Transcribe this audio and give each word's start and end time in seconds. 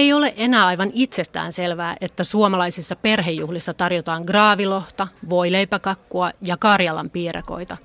Ei 0.00 0.12
ole 0.12 0.34
enää 0.36 0.66
aivan 0.66 0.90
itsestään 0.94 1.52
selvää, 1.52 1.96
että 2.00 2.24
suomalaisissa 2.24 2.96
perhejuhlissa 2.96 3.74
tarjotaan 3.74 4.24
graavilohta, 4.24 5.08
voileipäkakkua 5.28 6.30
ja 6.42 6.56
Karjalan 6.56 7.10
piirakoita. 7.10 7.76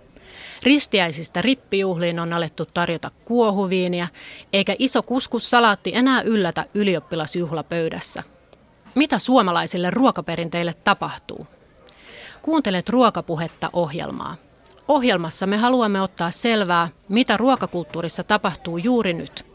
Ristiäisistä 0.63 1.41
rippijuhliin 1.41 2.19
on 2.19 2.33
alettu 2.33 2.65
tarjota 2.65 3.11
kuohuviiniä, 3.25 4.07
eikä 4.53 4.75
iso 4.79 5.03
kuskussalaatti 5.03 5.91
enää 5.95 6.21
yllätä 6.21 6.65
ylioppilasjuhlapöydässä. 6.73 8.23
Mitä 8.95 9.19
suomalaisille 9.19 9.89
ruokaperinteille 9.89 10.73
tapahtuu? 10.73 11.47
Kuuntelet 12.41 12.89
ruokapuhetta 12.89 13.69
ohjelmaa. 13.73 14.35
Ohjelmassa 14.87 15.47
me 15.47 15.57
haluamme 15.57 16.01
ottaa 16.01 16.31
selvää, 16.31 16.89
mitä 17.09 17.37
ruokakulttuurissa 17.37 18.23
tapahtuu 18.23 18.77
juuri 18.77 19.13
nyt– 19.13 19.45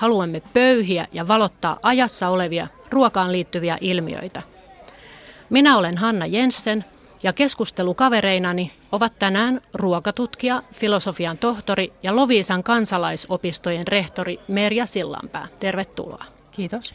Haluamme 0.00 0.42
pöyhiä 0.52 1.06
ja 1.12 1.28
valottaa 1.28 1.78
ajassa 1.82 2.28
olevia 2.28 2.66
ruokaan 2.90 3.32
liittyviä 3.32 3.78
ilmiöitä. 3.80 4.42
Minä 5.50 5.78
olen 5.78 5.98
Hanna 5.98 6.26
Jensen 6.26 6.84
ja 7.22 7.32
keskustelukavereinani 7.32 8.72
ovat 8.92 9.18
tänään 9.18 9.60
ruokatutkija, 9.74 10.62
filosofian 10.72 11.38
tohtori 11.38 11.92
ja 12.02 12.16
Loviisan 12.16 12.62
kansalaisopistojen 12.62 13.86
rehtori 13.86 14.40
Merja 14.48 14.86
Sillanpää. 14.86 15.46
Tervetuloa. 15.60 16.24
Kiitos. 16.50 16.94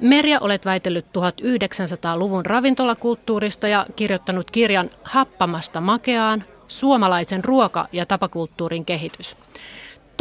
Merja, 0.00 0.40
olet 0.40 0.64
väitellyt 0.64 1.06
1900-luvun 1.06 2.46
ravintolakulttuurista 2.46 3.68
ja 3.68 3.86
kirjoittanut 3.96 4.50
kirjan 4.50 4.90
Happamasta 5.04 5.80
makeaan, 5.80 6.44
suomalaisen 6.68 7.44
ruoka- 7.44 7.88
ja 7.92 8.06
tapakulttuurin 8.06 8.84
kehitys. 8.84 9.36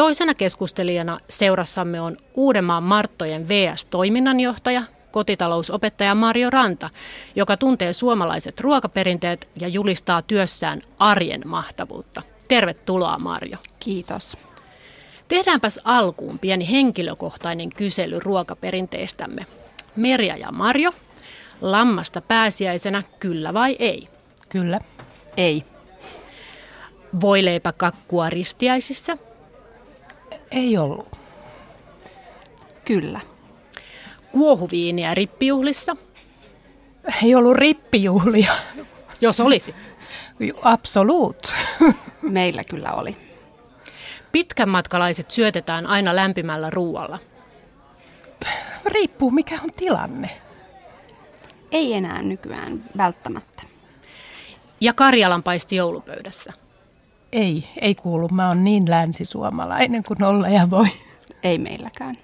Toisena 0.02 0.34
keskustelijana 0.34 1.20
seurassamme 1.30 2.02
on 2.02 2.18
Uudenmaan 2.34 2.84
Marttojen 2.84 3.50
VS-toiminnanjohtaja, 3.50 4.84
kotitalousopettaja 5.12 6.16
Mario 6.16 6.50
Ranta, 6.50 6.90
joka 7.36 7.58
tuntee 7.58 7.94
suomalaiset 7.94 8.60
ruokaperinteet 8.60 9.50
ja 9.60 9.68
julistaa 9.68 10.22
työssään 10.22 10.82
arjen 11.00 11.42
mahtavuutta. 11.46 12.22
Tervetuloa 12.48 13.20
Mario. 13.20 13.58
Kiitos. 13.80 14.38
Tehdäänpäs 15.28 15.80
alkuun 15.84 16.40
pieni 16.40 16.72
henkilökohtainen 16.72 17.70
kysely 17.70 18.20
ruokaperinteistämme. 18.20 19.46
Merja 19.96 20.38
ja 20.38 20.52
Marjo, 20.52 20.92
lammasta 21.62 22.22
pääsiäisenä 22.22 23.04
kyllä 23.20 23.54
vai 23.54 23.76
ei? 23.80 24.08
Kyllä. 24.50 24.80
Ei. 25.38 25.64
Voileipäkakkua 27.22 28.30
ristiäisissä– 28.30 29.18
ei 30.52 30.78
ollut. 30.78 31.16
Kyllä. 32.86 33.20
Kuohuviiniä 34.32 35.14
rippijuhlissa? 35.14 35.96
Ei 37.24 37.36
ollut 37.36 37.58
rippijuhlia. 37.58 38.54
Jos 39.22 39.40
olisi. 39.40 39.76
Absoluut. 40.64 41.54
Meillä 42.22 42.64
kyllä 42.70 42.92
oli. 42.92 43.18
Pitkänmatkalaiset 44.32 45.32
syötetään 45.32 45.86
aina 45.86 46.16
lämpimällä 46.16 46.70
ruualla. 46.70 47.20
Riippuu 48.86 49.32
mikä 49.32 49.60
on 49.64 49.70
tilanne. 49.76 50.30
Ei 51.72 51.94
enää 51.94 52.22
nykyään 52.22 52.84
välttämättä. 52.98 53.64
Ja 54.82 54.94
Karjalanpaisti 54.94 55.76
joulupöydässä. 55.76 56.54
Ei, 57.32 57.68
ei 57.82 57.96
kuulu. 57.96 58.28
Mä 58.32 58.48
oon 58.48 58.64
niin 58.64 58.90
länsisuomalainen 58.90 60.04
kuin 60.04 60.24
olla 60.24 60.48
ja 60.50 60.70
voi. 60.70 60.88
Ei 61.44 61.58
meilläkään. 61.58 62.16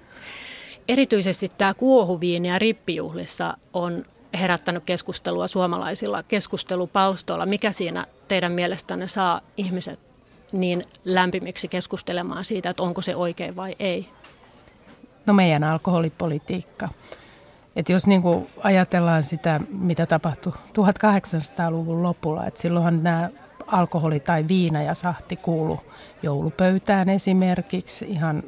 Erityisesti 0.87 1.51
tämä 1.57 1.73
kuohuviini 1.73 2.47
ja 2.47 2.59
rippijuhlissa 2.59 3.57
on 3.73 4.05
herättänyt 4.39 4.83
keskustelua 4.83 5.47
suomalaisilla 5.47 6.23
keskustelupalstoilla. 6.23 7.45
Mikä 7.45 7.71
siinä 7.71 8.05
teidän 8.27 8.51
mielestänne 8.51 9.07
saa 9.07 9.41
ihmiset 9.57 9.99
niin 10.51 10.83
lämpimiksi 11.05 11.67
keskustelemaan 11.67 12.45
siitä, 12.45 12.69
että 12.69 12.83
onko 12.83 13.01
se 13.01 13.15
oikein 13.15 13.55
vai 13.55 13.75
ei? 13.79 14.09
No 15.25 15.33
meidän 15.33 15.63
alkoholipolitiikka. 15.63 16.89
Et 17.75 17.89
jos 17.89 18.07
niin 18.07 18.21
ajatellaan 18.63 19.23
sitä, 19.23 19.59
mitä 19.69 20.05
tapahtui 20.05 20.53
1800-luvun 20.53 22.03
lopulla, 22.03 22.45
että 22.45 22.61
silloinhan 22.61 23.03
nämä 23.03 23.29
alkoholi 23.67 24.19
tai 24.19 24.47
viina 24.47 24.81
ja 24.81 24.93
sahti 24.93 25.35
kuulu 25.35 25.79
joulupöytään 26.23 27.09
esimerkiksi. 27.09 28.05
Ihan 28.09 28.43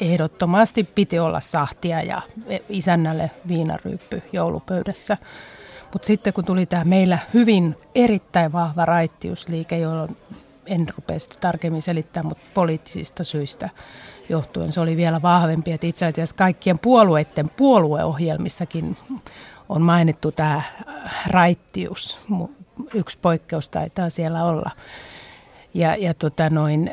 ehdottomasti 0.00 0.84
piti 0.84 1.18
olla 1.18 1.40
sahtia 1.40 2.02
ja 2.02 2.22
isännälle 2.68 3.30
viinaryyppy 3.48 4.22
joulupöydässä. 4.32 5.16
Mutta 5.92 6.06
sitten 6.06 6.32
kun 6.32 6.44
tuli 6.44 6.66
tämä 6.66 6.84
meillä 6.84 7.18
hyvin 7.34 7.76
erittäin 7.94 8.52
vahva 8.52 8.84
raittiusliike, 8.84 9.78
jolloin 9.78 10.16
en 10.66 10.86
rupea 10.96 11.18
sitä 11.18 11.34
tarkemmin 11.40 11.82
selittämään, 11.82 12.28
mutta 12.28 12.44
poliittisista 12.54 13.24
syistä 13.24 13.70
johtuen 14.28 14.72
se 14.72 14.80
oli 14.80 14.96
vielä 14.96 15.22
vahvempi. 15.22 15.72
Että 15.72 15.86
itse 15.86 16.06
asiassa 16.06 16.36
kaikkien 16.36 16.78
puolueiden 16.78 17.50
puolueohjelmissakin 17.50 18.96
on 19.68 19.82
mainittu 19.82 20.32
tämä 20.32 20.62
raittius 21.26 22.18
yksi 22.94 23.18
poikkeus 23.22 23.68
taitaa 23.68 24.10
siellä 24.10 24.44
olla. 24.44 24.70
Ja, 25.74 25.96
ja 25.96 26.14
tota 26.14 26.50
noin, 26.50 26.90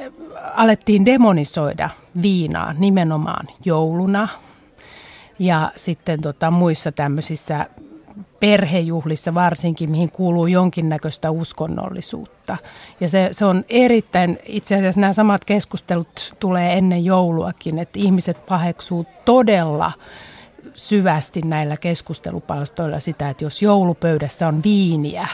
alettiin 0.56 1.06
demonisoida 1.06 1.90
viinaa 2.22 2.73
nimenomaan 2.73 3.47
jouluna 3.66 4.28
ja 5.40 5.72
sitten 5.75 6.22
tota, 6.22 6.51
muissa 6.51 6.91
tämmöisissä 6.91 7.66
perhejuhlissa 8.40 9.34
varsinkin, 9.34 9.91
mihin 9.91 10.12
kuuluu 10.12 10.47
jonkinnäköistä 10.47 11.31
uskonnollisuutta. 11.31 12.57
Ja 13.00 13.09
se, 13.09 13.29
se 13.31 13.46
on 13.46 13.66
erittäin, 13.69 14.40
itse 14.46 14.75
asiassa 14.75 15.01
nämä 15.01 15.13
samat 15.13 15.46
keskustelut 15.46 16.34
tulee 16.40 16.78
ennen 16.78 17.06
jouluakin, 17.06 17.79
että 17.79 18.00
ihmiset 18.00 18.46
paheksuu 18.46 19.06
todella 19.25 19.91
syvästi 20.73 21.41
näillä 21.41 21.78
keskustelupalstoilla 21.78 23.00
sitä, 23.00 23.29
että 23.29 23.44
jos 23.44 23.61
joulupöydässä 23.61 24.47
on 24.47 24.63
viiniä, 24.63 25.28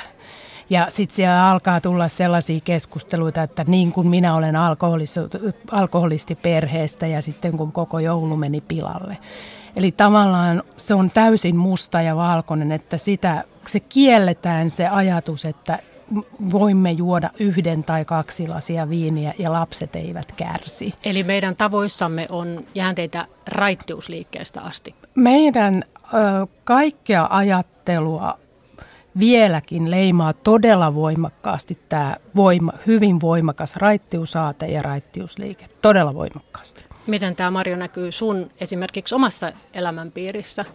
ja 0.69 0.85
sitten 0.89 1.15
siellä 1.15 1.49
alkaa 1.49 1.81
tulla 1.81 2.07
sellaisia 2.07 2.59
keskusteluita, 2.63 3.43
että 3.43 3.65
niin 3.67 3.91
kuin 3.91 4.07
minä 4.07 4.35
olen 4.35 4.55
alkoholisti 5.71 6.35
perheestä 6.35 7.07
ja 7.07 7.21
sitten 7.21 7.57
kun 7.57 7.71
koko 7.71 7.99
joulu 7.99 8.37
meni 8.37 8.61
pilalle. 8.61 9.17
Eli 9.75 9.91
tavallaan 9.91 10.63
se 10.77 10.93
on 10.93 11.09
täysin 11.09 11.57
musta 11.57 12.01
ja 12.01 12.15
valkoinen, 12.15 12.71
että 12.71 12.97
sitä, 12.97 13.43
se 13.67 13.79
kielletään 13.79 14.69
se 14.69 14.87
ajatus, 14.87 15.45
että 15.45 15.79
voimme 16.51 16.91
juoda 16.91 17.29
yhden 17.39 17.83
tai 17.83 18.05
kaksi 18.05 18.47
lasia 18.47 18.89
viiniä 18.89 19.33
ja 19.39 19.51
lapset 19.51 19.95
eivät 19.95 20.31
kärsi. 20.31 20.93
Eli 21.03 21.23
meidän 21.23 21.55
tavoissamme 21.55 22.27
on 22.29 22.65
jäänteitä 22.75 23.25
raittiusliikkeestä 23.47 24.61
asti? 24.61 24.95
Meidän 25.15 25.83
ö, 26.13 26.47
kaikkea 26.63 27.27
ajattelua 27.29 28.39
vieläkin 29.19 29.91
leimaa 29.91 30.33
todella 30.33 30.95
voimakkaasti 30.95 31.77
tämä 31.89 32.15
voima, 32.35 32.73
hyvin 32.87 33.21
voimakas 33.21 33.75
raittiusaate 33.75 34.65
ja 34.65 34.81
raittiusliike. 34.81 35.65
Todella 35.81 36.13
voimakkaasti. 36.13 36.85
Miten 37.07 37.35
tämä 37.35 37.51
Marjo 37.51 37.75
näkyy 37.75 38.11
sun 38.11 38.51
esimerkiksi 38.59 39.15
omassa 39.15 39.51
elämänpiirissä? 39.73 40.65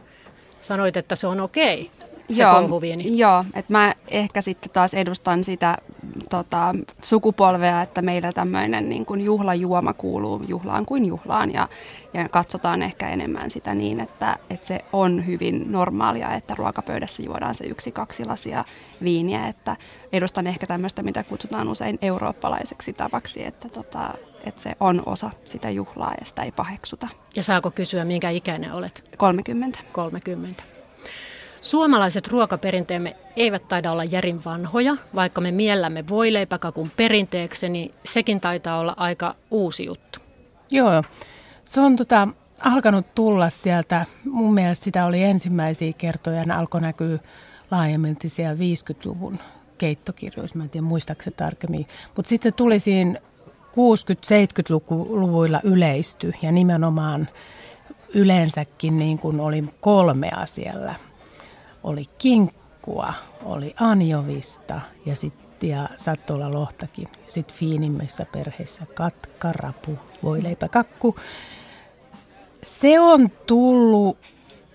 Sanoit, 0.62 0.96
että 0.96 1.16
se 1.16 1.26
on 1.26 1.40
okei, 1.40 1.90
se 2.34 2.42
joo, 2.42 2.80
Joo, 3.16 3.44
että 3.54 3.72
mä 3.72 3.94
ehkä 4.08 4.40
sitten 4.40 4.70
taas 4.72 4.94
edustan 4.94 5.44
sitä 5.44 5.78
tota, 6.30 6.74
sukupolvea, 7.02 7.82
että 7.82 8.02
meillä 8.02 8.32
tämmöinen 8.32 8.88
niin 8.88 9.06
kuin 9.06 9.20
juhlajuoma 9.20 9.92
kuuluu 9.92 10.42
juhlaan 10.48 10.86
kuin 10.86 11.06
juhlaan 11.06 11.52
ja, 11.52 11.68
ja 12.14 12.28
katsotaan 12.28 12.82
ehkä 12.82 13.08
enemmän 13.08 13.50
sitä 13.50 13.74
niin, 13.74 14.00
että, 14.00 14.38
että 14.50 14.66
se 14.66 14.80
on 14.92 15.26
hyvin 15.26 15.72
normaalia, 15.72 16.34
että 16.34 16.54
ruokapöydässä 16.58 17.22
juodaan 17.22 17.54
se 17.54 17.64
yksi, 17.64 17.92
kaksi 17.92 18.24
lasia 18.24 18.64
viiniä, 19.02 19.48
että 19.48 19.76
edustan 20.12 20.46
ehkä 20.46 20.66
tämmöistä, 20.66 21.02
mitä 21.02 21.24
kutsutaan 21.24 21.68
usein 21.68 21.98
eurooppalaiseksi 22.02 22.92
tavaksi, 22.92 23.46
että, 23.46 23.68
tota, 23.68 24.14
että 24.44 24.62
se 24.62 24.74
on 24.80 25.02
osa 25.06 25.30
sitä 25.44 25.70
juhlaa 25.70 26.14
ja 26.20 26.26
sitä 26.26 26.42
ei 26.42 26.52
paheksuta. 26.52 27.08
Ja 27.36 27.42
saako 27.42 27.70
kysyä, 27.70 28.04
minkä 28.04 28.30
ikäinen 28.30 28.72
olet? 28.72 29.04
30. 29.18 29.78
30. 29.92 30.79
Suomalaiset 31.60 32.28
ruokaperinteemme 32.28 33.16
eivät 33.36 33.68
taida 33.68 33.92
olla 33.92 34.04
järin 34.04 34.44
vanhoja, 34.44 34.96
vaikka 35.14 35.40
me 35.40 35.52
miellämme 35.52 36.04
voileipäkakun 36.08 36.90
perinteeksi, 36.96 37.68
niin 37.68 37.94
sekin 38.04 38.40
taitaa 38.40 38.78
olla 38.78 38.94
aika 38.96 39.34
uusi 39.50 39.84
juttu. 39.84 40.18
Joo, 40.70 41.02
se 41.64 41.80
on 41.80 41.96
tota, 41.96 42.28
alkanut 42.60 43.14
tulla 43.14 43.50
sieltä, 43.50 44.06
mun 44.24 44.54
mielestä 44.54 44.84
sitä 44.84 45.06
oli 45.06 45.22
ensimmäisiä 45.22 45.92
kertoja, 45.98 46.44
ne 46.44 46.54
alkoi 46.54 46.80
näkyä 46.80 47.18
laajemmin 47.70 48.16
siellä 48.26 48.54
50-luvun 48.54 49.38
keittokirjoissa, 49.78 50.58
mä 50.58 50.64
en 50.64 50.70
tiedä 50.70 50.86
muistaakseni 50.86 51.36
tarkemmin, 51.36 51.86
mutta 52.16 52.28
sitten 52.28 52.52
se 52.52 52.56
tuli 52.56 52.78
siinä 52.78 53.20
60-70-luvuilla 53.70 55.60
yleisty 55.64 56.32
ja 56.42 56.52
nimenomaan 56.52 57.28
yleensäkin 58.14 58.98
niin 58.98 59.18
kuin 59.18 59.40
oli 59.40 59.64
kolmea 59.80 60.46
siellä. 60.46 60.94
Oli 61.82 62.04
kinkkua, 62.18 63.14
oli 63.44 63.74
anjovista 63.80 64.80
ja 65.06 65.14
sitten 65.14 65.50
ja 65.68 65.88
saattoi 65.96 66.34
olla 66.34 66.52
lohtakin. 66.52 67.08
Sitten 67.26 67.56
fiinimmissä 67.56 68.26
perheissä 68.32 68.86
katka, 68.94 69.52
rapu, 69.52 69.98
voileipä, 70.22 70.68
kakku. 70.68 71.16
Se 72.62 73.00
on 73.00 73.30
tullut 73.46 74.18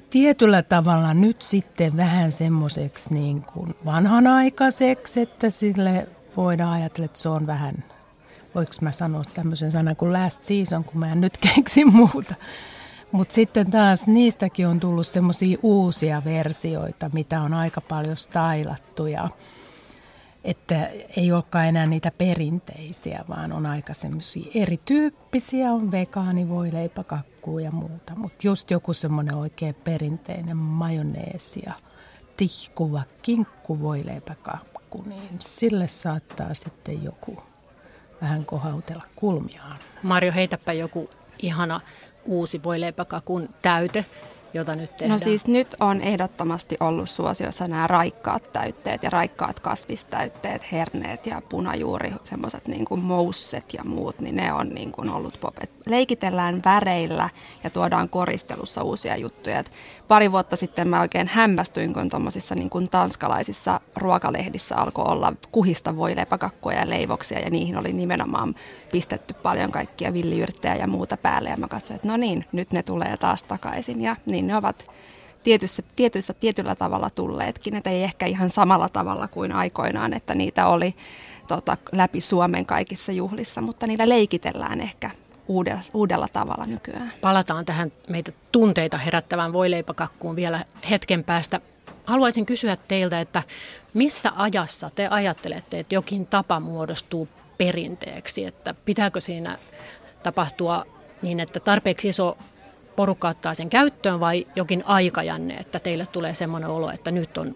tietyllä 0.10 0.64
tavalla 0.64 1.14
nyt 1.14 1.42
sitten 1.42 1.98
vähän 1.98 2.32
semmoiseksi 2.32 3.14
niin 3.14 3.42
kuin 3.42 3.76
vanhanaikaiseksi, 3.86 5.22
että 5.22 5.50
sille 5.50 6.08
voidaan 6.38 6.74
ajatella, 6.74 7.06
että 7.06 7.20
se 7.20 7.30
on 7.30 7.48
vähän, 7.48 7.84
voiko 8.56 8.72
mä 8.82 8.92
sanoa 8.92 9.24
tämmöisen 9.34 9.72
sanan 9.72 9.96
kuin 9.96 10.14
last 10.14 10.44
season, 10.44 10.84
kun 10.84 11.00
mä 11.00 11.12
en 11.12 11.22
nyt 11.22 11.38
keksi 11.56 11.86
muuta. 11.86 12.36
Mutta 13.16 13.34
sitten 13.34 13.72
taas 13.72 14.08
niistäkin 14.08 14.68
on 14.68 14.80
tullut 14.80 15.08
semmoisia 15.08 15.58
uusia 15.62 16.22
versioita, 16.26 17.10
mitä 17.14 17.42
on 17.42 17.54
aika 17.54 17.82
paljon 17.82 18.18
stylattu 18.18 19.08
ja 19.08 19.30
että 20.44 20.90
ei 21.18 21.32
olekaan 21.32 21.66
enää 21.66 21.86
niitä 21.86 22.12
perinteisiä, 22.18 23.26
vaan 23.30 23.52
on 23.52 23.66
aika 23.66 23.94
semmoisia 23.94 24.52
erityyppisiä, 24.56 25.72
on 25.72 25.92
vegaani, 25.92 26.50
voi 26.50 26.72
kakkuu 27.08 27.60
ja 27.60 27.72
muuta. 27.72 28.14
Mutta 28.18 28.48
just 28.48 28.72
joku 28.72 28.94
semmoinen 28.94 29.36
oikein 29.36 29.76
perinteinen 29.76 30.58
majoneesi 30.58 31.64
ja 31.66 31.74
tihkuva 32.38 33.04
kinkku 33.22 33.82
voi 33.82 34.04
kakku, 34.42 35.04
niin 35.06 35.40
sille 35.40 35.88
saattaa 35.88 36.54
sitten 36.54 37.04
joku 37.04 37.38
vähän 38.22 38.46
kohautella 38.46 39.04
kulmiaan. 39.16 39.78
Marjo, 40.04 40.32
heitäpä 40.32 40.74
joku 40.74 41.10
ihana 41.40 41.82
uusi 42.26 42.64
voileipäkakun 42.64 43.50
täyte, 43.62 44.06
jota 44.54 44.76
nyt 44.76 44.92
no 44.92 44.98
tehdään? 44.98 45.12
No 45.12 45.18
siis 45.18 45.48
nyt 45.48 45.76
on 45.80 46.02
ehdottomasti 46.02 46.78
ollut 46.80 47.10
suosiossa 47.10 47.68
nämä 47.68 47.88
raikkaat 47.88 48.52
täytteet 48.54 49.04
ja 49.04 49.10
raikkaat 49.10 49.60
kasvistäytteet, 49.60 50.72
herneet 50.72 51.26
ja 51.26 51.42
punajuuri, 51.50 52.14
semmoiset 52.24 52.68
niin 52.68 52.86
kuin 52.86 53.02
mousset 53.02 53.74
ja 53.74 53.84
muut, 53.84 54.20
niin 54.20 54.36
ne 54.36 54.54
on 54.54 54.70
niin 54.70 54.92
kuin 54.92 55.10
ollut 55.10 55.40
pop. 55.40 55.54
Et 55.62 55.72
leikitellään 55.86 56.62
väreillä 56.66 57.30
ja 57.64 57.70
tuodaan 57.70 58.10
koristelussa 58.10 58.84
uusia 58.84 59.18
juttuja. 59.18 59.60
Et 59.60 59.72
pari 60.08 60.32
vuotta 60.32 60.56
sitten 60.56 60.88
mä 60.88 61.02
oikein 61.02 61.28
hämmästyin, 61.28 61.94
kun 61.94 62.10
tuommoisissa 62.10 62.56
niin 62.56 62.70
kuin 62.70 62.90
tanskalaisissa 62.90 63.82
ruokalehdissä 63.96 64.76
alkoi 64.76 65.06
olla 65.08 65.34
kuhista 65.52 65.98
voileipäkakkuja 65.98 66.80
ja 66.80 66.90
leivoksia 66.90 67.40
ja 67.40 67.50
niihin 67.50 67.78
oli 67.78 67.94
nimenomaan 67.94 68.56
pistetty 68.96 69.34
paljon 69.34 69.72
kaikkia 69.72 70.14
villiyrttejä 70.14 70.76
ja 70.76 70.88
muuta 70.88 71.18
päälle 71.18 71.50
ja 71.50 71.58
mä 71.58 71.68
katsoin, 71.68 71.96
että 71.96 72.08
no 72.08 72.18
niin, 72.18 72.46
nyt 72.52 72.72
ne 72.72 72.84
tulee 72.84 73.18
taas 73.18 73.44
takaisin 73.44 74.02
ja 74.02 74.16
niin 74.26 74.48
ne 74.48 74.56
ovat 74.56 74.92
tietyssä, 75.44 75.84
tietyssä, 75.96 76.34
tietyllä 76.34 76.76
tavalla 76.76 77.10
tulleetkin, 77.10 77.76
että 77.76 77.90
ei 77.90 78.04
ehkä 78.04 78.26
ihan 78.26 78.50
samalla 78.50 78.90
tavalla 78.90 79.28
kuin 79.28 79.52
aikoinaan, 79.52 80.14
että 80.14 80.36
niitä 80.36 80.68
oli 80.68 80.96
tota, 81.48 81.78
läpi 81.92 82.22
Suomen 82.22 82.66
kaikissa 82.66 83.12
juhlissa, 83.12 83.62
mutta 83.62 83.88
niillä 83.88 84.10
leikitellään 84.10 84.82
ehkä 84.82 85.12
uudella, 85.48 85.82
uudella 85.94 86.28
tavalla 86.34 86.66
nykyään. 86.66 87.14
Palataan 87.22 87.66
tähän 87.66 87.92
meitä 88.10 88.32
tunteita 88.52 88.98
herättävään 88.98 89.54
voileipäkakkuun 89.54 90.36
vielä 90.36 90.66
hetken 90.90 91.24
päästä. 91.24 91.62
Haluaisin 92.06 92.46
kysyä 92.46 92.78
teiltä, 92.88 93.22
että 93.22 93.44
missä 93.94 94.32
ajassa 94.36 94.90
te 94.90 95.08
ajattelette, 95.08 95.80
että 95.80 95.96
jokin 95.96 96.28
tapa 96.28 96.60
muodostuu 96.60 97.28
perinteeksi, 97.58 98.46
että 98.46 98.76
pitääkö 98.86 99.22
siinä 99.22 99.58
tapahtua 100.24 100.86
niin, 101.22 101.40
että 101.40 101.60
tarpeeksi 101.60 102.10
iso 102.10 102.38
porukka 102.96 103.30
ottaa 103.30 103.54
sen 103.54 103.70
käyttöön 103.70 104.20
vai 104.20 104.48
jokin 104.56 104.84
aikajänne, 104.86 105.54
että 105.54 105.80
teille 105.80 106.06
tulee 106.06 106.34
semmoinen 106.34 106.70
olo, 106.70 106.92
että 106.92 107.12
nyt 107.12 107.38
on 107.38 107.56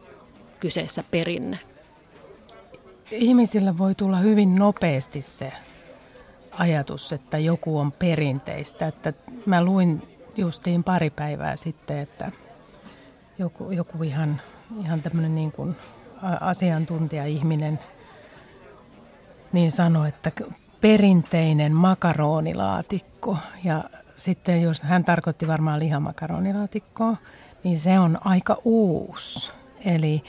kyseessä 0.60 1.04
perinne? 1.12 1.60
Ihmisillä 3.12 3.78
voi 3.78 3.96
tulla 3.96 4.18
hyvin 4.18 4.56
nopeasti 4.56 5.22
se 5.22 5.51
ajatus, 6.52 7.13
että 7.13 7.38
joku 7.38 7.80
on 7.80 7.92
perinteistä. 7.92 8.88
Että 8.88 9.13
mä 9.45 9.63
luin 9.63 10.02
justiin 10.38 10.84
pari 10.84 11.10
päivää 11.10 11.56
sitten, 11.56 11.98
että 12.00 12.31
joku, 13.38 13.72
joku 13.72 14.04
ihan, 14.04 14.42
ihan 14.84 15.02
tämmöinen 15.02 15.36
niin 15.36 15.52
kuin 15.52 15.75
asiantuntija-ihminen 16.42 17.80
niin 19.54 19.72
sanoi, 19.72 20.10
että 20.10 20.31
perinteinen 20.81 21.74
makaronilaatikko 21.74 23.38
ja 23.63 23.84
sitten 24.16 24.62
jos 24.62 24.84
hän 24.84 25.04
tarkoitti 25.04 25.48
varmaan 25.48 25.80
lihamakaronilaatikkoa, 25.80 27.16
niin 27.63 27.80
se 27.80 28.00
on 28.00 28.18
aika 28.25 28.57
uusi. 28.63 29.54
Eli 29.86 30.24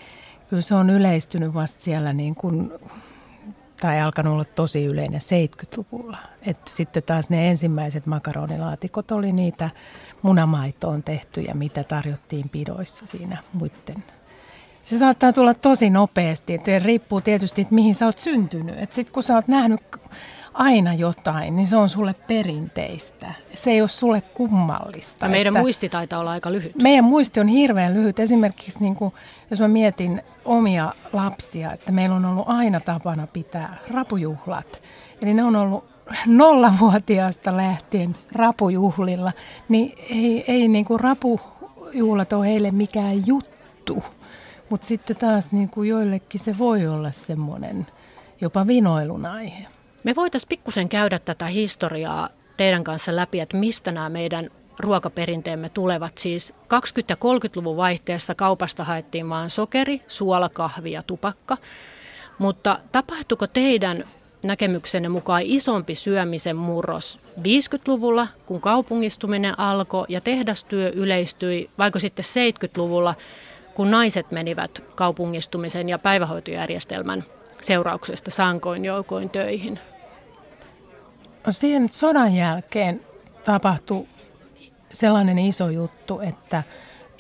kyllä 0.49 0.63
se 0.63 0.75
on 0.75 0.91
yleistynyt 0.91 1.55
vasta 1.55 1.83
siellä 1.83 2.13
niin 2.13 2.35
kuin, 2.35 2.73
tai 3.81 4.01
alkanut 4.01 4.33
olla 4.33 4.45
tosi 4.45 4.85
yleinen 4.85 5.21
70-luvulla. 5.21 6.19
Et 6.47 6.61
sitten 6.69 7.03
taas 7.03 7.31
ne 7.31 7.49
ensimmäiset 7.49 8.07
makaronilaatikot 8.07 9.11
oli 9.11 9.33
niitä 9.33 9.71
munamaitoon 10.23 11.03
tehtyjä, 11.03 11.55
mitä 11.55 11.85
tarjottiin 11.85 12.49
pidoissa 12.49 13.07
siinä 13.07 13.39
muiden 13.53 14.05
se 14.83 14.99
saattaa 14.99 15.33
tulla 15.33 15.55
tosi 15.55 15.91
nopeasti. 15.91 16.55
että 16.55 16.79
riippuu 16.79 17.21
tietysti, 17.21 17.63
että 17.63 17.75
mihin 17.75 17.95
sä 17.95 18.07
oot 18.07 18.19
syntynyt. 18.19 18.93
Sitten 18.93 19.15
kun 19.15 19.23
sä 19.23 19.35
oot 19.35 19.49
nähnyt 19.49 19.81
aina 20.55 20.95
jotain, 20.95 21.57
niin 21.57 21.67
se 21.67 21.77
on 21.77 21.89
sulle 21.89 22.15
perinteistä. 22.27 23.35
Se 23.55 23.71
ei 23.71 23.81
ole 23.81 23.89
sulle 23.89 24.21
kummallista. 24.21 25.27
Ja 25.27 25.31
meidän 25.31 25.53
että 25.53 25.61
muisti 25.61 25.89
taitaa 25.89 26.21
olla 26.21 26.31
aika 26.31 26.53
lyhyt. 26.53 26.83
Meidän 26.83 27.05
muisti 27.05 27.41
on 27.41 27.49
hirveän 27.49 27.95
lyhyt. 27.95 28.21
Esimerkiksi 28.21 28.81
niin 28.81 28.97
kuin, 28.97 29.15
jos 29.51 29.61
mä 29.61 29.69
mietin 29.69 30.23
omia 30.45 30.95
lapsia, 31.13 31.73
että 31.73 31.93
meillä 31.93 32.17
on 32.17 32.25
ollut 32.25 32.49
aina 32.49 32.81
tapana 32.81 33.27
pitää 33.33 33.79
rapujuhlat. 33.91 34.83
Eli 35.23 35.35
ne 35.35 35.45
on 35.45 35.57
ollut 35.57 35.85
nollavuotiaasta 36.27 37.57
lähtien 37.57 38.17
rapujuhlilla, 38.33 39.33
niin 39.69 39.93
ei, 40.11 40.45
ei 40.49 40.69
niin 40.69 40.85
kuin 40.85 41.01
rapujuhlat 41.01 42.33
ole 42.33 42.47
heille 42.47 42.71
mikään 42.71 43.27
juttu. 43.27 44.03
Mutta 44.71 44.87
sitten 44.87 45.17
taas 45.17 45.53
niin 45.53 45.69
kuin 45.69 45.89
joillekin 45.89 46.41
se 46.41 46.59
voi 46.59 46.87
olla 46.87 47.11
semmoinen 47.11 47.87
jopa 48.41 48.67
vinoilun 48.67 49.27
aihe. 49.27 49.67
Me 50.05 50.15
voitaisiin 50.17 50.49
pikkusen 50.49 50.89
käydä 50.89 51.19
tätä 51.19 51.47
historiaa 51.47 52.29
teidän 52.57 52.85
kanssa 52.85 53.17
läpi, 53.17 53.41
että 53.41 53.57
mistä 53.57 53.93
nämä 53.93 54.09
meidän 54.09 54.51
ruokaperinteemme 54.79 55.69
tulevat. 55.69 56.19
Siis 56.19 56.55
20- 56.55 56.55
ja 57.09 57.17
30-luvun 57.17 57.77
vaihteessa 57.77 58.35
kaupasta 58.35 58.85
haettiin 58.85 59.29
vain 59.29 59.51
sokeri, 59.51 60.03
suola, 60.07 60.49
kahvi 60.49 60.93
ja 60.93 61.03
tupakka. 61.03 61.57
Mutta 62.39 62.79
tapahtuiko 62.93 63.47
teidän 63.47 64.05
näkemyksenne 64.45 65.09
mukaan 65.09 65.43
isompi 65.45 65.95
syömisen 65.95 66.57
murros 66.57 67.21
50-luvulla, 67.39 68.29
kun 68.47 68.61
kaupungistuminen 68.61 69.59
alkoi 69.61 70.07
ja 70.09 70.21
tehdastyö 70.21 70.93
yleistyi, 70.95 71.71
vaiko 71.79 71.99
sitten 71.99 72.25
70-luvulla, 72.25 73.15
kun 73.81 73.91
naiset 73.91 74.31
menivät 74.31 74.85
kaupungistumisen 74.95 75.89
ja 75.89 75.99
päivähoitojärjestelmän 75.99 77.25
seurauksesta 77.61 78.31
sankoin 78.31 78.85
joukoin 78.85 79.31
töihin? 79.31 79.79
No 81.47 81.53
siihen 81.53 81.89
sodan 81.91 82.35
jälkeen 82.35 83.01
tapahtui 83.45 84.07
sellainen 84.93 85.39
iso 85.39 85.69
juttu, 85.69 86.21
että 86.21 86.63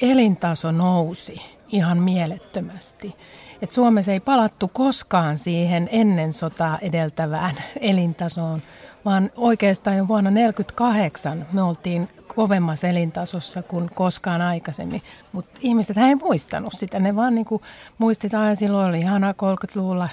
elintaso 0.02 0.72
nousi 0.72 1.42
ihan 1.68 1.98
mielettömästi. 1.98 3.16
Et 3.62 3.70
Suomessa 3.70 4.12
ei 4.12 4.20
palattu 4.20 4.68
koskaan 4.68 5.38
siihen 5.38 5.88
ennen 5.92 6.32
sotaa 6.32 6.78
edeltävään 6.78 7.54
elintasoon, 7.80 8.62
vaan 9.04 9.30
oikeastaan 9.36 9.96
jo 9.96 10.08
vuonna 10.08 10.30
1948 10.30 11.46
me 11.52 11.62
oltiin 11.62 12.08
kovemmassa 12.34 12.88
elintasossa 12.88 13.62
kuin 13.62 13.90
koskaan 13.94 14.42
aikaisemmin. 14.42 15.02
Mutta 15.32 15.60
ihmiset 15.62 15.96
ei 15.96 16.14
muistanut 16.14 16.72
sitä, 16.76 17.00
ne 17.00 17.16
vaan 17.16 17.34
niinku 17.34 17.62
muistitaan, 17.98 18.48
että 18.48 18.58
silloin 18.58 18.88
oli 18.88 19.00
ihana 19.00 19.32
30-luvulla 19.32 20.08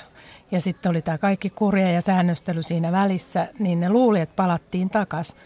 ja 0.52 0.62
sitten 0.62 0.90
oli 0.90 1.02
tämä 1.02 1.18
kaikki 1.18 1.50
kurja 1.50 1.92
ja 1.92 2.02
säännöstely 2.02 2.64
siinä 2.64 2.92
välissä, 2.92 3.48
niin 3.60 3.80
ne 3.80 3.90
luuli, 3.90 4.20
että 4.20 4.36
palattiin 4.36 4.90
takaisin. 4.90 5.38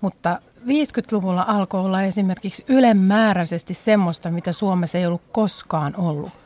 Mutta 0.00 0.40
50-luvulla 0.66 1.44
alkoi 1.48 1.80
olla 1.80 2.02
esimerkiksi 2.02 2.64
ylemmääräisesti 2.68 3.74
semmoista, 3.74 4.30
mitä 4.30 4.52
Suomessa 4.52 4.98
ei 4.98 5.06
ollut 5.06 5.22
koskaan 5.32 5.96
ollut. 5.96 6.43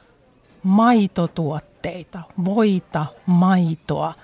Maitotuotteita, 0.63 2.21
voita, 2.45 3.07
maitoa– 3.27 4.15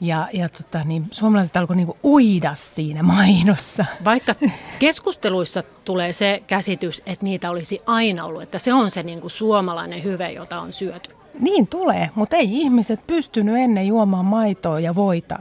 ja, 0.00 0.28
ja 0.32 0.48
tota, 0.48 0.84
niin 0.84 1.06
suomalaiset 1.10 1.56
alkoi 1.56 1.76
niinku 1.76 1.96
uida 2.04 2.54
siinä 2.54 3.02
mainossa. 3.02 3.84
Vaikka 4.04 4.34
keskusteluissa 4.78 5.62
tulee 5.84 6.12
se 6.12 6.42
käsitys, 6.46 7.02
että 7.06 7.24
niitä 7.24 7.50
olisi 7.50 7.80
aina 7.86 8.24
ollut, 8.24 8.42
että 8.42 8.58
se 8.58 8.72
on 8.72 8.90
se 8.90 9.02
niinku 9.02 9.28
suomalainen 9.28 10.04
hyve, 10.04 10.30
jota 10.30 10.60
on 10.60 10.72
syöty. 10.72 11.10
Niin 11.40 11.66
tulee, 11.66 12.10
mutta 12.14 12.36
ei 12.36 12.58
ihmiset 12.60 13.06
pystynyt 13.06 13.56
ennen 13.56 13.86
juomaan 13.86 14.24
maitoa 14.24 14.80
ja 14.80 14.94
voita 14.94 15.38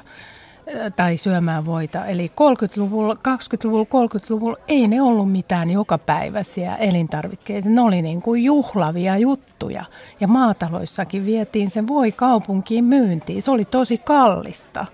tai 0.96 1.18
syömään 1.18 1.66
voita. 1.66 2.06
Eli 2.06 2.28
30-luvulla, 2.28 3.14
20-luvulla, 3.14 3.86
30-luvulla 3.86 4.58
ei 4.68 4.88
ne 4.88 5.02
ollut 5.02 5.32
mitään 5.32 5.70
jokapäiväisiä 5.70 6.76
elintarvikkeita. 6.76 7.70
Ne 7.70 7.82
oli 7.82 8.02
niin 8.02 8.22
kuin 8.22 8.44
juhlavia 8.44 9.18
juttuja. 9.18 9.86
Ja 10.20 10.28
maataloissakin 10.28 11.26
vietiin 11.26 11.70
se 11.70 11.88
voi 11.88 12.12
kaupunkiin 12.12 12.86
myyntiin. 12.86 13.42
Se 13.42 13.52
oli 13.52 13.66
tosi 13.66 13.98
kallista. 13.98 14.86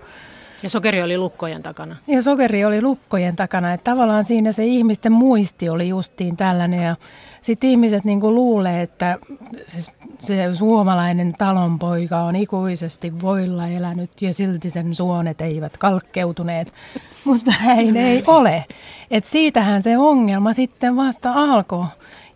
Ja 0.62 0.70
sokeri 0.70 1.02
oli 1.02 1.18
lukkojen 1.18 1.62
takana. 1.62 1.96
Ja 2.06 2.22
sokeri 2.22 2.64
oli 2.64 2.82
lukkojen 2.82 3.36
takana. 3.36 3.72
Että 3.72 3.90
tavallaan 3.90 4.24
siinä 4.24 4.52
se 4.52 4.64
ihmisten 4.64 5.12
muisti 5.12 5.68
oli 5.68 5.88
justiin 5.88 6.36
tällainen. 6.36 6.82
Ja 6.82 6.96
sitten 7.42 7.70
ihmiset 7.70 8.04
niinku 8.04 8.34
luulee, 8.34 8.82
että 8.82 9.18
se, 9.66 9.92
se 10.18 10.54
suomalainen 10.54 11.34
talonpoika 11.38 12.18
on 12.18 12.36
ikuisesti 12.36 13.20
voilla 13.20 13.68
elänyt 13.68 14.22
ja 14.22 14.34
silti 14.34 14.70
sen 14.70 14.94
suonet 14.94 15.40
eivät 15.40 15.76
kalkkeutuneet. 15.76 16.72
Mutta 17.24 17.52
näin 17.64 17.96
ei 17.96 18.24
ole. 18.26 18.64
Et 19.10 19.24
siitähän 19.24 19.82
se 19.82 19.98
ongelma 19.98 20.52
sitten 20.52 20.96
vasta 20.96 21.32
alkoi. 21.32 21.84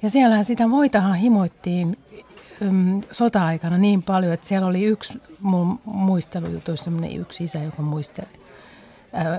Ja 0.03 0.11
siellähän 0.11 0.45
sitä 0.45 0.71
voitahan 0.71 1.15
himoittiin 1.15 1.99
ym, 2.61 3.01
sota-aikana 3.11 3.79
niin 3.79 4.03
paljon, 4.03 4.33
että 4.33 4.47
siellä 4.47 4.67
oli 4.67 4.85
yksi 4.85 5.23
mun 5.41 5.79
muistelujutuissa 5.85 6.91
yksi 7.19 7.45
isä, 7.45 7.59
joka 7.59 7.83
muisteli. 7.83 8.29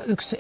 Yksi 0.06 0.38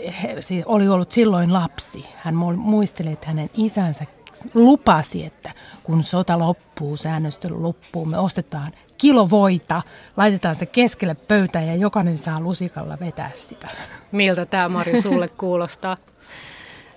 oli 0.65 0.87
ollut 0.87 1.11
silloin 1.11 1.53
lapsi. 1.53 2.05
Hän 2.17 2.35
muisteli, 2.35 3.11
että 3.11 3.27
hänen 3.27 3.49
isänsä 3.53 4.05
lupasi, 4.53 5.25
että 5.25 5.51
kun 5.83 6.03
sota 6.03 6.39
loppuu, 6.39 6.97
säännöstely 6.97 7.61
loppuu, 7.61 8.05
me 8.05 8.17
ostetaan 8.17 8.71
kilo 8.97 9.29
voita, 9.29 9.81
laitetaan 10.17 10.55
se 10.55 10.65
keskelle 10.65 11.15
pöytää 11.15 11.63
ja 11.63 11.75
jokainen 11.75 12.17
saa 12.17 12.41
lusikalla 12.41 12.97
vetää 12.99 13.29
sitä. 13.33 13.67
Miltä 14.11 14.45
tämä 14.45 14.69
Mari 14.69 15.01
sulle 15.01 15.27
kuulostaa? 15.27 15.97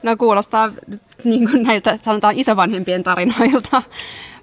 No 0.03 0.17
kuulostaa 0.17 0.73
niin 1.25 1.51
kuin 1.51 1.63
näitä 1.63 1.97
sanotaan 1.97 2.35
isovanhempien 2.39 3.03
tarinoilta. 3.03 3.83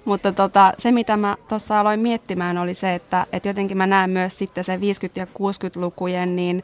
Mutta 0.04 0.32
tota, 0.32 0.72
se, 0.78 0.92
mitä 0.92 1.16
mä 1.16 1.36
tuossa 1.48 1.80
aloin 1.80 2.00
miettimään, 2.00 2.58
oli 2.58 2.74
se, 2.74 2.94
että, 2.94 3.26
että 3.32 3.48
jotenkin 3.48 3.76
mä 3.76 3.86
näen 3.86 4.10
myös 4.10 4.38
sitten 4.38 4.64
se 4.64 4.76
50- 4.76 4.80
ja 5.16 5.24
60-lukujen, 5.24 6.36
niin 6.36 6.62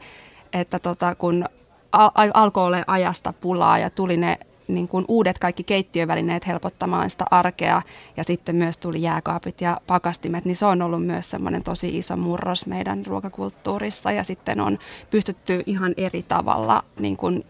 että 0.53 0.79
tota, 0.79 1.15
kun 1.15 1.45
al- 1.91 2.31
alkoi 2.33 2.65
olla 2.65 2.83
ajasta 2.87 3.33
pulaa 3.33 3.77
ja 3.77 3.89
tuli 3.89 4.17
ne 4.17 4.39
niin 4.67 4.87
kuin 4.87 5.05
uudet 5.07 5.39
kaikki 5.39 5.63
keittiövälineet 5.63 6.47
helpottamaan 6.47 7.09
sitä 7.09 7.25
arkea 7.31 7.81
ja 8.17 8.23
sitten 8.23 8.55
myös 8.55 8.77
tuli 8.77 9.01
jääkaapit 9.01 9.61
ja 9.61 9.81
pakastimet, 9.87 10.45
niin 10.45 10.55
se 10.55 10.65
on 10.65 10.81
ollut 10.81 11.05
myös 11.05 11.29
semmoinen 11.29 11.63
tosi 11.63 11.97
iso 11.97 12.17
murros 12.17 12.65
meidän 12.65 13.05
ruokakulttuurissa 13.05 14.11
ja 14.11 14.23
sitten 14.23 14.59
on 14.59 14.79
pystytty 15.11 15.63
ihan 15.65 15.93
eri 15.97 16.23
tavalla 16.23 16.83
niin 16.99 17.17
kuin, 17.17 17.43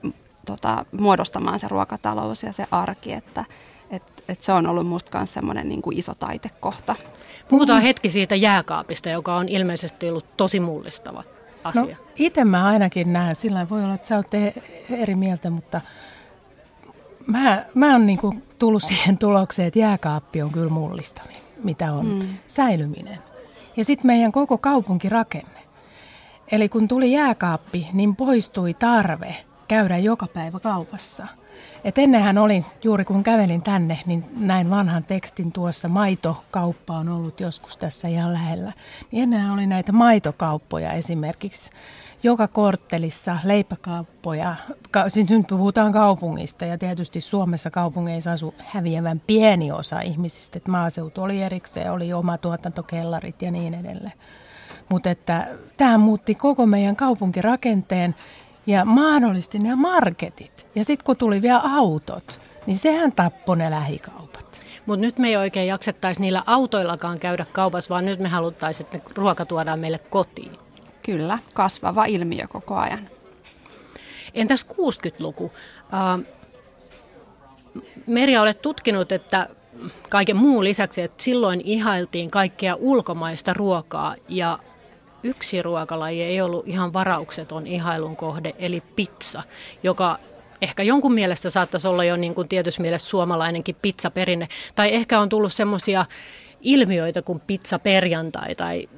tota, 0.46 0.86
muodostamaan 0.92 1.60
se 1.60 1.68
ruokatalous 1.68 2.44
ja 2.44 2.54
se 2.54 2.66
arki, 2.72 3.14
että 3.14 3.46
et, 3.90 4.24
et 4.28 4.42
se 4.42 4.52
on 4.52 4.68
ollut 4.68 4.88
musta 4.88 5.18
myös 5.18 5.34
semmoinen 5.34 5.70
niin 5.70 5.82
kuin 5.82 5.98
iso 5.98 6.14
taitekohta. 6.16 6.96
Puhutaan 7.50 7.82
hetki 7.82 8.10
siitä 8.10 8.36
jääkaapista, 8.36 9.10
joka 9.10 9.36
on 9.36 9.50
ilmeisesti 9.50 10.10
ollut 10.10 10.38
tosi 10.38 10.60
mullistava 10.60 11.24
asia. 11.64 11.82
No, 11.82 12.06
itse 12.16 12.46
mä 12.46 12.66
ainakin 12.66 13.14
näen, 13.14 13.36
sillä 13.36 13.70
voi 13.70 13.84
olla, 13.84 13.94
että 13.94 14.08
sä 14.08 14.16
oot 14.16 14.28
eri 14.90 15.16
mieltä, 15.16 15.50
mutta 15.50 15.82
mä, 17.28 17.66
mä 17.74 17.92
oon 17.92 18.06
niinku 18.06 18.36
tullut 18.60 18.84
siihen 18.90 19.18
tulokseen, 19.18 19.68
että 19.68 19.80
jääkaappi 19.80 20.42
on 20.42 20.52
kyllä 20.52 20.70
mullistavin, 20.70 21.38
mitä 21.64 21.92
on 21.92 22.06
mm. 22.06 22.28
säilyminen. 22.48 23.20
Ja 23.78 23.86
sitten 23.86 24.08
meidän 24.08 24.32
koko 24.32 24.58
kaupunkirakenne. 24.58 25.66
Eli 26.52 26.70
kun 26.70 26.88
tuli 26.88 27.12
jääkaappi, 27.12 27.88
niin 27.94 28.16
poistui 28.16 28.74
tarve 28.74 29.36
käydä 29.68 29.98
joka 29.98 30.28
päivä 30.28 30.60
kaupassa. 30.60 31.28
Et 31.84 31.98
ennenhän 31.98 32.38
oli, 32.38 32.66
juuri 32.84 33.06
kun 33.06 33.24
kävelin 33.24 33.62
tänne, 33.62 34.00
niin 34.06 34.26
näin 34.38 34.70
vanhan 34.70 35.04
tekstin 35.04 35.52
tuossa, 35.52 35.88
maitokauppa 35.88 36.98
on 36.98 37.10
ollut 37.10 37.40
joskus 37.40 37.78
tässä 37.78 38.08
ihan 38.08 38.34
lähellä. 38.34 38.74
Niin 39.12 39.24
ennenhän 39.24 39.54
oli 39.54 39.68
näitä 39.68 39.92
maitokauppoja 39.92 40.94
esimerkiksi 40.94 41.72
joka 42.26 42.48
korttelissa 42.48 43.38
leipäkauppoja. 43.44 44.56
Siis 45.08 45.30
nyt 45.30 45.48
puhutaan 45.48 45.92
kaupungista 45.92 46.66
ja 46.66 46.78
tietysti 46.78 47.22
Suomessa 47.22 47.72
kaupungeissa 47.72 48.32
asuu 48.32 48.54
häviävän 48.58 49.22
pieni 49.28 49.72
osa 49.72 50.02
ihmisistä. 50.02 50.58
Että 50.58 50.72
maaseutu 50.72 51.22
oli 51.22 51.42
erikseen, 51.42 51.92
oli 51.92 52.14
oma 52.14 52.38
tuotantokellarit 52.38 53.42
ja 53.42 53.52
niin 53.52 53.74
edelleen. 53.74 54.14
Mutta 54.90 55.10
että 55.10 55.48
tämä 55.78 55.98
muutti 55.98 56.36
koko 56.36 56.66
meidän 56.66 56.96
kaupunkirakenteen 56.96 58.16
ja 58.68 58.86
mahdollisti 58.86 59.60
ne 59.60 59.76
marketit. 59.76 60.68
Ja 60.76 60.86
sitten 60.86 61.06
kun 61.06 61.18
tuli 61.18 61.42
vielä 61.42 61.62
autot, 61.64 62.42
niin 62.66 62.78
sehän 62.78 63.12
tappoi 63.12 63.58
ne 63.58 63.70
lähikaupat. 63.70 64.62
Mutta 64.86 65.02
nyt 65.02 65.20
me 65.20 65.28
ei 65.28 65.38
oikein 65.38 65.68
jaksettaisi 65.68 66.22
niillä 66.22 66.44
autoillakaan 66.46 67.20
käydä 67.20 67.46
kaupassa, 67.54 67.90
vaan 67.90 68.06
nyt 68.06 68.20
me 68.20 68.30
haluttaisiin, 68.30 68.88
että 68.94 69.12
ruoka 69.16 69.46
tuodaan 69.46 69.80
meille 69.80 70.00
kotiin. 70.00 70.65
Kyllä, 71.06 71.40
kasvava 71.54 72.06
ilmiö 72.06 72.48
koko 72.48 72.76
ajan. 72.76 73.10
Entäs 74.34 74.68
60-luku? 74.72 75.44
Uh, 75.44 76.26
Merja, 78.08 78.42
olet 78.42 78.62
tutkinut, 78.62 79.12
että 79.12 79.50
kaiken 80.10 80.36
muun 80.38 80.64
lisäksi, 80.64 81.02
että 81.02 81.24
silloin 81.24 81.62
ihailtiin 81.64 82.32
kaikkea 82.32 82.76
ulkomaista 82.76 83.54
ruokaa 83.54 84.16
ja 84.30 84.60
yksi 85.24 85.62
ruokalaji 85.62 86.24
ei 86.24 86.42
ollut 86.42 86.68
ihan 86.68 86.94
varaukseton 86.94 87.68
ihailun 87.68 88.16
kohde, 88.16 88.56
eli 88.60 88.84
pizza, 88.96 89.44
joka 89.84 90.20
ehkä 90.62 90.84
jonkun 90.84 91.14
mielestä 91.14 91.50
saattaisi 91.50 91.88
olla 91.88 92.04
jo 92.04 92.16
niin 92.16 92.36
kuin 92.36 92.48
tietyssä 92.48 92.82
mielessä 92.82 93.10
suomalainenkin 93.10 93.76
pizzaperinne. 93.82 94.48
Tai 94.76 94.96
ehkä 94.96 95.20
on 95.20 95.30
tullut 95.30 95.54
semmoisia 95.54 96.06
ilmiöitä 96.62 97.22
kuin 97.22 97.40
pizza 97.40 97.80
perjantai 97.80 98.56
tai 98.56 98.90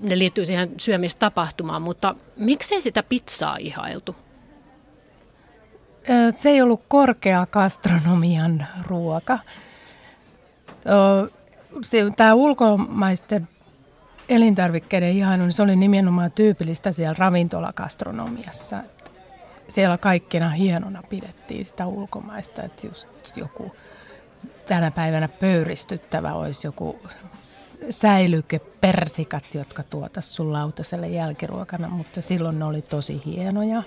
ne 0.00 0.18
liittyy 0.18 0.46
siihen 0.46 0.74
syömistapahtumaan, 0.76 1.82
mutta 1.82 2.14
miksei 2.36 2.82
sitä 2.82 3.02
pizzaa 3.02 3.56
ihailtu? 3.56 4.16
Se 6.34 6.48
ei 6.48 6.62
ollut 6.62 6.82
korkea 6.88 7.46
gastronomian 7.52 8.66
ruoka. 8.86 9.38
Tämä 12.16 12.34
ulkomaisten 12.34 13.48
elintarvikkeiden 14.28 15.10
ihailu, 15.12 15.42
niin 15.42 15.52
se 15.52 15.62
oli 15.62 15.76
nimenomaan 15.76 16.32
tyypillistä 16.32 16.92
siellä 16.92 17.14
ravintolagastronomiassa. 17.18 18.82
Siellä 19.68 19.98
kaikkina 19.98 20.48
hienona 20.48 21.02
pidettiin 21.02 21.64
sitä 21.64 21.86
ulkomaista, 21.86 22.62
että 22.62 22.86
just 22.86 23.36
joku 23.36 23.76
tänä 24.66 24.90
päivänä 24.90 25.28
pöyristyttävä 25.28 26.32
olisi 26.32 26.66
joku 26.66 27.00
säilykepersikat, 27.90 29.54
jotka 29.54 29.82
tuotaisiin 29.82 30.34
sun 30.34 30.52
lautaselle 30.52 31.08
jälkiruokana, 31.08 31.88
mutta 31.88 32.20
silloin 32.20 32.58
ne 32.58 32.64
oli 32.64 32.82
tosi 32.82 33.22
hienoja. 33.26 33.82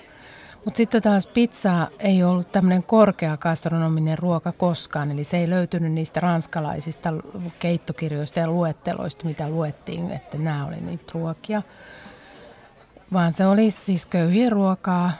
Mutta 0.64 0.76
sitten 0.76 1.02
taas 1.02 1.26
pizza 1.26 1.88
ei 1.98 2.22
ollut 2.22 2.52
tämmöinen 2.52 2.82
korkea 2.82 3.36
gastronominen 3.36 4.18
ruoka 4.18 4.52
koskaan, 4.52 5.10
eli 5.10 5.24
se 5.24 5.36
ei 5.36 5.50
löytynyt 5.50 5.92
niistä 5.92 6.20
ranskalaisista 6.20 7.12
keittokirjoista 7.58 8.40
ja 8.40 8.48
luetteloista, 8.48 9.26
mitä 9.26 9.48
luettiin, 9.48 10.10
että 10.10 10.38
nämä 10.38 10.66
oli 10.66 10.76
niitä 10.76 11.04
ruokia. 11.14 11.62
Vaan 13.12 13.32
se 13.32 13.46
oli 13.46 13.70
siis 13.70 14.06
köyhiä 14.06 14.50
ruokaa, 14.50 15.12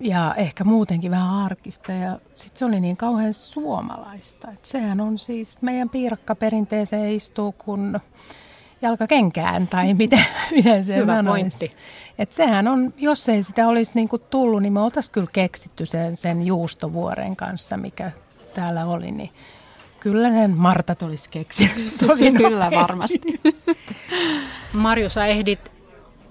ja 0.00 0.34
ehkä 0.36 0.64
muutenkin 0.64 1.10
vähän 1.10 1.34
arkista 1.34 1.92
ja 1.92 2.18
sitten 2.34 2.58
se 2.58 2.64
oli 2.64 2.80
niin 2.80 2.96
kauhean 2.96 3.34
suomalaista. 3.34 4.50
Et 4.50 4.64
sehän 4.64 5.00
on 5.00 5.18
siis 5.18 5.62
meidän 5.62 5.88
piirakkaperinteeseen 5.88 7.12
istuu 7.12 7.52
kun 7.52 8.00
jalka 8.82 9.06
kenkään 9.06 9.68
tai 9.68 9.94
miten, 9.98 10.24
miten 10.50 10.84
se 10.84 10.96
Hyvä 10.96 11.14
sanoisi. 11.14 11.70
Et 12.18 12.32
sehän 12.32 12.68
on, 12.68 12.94
jos 12.96 13.28
ei 13.28 13.42
sitä 13.42 13.68
olisi 13.68 13.92
niinku 13.94 14.18
tullut, 14.18 14.62
niin 14.62 14.72
me 14.72 14.80
oltaisiin 14.80 15.12
kyllä 15.12 15.28
keksitty 15.32 15.86
sen, 15.86 16.16
sen 16.16 16.46
juustovuoren 16.46 17.36
kanssa, 17.36 17.76
mikä 17.76 18.12
täällä 18.54 18.86
oli, 18.86 19.10
niin 19.10 19.30
kyllä 20.00 20.30
sen 20.30 20.50
Marta 20.50 20.96
olisi 21.02 21.30
keksinyt 21.30 21.94
tosi 22.06 22.32
Kyllä 22.32 22.70
varmasti. 22.70 23.40
Marju, 24.72 25.08
sä 25.08 25.26
ehdit 25.26 25.70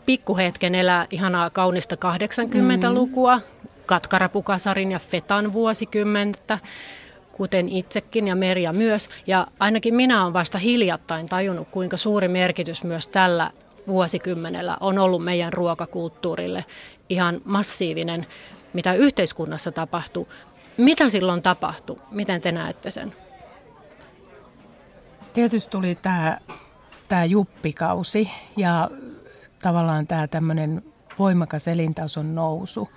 pikkuhetken 0.09 0.75
elää 0.75 1.07
ihanaa 1.11 1.49
kaunista 1.49 1.95
80-lukua. 1.95 3.37
Mm. 3.37 3.43
Katkarapukasarin 3.89 4.91
ja 4.91 4.99
Fetan 4.99 5.53
vuosikymmentä, 5.53 6.59
kuten 7.31 7.69
itsekin 7.69 8.27
ja 8.27 8.35
Merja 8.35 8.73
myös. 8.73 9.09
Ja 9.27 9.47
ainakin 9.59 9.95
minä 9.95 10.21
olen 10.23 10.33
vasta 10.33 10.57
hiljattain 10.57 11.25
tajunnut, 11.25 11.67
kuinka 11.71 11.97
suuri 11.97 12.27
merkitys 12.27 12.83
myös 12.83 13.07
tällä 13.07 13.51
vuosikymmenellä 13.87 14.77
on 14.79 14.99
ollut 14.99 15.23
meidän 15.23 15.53
ruokakulttuurille. 15.53 16.65
Ihan 17.09 17.41
massiivinen, 17.45 18.25
mitä 18.73 18.93
yhteiskunnassa 18.93 19.71
tapahtuu. 19.71 20.27
Mitä 20.77 21.09
silloin 21.09 21.41
tapahtui? 21.41 21.97
Miten 22.11 22.41
te 22.41 22.51
näette 22.51 22.91
sen? 22.91 23.15
Tietysti 25.33 25.71
tuli 25.71 25.95
tämä, 25.95 26.37
tämä 27.07 27.25
juppikausi 27.25 28.29
ja 28.57 28.89
tavallaan 29.61 30.07
tämä 30.07 30.27
tämmöinen 30.27 30.83
voimakas 31.19 31.67
elintason 31.67 32.35
nousu. 32.35 32.89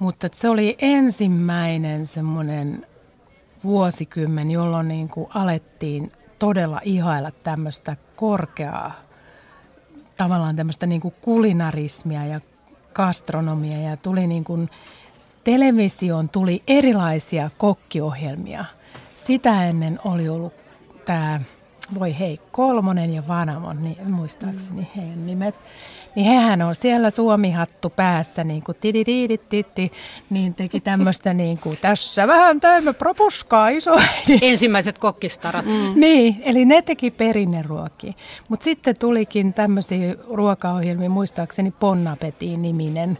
Mutta 0.00 0.28
se 0.32 0.48
oli 0.48 0.76
ensimmäinen 0.78 2.06
semmoinen 2.06 2.86
vuosikymmen, 3.64 4.50
jolloin 4.50 4.88
niin 4.88 5.08
kuin 5.08 5.26
alettiin 5.34 6.12
todella 6.38 6.80
ihailla 6.84 7.30
tämmöistä 7.30 7.96
korkeaa, 8.16 8.92
tavallaan 10.16 10.56
tämmöistä 10.56 10.86
niin 10.86 11.00
kuin 11.00 11.14
kulinarismia 11.20 12.26
ja 12.26 12.40
gastronomia 12.94 13.80
ja 13.80 13.96
tuli 13.96 14.26
niin 14.26 14.44
kuin, 14.44 14.70
televisioon 15.44 16.28
tuli 16.28 16.62
erilaisia 16.66 17.50
kokkiohjelmia. 17.58 18.64
Sitä 19.14 19.64
ennen 19.64 19.98
oli 20.04 20.28
ollut 20.28 20.52
tämä, 21.04 21.40
voi 21.98 22.18
hei, 22.18 22.40
Kolmonen 22.50 23.14
ja 23.14 23.22
Vanamon, 23.28 23.82
niin 23.82 24.10
muistaakseni 24.10 24.80
mm. 24.80 24.86
heidän 24.96 25.26
nimet 25.26 25.54
niin 26.14 26.26
hehän 26.26 26.62
on 26.62 26.74
siellä 26.74 27.10
suomihattu 27.10 27.90
päässä, 27.90 28.44
niin 28.44 28.62
kuin 28.62 28.76
titti, 29.48 29.92
niin 30.30 30.54
teki 30.54 30.80
tämmöistä 30.90 31.34
niin 31.34 31.58
kuin, 31.58 31.78
tässä 31.80 32.26
vähän 32.26 32.60
täynnä 32.60 32.92
propuskaa 32.92 33.68
iso. 33.68 34.00
Ensimmäiset 34.42 34.98
kokkistarat. 34.98 35.64
Mm. 35.64 36.00
Niin, 36.00 36.36
eli 36.44 36.64
ne 36.64 36.82
teki 36.82 37.10
perinneruokia. 37.10 38.12
Mutta 38.48 38.64
sitten 38.64 38.96
tulikin 38.96 39.54
tämmöisiä 39.54 40.14
ruokaohjelmia, 40.30 41.10
muistaakseni 41.10 41.70
Ponnapetiin 41.70 42.62
niminen, 42.62 43.18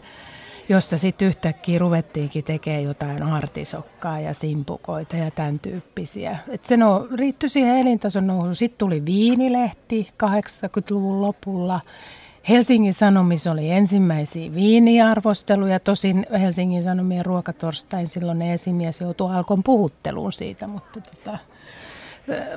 jossa 0.69 0.97
sitten 0.97 1.27
yhtäkkiä 1.27 1.79
ruvettiinkin 1.79 2.43
tekemään 2.43 2.83
jotain 2.83 3.23
artisokkaa 3.23 4.19
ja 4.19 4.33
simpukoita 4.33 5.17
ja 5.17 5.31
tämän 5.31 5.59
tyyppisiä. 5.59 6.37
Et 6.49 6.65
se 6.65 6.77
no, 6.77 7.07
riittyi 7.15 7.49
siihen 7.49 7.77
elintason 7.77 8.27
nousuun. 8.27 8.55
Sitten 8.55 8.77
tuli 8.77 9.05
viinilehti 9.05 10.07
80-luvun 10.23 11.21
lopulla 11.21 11.79
Helsingin 12.49 12.93
Sanomissa 12.93 13.51
oli 13.51 13.71
ensimmäisiä 13.71 14.53
viiniarvosteluja, 14.53 15.79
tosin 15.79 16.25
Helsingin 16.39 16.83
Sanomien 16.83 17.25
ruokatorstain 17.25 18.07
silloin 18.07 18.41
esimies 18.41 19.01
joutui 19.01 19.35
alkon 19.35 19.63
puhutteluun 19.63 20.31
siitä, 20.31 20.67
mutta, 20.67 21.01
tota, 21.01 21.37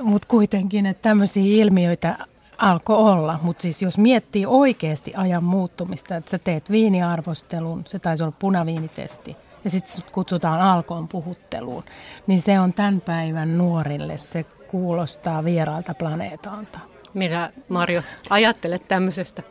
mutta 0.01 0.27
kuitenkin, 0.27 0.85
että 0.85 1.01
tämmöisiä 1.01 1.63
ilmiöitä 1.63 2.17
alkoi 2.57 2.97
olla. 2.97 3.39
Mutta 3.41 3.61
siis 3.61 3.81
jos 3.81 3.97
miettii 3.97 4.45
oikeasti 4.45 5.13
ajan 5.15 5.43
muuttumista, 5.43 6.15
että 6.15 6.31
sä 6.31 6.39
teet 6.39 6.71
viiniarvostelun, 6.71 7.83
se 7.85 7.99
taisi 7.99 8.23
olla 8.23 8.35
punaviinitesti, 8.39 9.35
ja 9.63 9.69
sitten 9.69 10.03
kutsutaan 10.11 10.61
alkoon 10.61 11.07
puhutteluun, 11.07 11.83
niin 12.27 12.39
se 12.41 12.59
on 12.59 12.73
tämän 12.73 13.01
päivän 13.01 13.57
nuorille, 13.57 14.17
se 14.17 14.45
kuulostaa 14.67 15.43
vieraalta 15.43 15.93
planeetalta. 15.93 16.79
Mitä 17.13 17.51
Marjo 17.69 18.01
ajattelet 18.29 18.87
tämmöisestä? 18.87 19.43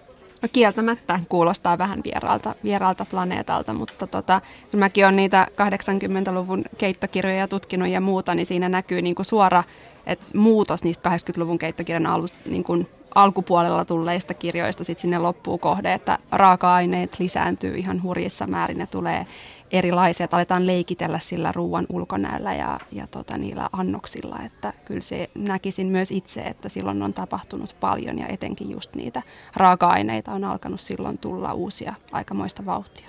No 0.42 0.48
kieltämättä 0.52 1.20
kuulostaa 1.28 1.78
vähän 1.78 2.00
vieraalta, 2.04 2.54
vieraalta 2.64 3.04
planeetalta, 3.10 3.74
mutta 3.74 4.06
tota, 4.06 4.40
kun 4.70 4.80
mäkin 4.80 5.04
olen 5.04 5.16
niitä 5.16 5.46
80-luvun 5.52 6.64
keittokirjoja 6.78 7.48
tutkinut 7.48 7.88
ja 7.88 8.00
muuta, 8.00 8.34
niin 8.34 8.46
siinä 8.46 8.68
näkyy 8.68 9.02
niin 9.02 9.14
kuin 9.14 9.26
suora 9.26 9.64
että 10.06 10.26
muutos 10.34 10.84
niistä 10.84 11.10
80-luvun 11.10 11.58
keittokirjan 11.58 12.06
alu, 12.06 12.26
niin 12.46 12.64
kuin 12.64 12.88
alkupuolella 13.14 13.84
tulleista 13.84 14.34
kirjoista 14.34 14.84
sitten 14.84 15.02
sinne 15.02 15.18
loppuu 15.18 15.58
kohde, 15.58 15.94
että 15.94 16.18
raaka-aineet 16.32 17.18
lisääntyy 17.18 17.74
ihan 17.74 18.02
hurjissa 18.02 18.46
määrin 18.46 18.80
ja 18.80 18.86
tulee 18.86 19.26
erilaisia, 19.70 20.24
että 20.24 20.36
aletaan 20.36 20.66
leikitellä 20.66 21.18
sillä 21.18 21.52
ruoan 21.52 21.86
ulkonäöllä 21.88 22.54
ja, 22.54 22.80
ja 22.92 23.06
tota, 23.06 23.38
niillä 23.38 23.68
annoksilla. 23.72 24.38
Että 24.44 24.72
kyllä 24.84 25.00
se 25.00 25.30
näkisin 25.34 25.86
myös 25.86 26.10
itse, 26.10 26.40
että 26.40 26.68
silloin 26.68 27.02
on 27.02 27.12
tapahtunut 27.12 27.76
paljon 27.80 28.18
ja 28.18 28.26
etenkin 28.28 28.70
just 28.70 28.94
niitä 28.94 29.22
raaka-aineita 29.56 30.32
on 30.32 30.44
alkanut 30.44 30.80
silloin 30.80 31.18
tulla 31.18 31.52
uusia 31.52 31.94
aikamoista 32.12 32.66
vauhtia. 32.66 33.08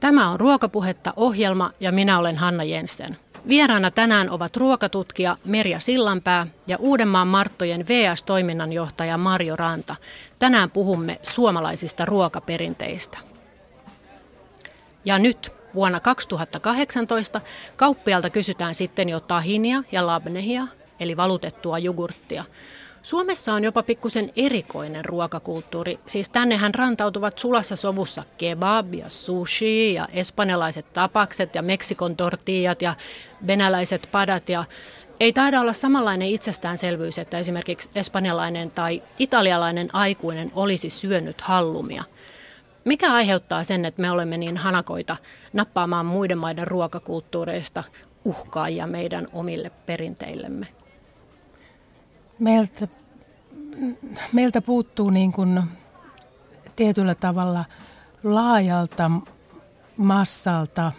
Tämä 0.00 0.30
on 0.30 0.40
Ruokapuhetta 0.40 1.12
ohjelma 1.16 1.70
ja 1.80 1.92
minä 1.92 2.18
olen 2.18 2.36
Hanna 2.36 2.64
Jensen. 2.64 3.16
Vieraana 3.48 3.90
tänään 3.90 4.30
ovat 4.30 4.56
ruokatutkija 4.56 5.36
Merja 5.44 5.80
Sillanpää 5.80 6.46
ja 6.66 6.76
Uudenmaan 6.80 7.28
Marttojen 7.28 7.88
VS-toiminnanjohtaja 7.88 9.18
Marjo 9.18 9.56
Ranta. 9.56 9.96
Tänään 10.38 10.70
puhumme 10.70 11.20
suomalaisista 11.22 12.04
ruokaperinteistä. 12.04 13.18
Ja 15.04 15.18
nyt 15.18 15.52
Vuonna 15.74 16.00
2018 16.00 17.40
kauppialta 17.76 18.30
kysytään 18.30 18.74
sitten 18.74 19.08
jo 19.08 19.20
tahinia 19.20 19.82
ja 19.92 20.06
labnehia, 20.06 20.66
eli 21.00 21.16
valutettua 21.16 21.78
jogurttia. 21.78 22.44
Suomessa 23.04 23.54
on 23.54 23.64
jopa 23.64 23.82
pikkusen 23.82 24.32
erikoinen 24.36 25.04
ruokakulttuuri. 25.04 25.98
Siis 26.06 26.30
tännehän 26.30 26.74
rantautuvat 26.74 27.38
sulassa 27.38 27.76
sovussa 27.76 28.24
kebab 28.38 28.94
ja 28.94 29.08
sushi 29.08 29.94
ja 29.94 30.08
espanjalaiset 30.12 30.92
tapakset 30.92 31.54
ja 31.54 31.62
Meksikon 31.62 32.16
tortillat 32.16 32.82
ja 32.82 32.94
venäläiset 33.46 34.08
padat 34.12 34.48
ja 34.48 34.64
ei 35.20 35.32
taida 35.32 35.60
olla 35.60 35.72
samanlainen 35.72 36.28
itsestäänselvyys, 36.28 37.18
että 37.18 37.38
esimerkiksi 37.38 37.90
espanjalainen 37.94 38.70
tai 38.70 39.02
italialainen 39.18 39.88
aikuinen 39.92 40.52
olisi 40.54 40.90
syönyt 40.90 41.40
hallumia. 41.40 42.04
Mikä 42.84 43.12
aiheuttaa 43.12 43.64
sen, 43.64 43.84
että 43.84 44.02
me 44.02 44.10
olemme 44.10 44.38
niin 44.38 44.56
hanakoita 44.56 45.16
nappaamaan 45.52 46.06
muiden 46.06 46.38
maiden 46.38 46.66
ruokakulttuureista 46.66 47.84
uhkaajia 48.24 48.86
meidän 48.86 49.26
omille 49.32 49.70
perinteillemme? 49.86 50.83
Meiltä, 52.38 52.88
meiltä 54.32 54.60
puuttuu 54.60 55.10
niin 55.10 55.32
kuin 55.32 55.62
tietyllä 56.76 57.14
tavalla 57.14 57.64
laajalta 58.24 59.10
massalta 59.96 60.92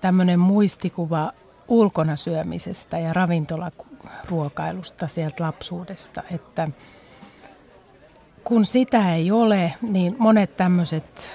tämmöinen 0.00 0.38
muistikuva 0.38 1.32
ulkona 1.68 2.16
syömisestä 2.16 2.98
ja 2.98 3.12
ravintolaruokailusta 3.12 5.08
sieltä 5.08 5.44
lapsuudesta, 5.44 6.22
että– 6.30 6.68
kun 8.44 8.64
sitä 8.64 9.14
ei 9.14 9.30
ole, 9.30 9.74
niin 9.82 10.16
monet 10.18 10.56
tämmöiset 10.56 11.30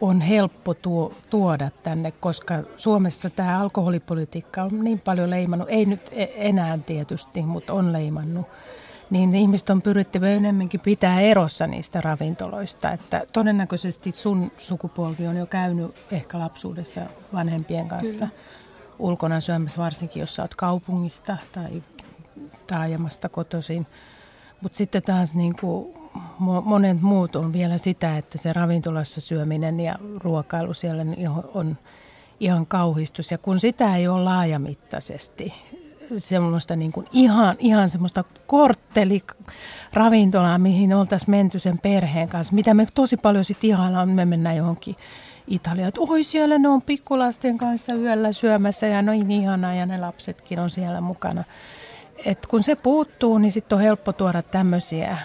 on 0.00 0.20
helppo 0.20 0.74
tuo, 0.74 1.12
tuoda 1.30 1.70
tänne, 1.82 2.10
koska 2.10 2.54
Suomessa 2.76 3.30
tämä 3.30 3.60
alkoholipolitiikka 3.60 4.62
on 4.62 4.84
niin 4.84 4.98
paljon 4.98 5.30
leimannut, 5.30 5.68
ei 5.70 5.86
nyt 5.86 6.08
e-, 6.12 6.26
enää 6.34 6.78
tietysti, 6.78 7.42
mutta 7.42 7.72
on 7.72 7.92
leimannut, 7.92 8.46
niin 9.10 9.34
ihmiset 9.34 9.70
on 9.70 9.82
pyrittävä 9.82 10.28
enemmänkin 10.28 10.80
pitää 10.80 11.20
erossa 11.20 11.66
niistä 11.66 12.00
ravintoloista. 12.00 12.92
Että 12.92 13.24
todennäköisesti 13.32 14.12
sun 14.12 14.52
sukupolvi 14.58 15.26
on 15.26 15.36
jo 15.36 15.46
käynyt 15.46 15.94
ehkä 16.12 16.38
lapsuudessa 16.38 17.00
vanhempien 17.32 17.88
kanssa 17.88 18.26
Kyllä. 18.26 18.40
ulkona 18.98 19.40
syömässä, 19.40 19.82
varsinkin 19.82 20.20
jos 20.20 20.34
sä 20.34 20.42
oot 20.42 20.54
kaupungista 20.54 21.36
tai 21.52 21.82
taajamasta 22.66 23.28
kotoisin. 23.28 23.86
Mutta 24.60 24.78
sitten 24.78 25.02
taas 25.02 25.34
niin 25.34 25.56
kuin 25.60 25.97
monet 26.38 27.02
muut 27.02 27.36
on 27.36 27.52
vielä 27.52 27.78
sitä, 27.78 28.18
että 28.18 28.38
se 28.38 28.52
ravintolassa 28.52 29.20
syöminen 29.20 29.80
ja 29.80 29.98
ruokailu 30.16 30.74
siellä 30.74 31.04
on 31.54 31.76
ihan 32.40 32.66
kauhistus. 32.66 33.30
Ja 33.30 33.38
kun 33.38 33.60
sitä 33.60 33.96
ei 33.96 34.08
ole 34.08 34.24
laajamittaisesti, 34.24 35.54
semmoista 36.18 36.76
niin 36.76 36.92
kuin 36.92 37.06
ihan, 37.12 37.56
ihan 37.58 37.88
semmoista 37.88 38.24
kortteliravintolaa, 38.46 40.58
mihin 40.58 40.94
oltaisiin 40.94 41.30
menty 41.30 41.58
sen 41.58 41.78
perheen 41.78 42.28
kanssa, 42.28 42.54
mitä 42.54 42.74
me 42.74 42.88
tosi 42.94 43.16
paljon 43.16 43.44
sitten 43.44 43.70
ihaillaan, 43.70 44.08
me 44.08 44.24
mennään 44.24 44.56
johonkin 44.56 44.96
Italiaan, 45.48 45.88
että 45.88 46.00
oi 46.08 46.22
siellä 46.22 46.58
ne 46.58 46.68
on 46.68 46.82
pikkulasten 46.82 47.58
kanssa 47.58 47.94
yöllä 47.94 48.32
syömässä 48.32 48.86
ja 48.86 49.02
no 49.02 49.12
niin 49.12 49.30
ihanaa 49.30 49.74
ja 49.74 49.86
ne 49.86 49.98
lapsetkin 49.98 50.60
on 50.60 50.70
siellä 50.70 51.00
mukana. 51.00 51.44
Et 52.24 52.46
kun 52.46 52.62
se 52.62 52.76
puuttuu, 52.76 53.38
niin 53.38 53.50
sitten 53.50 53.76
on 53.76 53.82
helppo 53.82 54.12
tuoda 54.12 54.42
tämmöisiä 54.42 55.18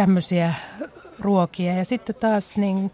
tämmöisiä 0.00 0.54
ruokia. 1.18 1.74
Ja 1.74 1.84
sitten 1.84 2.14
taas 2.14 2.58
niin 2.58 2.90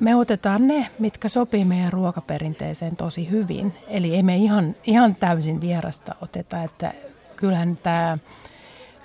me 0.00 0.16
otetaan 0.16 0.66
ne, 0.66 0.90
mitkä 0.98 1.28
sopii 1.28 1.64
meidän 1.64 1.92
ruokaperinteeseen 1.92 2.96
tosi 2.96 3.30
hyvin. 3.30 3.74
Eli 3.88 4.14
ei 4.14 4.22
me 4.22 4.36
ihan, 4.36 4.76
ihan 4.86 5.16
täysin 5.16 5.60
vierasta 5.60 6.14
oteta, 6.20 6.62
että 6.62 6.92
kyllähän 7.36 7.78
tämä 7.82 8.18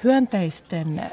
hyönteisten 0.03 1.11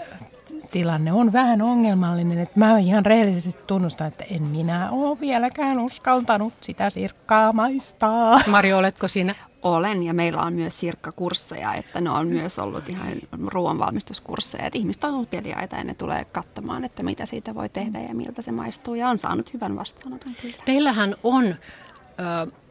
tilanne 0.76 1.12
on 1.12 1.32
vähän 1.32 1.62
ongelmallinen. 1.62 2.38
Että 2.38 2.58
mä 2.58 2.78
ihan 2.78 3.06
rehellisesti 3.06 3.62
tunnustan, 3.66 4.06
että 4.06 4.24
en 4.30 4.42
minä 4.42 4.90
ole 4.90 5.20
vieläkään 5.20 5.78
uskaltanut 5.78 6.52
sitä 6.60 6.90
sirkkaa 6.90 7.52
maistaa. 7.52 8.40
Mari, 8.46 8.72
oletko 8.72 9.08
siinä? 9.08 9.34
Olen 9.62 10.02
ja 10.02 10.14
meillä 10.14 10.42
on 10.42 10.52
myös 10.52 10.80
sirkkakursseja, 10.80 11.74
että 11.74 12.00
ne 12.00 12.10
on 12.10 12.28
myös 12.28 12.58
ollut 12.58 12.88
ihan 12.88 13.08
ruoanvalmistuskursseja. 13.46 14.66
Että 14.66 14.78
ihmiset 14.78 15.04
on 15.04 15.14
uteliaita 15.14 15.76
ja 15.76 15.84
ne 15.84 15.94
tulee 15.94 16.24
katsomaan, 16.24 16.84
että 16.84 17.02
mitä 17.02 17.26
siitä 17.26 17.54
voi 17.54 17.68
tehdä 17.68 18.00
ja 18.00 18.14
miltä 18.14 18.42
se 18.42 18.52
maistuu 18.52 18.94
ja 18.94 19.08
on 19.08 19.18
saanut 19.18 19.52
hyvän 19.52 19.76
vastaanoton 19.76 20.32
kyllä. 20.42 20.56
Teillähän 20.64 21.14
on 21.22 21.46
ö, 21.46 21.56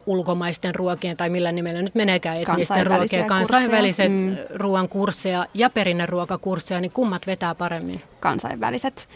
ulkomaisten 0.06 0.74
ruokien 0.74 1.16
tai 1.16 1.30
millä 1.30 1.52
nimellä 1.52 1.82
nyt 1.82 1.94
meneekään 1.94 2.36
etnisten 2.40 2.86
ruokien 2.86 3.26
kansainväliset 3.26 4.12
mm. 4.12 4.36
ruoan 4.54 4.88
kursseja 4.88 5.46
ja 5.54 5.70
perinneruokakursseja, 5.70 6.80
niin 6.80 6.92
kummat 6.92 7.26
vetää 7.26 7.54
paremmin? 7.54 8.02
Kansainväliset 8.20 9.08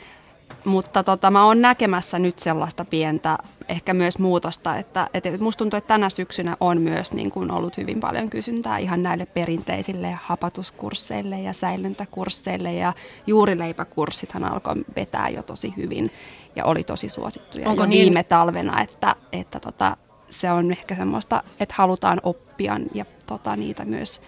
mutta 0.65 1.03
tota, 1.03 1.31
mä 1.31 1.45
oon 1.45 1.63
näkemässä 1.63 2.19
nyt 2.19 2.39
sellaista 2.39 2.85
pientä 2.85 3.39
ehkä 3.69 3.95
myös 3.95 4.19
muutosta, 4.19 4.77
että, 4.77 5.09
että 5.15 5.31
musta 5.39 5.59
tuntuu, 5.59 5.77
että 5.77 5.89
tänä 5.89 6.11
syksynä 6.11 6.57
on 6.61 6.81
myös 6.81 7.13
niin 7.13 7.31
kuin 7.31 7.51
ollut 7.51 7.77
hyvin 7.77 8.01
paljon 8.01 8.31
kysyntää 8.31 8.79
ihan 8.79 9.03
näille 9.03 9.27
perinteisille 9.27 10.19
hapatuskursseille 10.23 11.41
ja 11.41 11.53
säilyntäkursseille 11.53 12.73
ja 12.73 12.93
juurileipäkurssithan 13.27 14.45
alkoi 14.45 14.77
vetää 14.97 15.29
jo 15.29 15.43
tosi 15.43 15.75
hyvin 15.77 16.11
ja 16.57 16.65
oli 16.65 16.85
tosi 16.85 17.09
suosittuja 17.09 17.69
Onko 17.69 17.83
jo 17.83 17.87
niin? 17.87 18.05
viime 18.05 18.25
talvena, 18.25 18.81
että, 18.83 19.17
että 19.33 19.61
tota, 19.61 19.97
se 20.31 20.51
on 20.51 20.71
ehkä 20.71 20.95
semmoista, 20.95 21.43
että 21.61 21.75
halutaan 21.79 22.21
oppia 22.23 22.81
ja 22.95 23.05
tota, 23.27 23.57
niitä 23.57 23.85
myös 23.85 24.21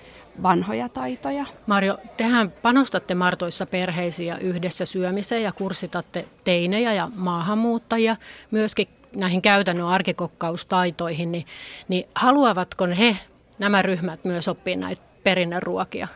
vanhoja 0.42 0.88
taitoja. 0.88 1.46
Marjo, 1.66 1.98
tehän 2.16 2.50
panostatte 2.50 3.14
Martoissa 3.14 3.66
perheisiin 3.66 4.28
ja 4.28 4.38
yhdessä 4.38 4.86
syömiseen 4.86 5.42
ja 5.42 5.52
kurssitatte 5.52 6.28
teinejä 6.44 6.92
ja 6.92 7.08
maahanmuuttajia 7.14 8.16
myöskin 8.50 8.88
näihin 9.16 9.42
käytännön 9.42 9.86
arkikokkaustaitoihin, 9.86 11.32
niin, 11.32 11.46
niin 11.88 12.04
haluavatko 12.14 12.86
he, 12.86 13.16
nämä 13.58 13.82
ryhmät 13.82 14.24
myös 14.24 14.48
oppia 14.48 14.76
näitä 14.76 15.02
perinneruokia? 15.24 16.08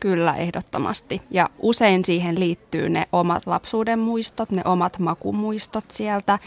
Kyllä, 0.00 0.34
ehdottomasti. 0.34 1.22
Ja 1.30 1.50
usein 1.58 2.04
siihen 2.04 2.40
liittyy 2.40 2.88
ne 2.88 3.08
omat 3.12 3.46
lapsuuden 3.46 3.98
muistot, 3.98 4.50
ne 4.50 4.62
omat 4.64 4.98
makumuistot 4.98 5.84
sieltä. 5.88 6.38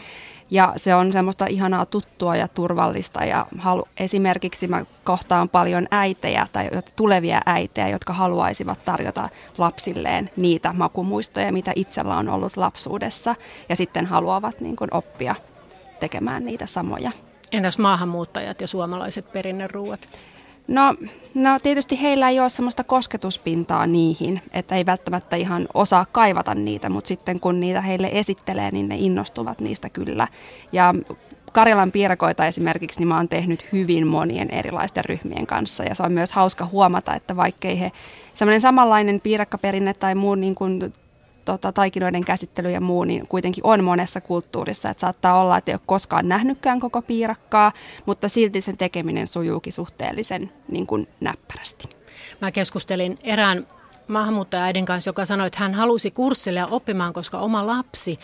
Ja 0.51 0.73
se 0.77 0.95
on 0.95 1.13
semmoista 1.13 1.45
ihanaa 1.45 1.85
tuttua 1.85 2.35
ja 2.35 2.47
turvallista. 2.47 3.25
Ja 3.25 3.47
halu, 3.57 3.87
esimerkiksi 3.97 4.67
mä 4.67 4.85
kohtaan 5.03 5.49
paljon 5.49 5.87
äitejä 5.91 6.47
tai 6.51 6.69
tulevia 6.95 7.41
äitejä, 7.45 7.89
jotka 7.89 8.13
haluaisivat 8.13 8.85
tarjota 8.85 9.29
lapsilleen 9.57 10.29
niitä 10.35 10.73
makumuistoja, 10.73 11.51
mitä 11.51 11.71
itsellä 11.75 12.17
on 12.17 12.29
ollut 12.29 12.57
lapsuudessa. 12.57 13.35
Ja 13.69 13.75
sitten 13.75 14.05
haluavat 14.05 14.61
niin 14.61 14.75
kuin 14.75 14.93
oppia 14.93 15.35
tekemään 15.99 16.45
niitä 16.45 16.65
samoja. 16.65 17.11
Entäs 17.51 17.77
maahanmuuttajat 17.77 18.61
ja 18.61 18.67
suomalaiset 18.67 19.31
perinneruuat? 19.31 20.09
No, 20.71 20.95
no 21.33 21.59
tietysti 21.59 22.01
heillä 22.01 22.29
ei 22.29 22.39
ole 22.39 22.49
sellaista 22.49 22.83
kosketuspintaa 22.83 23.87
niihin, 23.87 24.41
että 24.53 24.75
ei 24.75 24.85
välttämättä 24.85 25.35
ihan 25.35 25.67
osaa 25.73 26.05
kaivata 26.11 26.55
niitä, 26.55 26.89
mutta 26.89 27.07
sitten 27.07 27.39
kun 27.39 27.59
niitä 27.59 27.81
heille 27.81 28.09
esittelee, 28.11 28.71
niin 28.71 28.89
ne 28.89 28.95
innostuvat 28.97 29.59
niistä 29.59 29.89
kyllä. 29.89 30.27
Ja 30.71 30.93
Karjalan 31.53 31.91
piirakoita 31.91 32.45
esimerkiksi 32.45 32.99
niin 32.99 33.07
mä 33.07 33.17
oon 33.17 33.29
tehnyt 33.29 33.67
hyvin 33.71 34.07
monien 34.07 34.49
erilaisten 34.49 35.05
ryhmien 35.05 35.47
kanssa 35.47 35.83
ja 35.83 35.95
se 35.95 36.03
on 36.03 36.11
myös 36.11 36.33
hauska 36.33 36.65
huomata, 36.65 37.15
että 37.15 37.35
vaikkei 37.35 37.79
he 37.79 37.91
semmoinen 38.35 38.61
samanlainen 38.61 39.21
piirakkaperinne 39.21 39.93
tai 39.93 40.15
muu 40.15 40.35
niin 40.35 40.55
kuin 40.55 40.93
tota, 41.45 41.71
taikinoiden 41.71 42.25
käsittely 42.25 42.71
ja 42.71 42.81
muu, 42.81 43.03
niin 43.03 43.27
kuitenkin 43.27 43.65
on 43.65 43.83
monessa 43.83 44.21
kulttuurissa. 44.21 44.89
Että 44.89 45.01
saattaa 45.01 45.41
olla, 45.41 45.57
että 45.57 45.71
ei 45.71 45.75
ole 45.75 45.81
koskaan 45.85 46.27
nähnytkään 46.27 46.79
koko 46.79 47.01
piirakkaa, 47.01 47.71
mutta 48.05 48.29
silti 48.29 48.61
sen 48.61 48.77
tekeminen 48.77 49.27
sujuukin 49.27 49.73
suhteellisen 49.73 50.51
niin 50.67 50.87
kuin 50.87 51.07
näppärästi. 51.19 51.89
Mä 52.41 52.51
keskustelin 52.51 53.17
erään 53.23 53.67
maahanmuuttajaäidin 54.07 54.85
kanssa, 54.85 55.09
joka 55.09 55.25
sanoi, 55.25 55.47
että 55.47 55.59
hän 55.59 55.73
halusi 55.73 56.11
kurssille 56.11 56.59
ja 56.59 56.67
oppimaan, 56.67 57.13
koska 57.13 57.37
oma 57.37 57.67
lapsi 57.67 58.19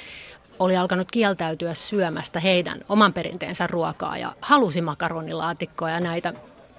oli 0.59 0.77
alkanut 0.77 1.11
kieltäytyä 1.11 1.73
syömästä 1.73 2.39
heidän 2.39 2.79
oman 2.89 3.13
perinteensä 3.13 3.67
ruokaa 3.67 4.17
ja 4.17 4.33
halusi 4.41 4.81
makaronilaatikkoa 4.81 5.89
ja 5.89 5.99
näitä, 5.99 6.33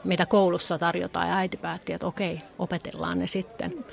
mitä 0.04 0.26
koulussa 0.26 0.78
tarjotaan. 0.78 1.28
Ja 1.28 1.36
äiti 1.36 1.56
päätti, 1.56 1.92
että 1.92 2.06
okei, 2.06 2.38
opetellaan 2.58 3.18
ne 3.18 3.26
sitten. 3.26 3.84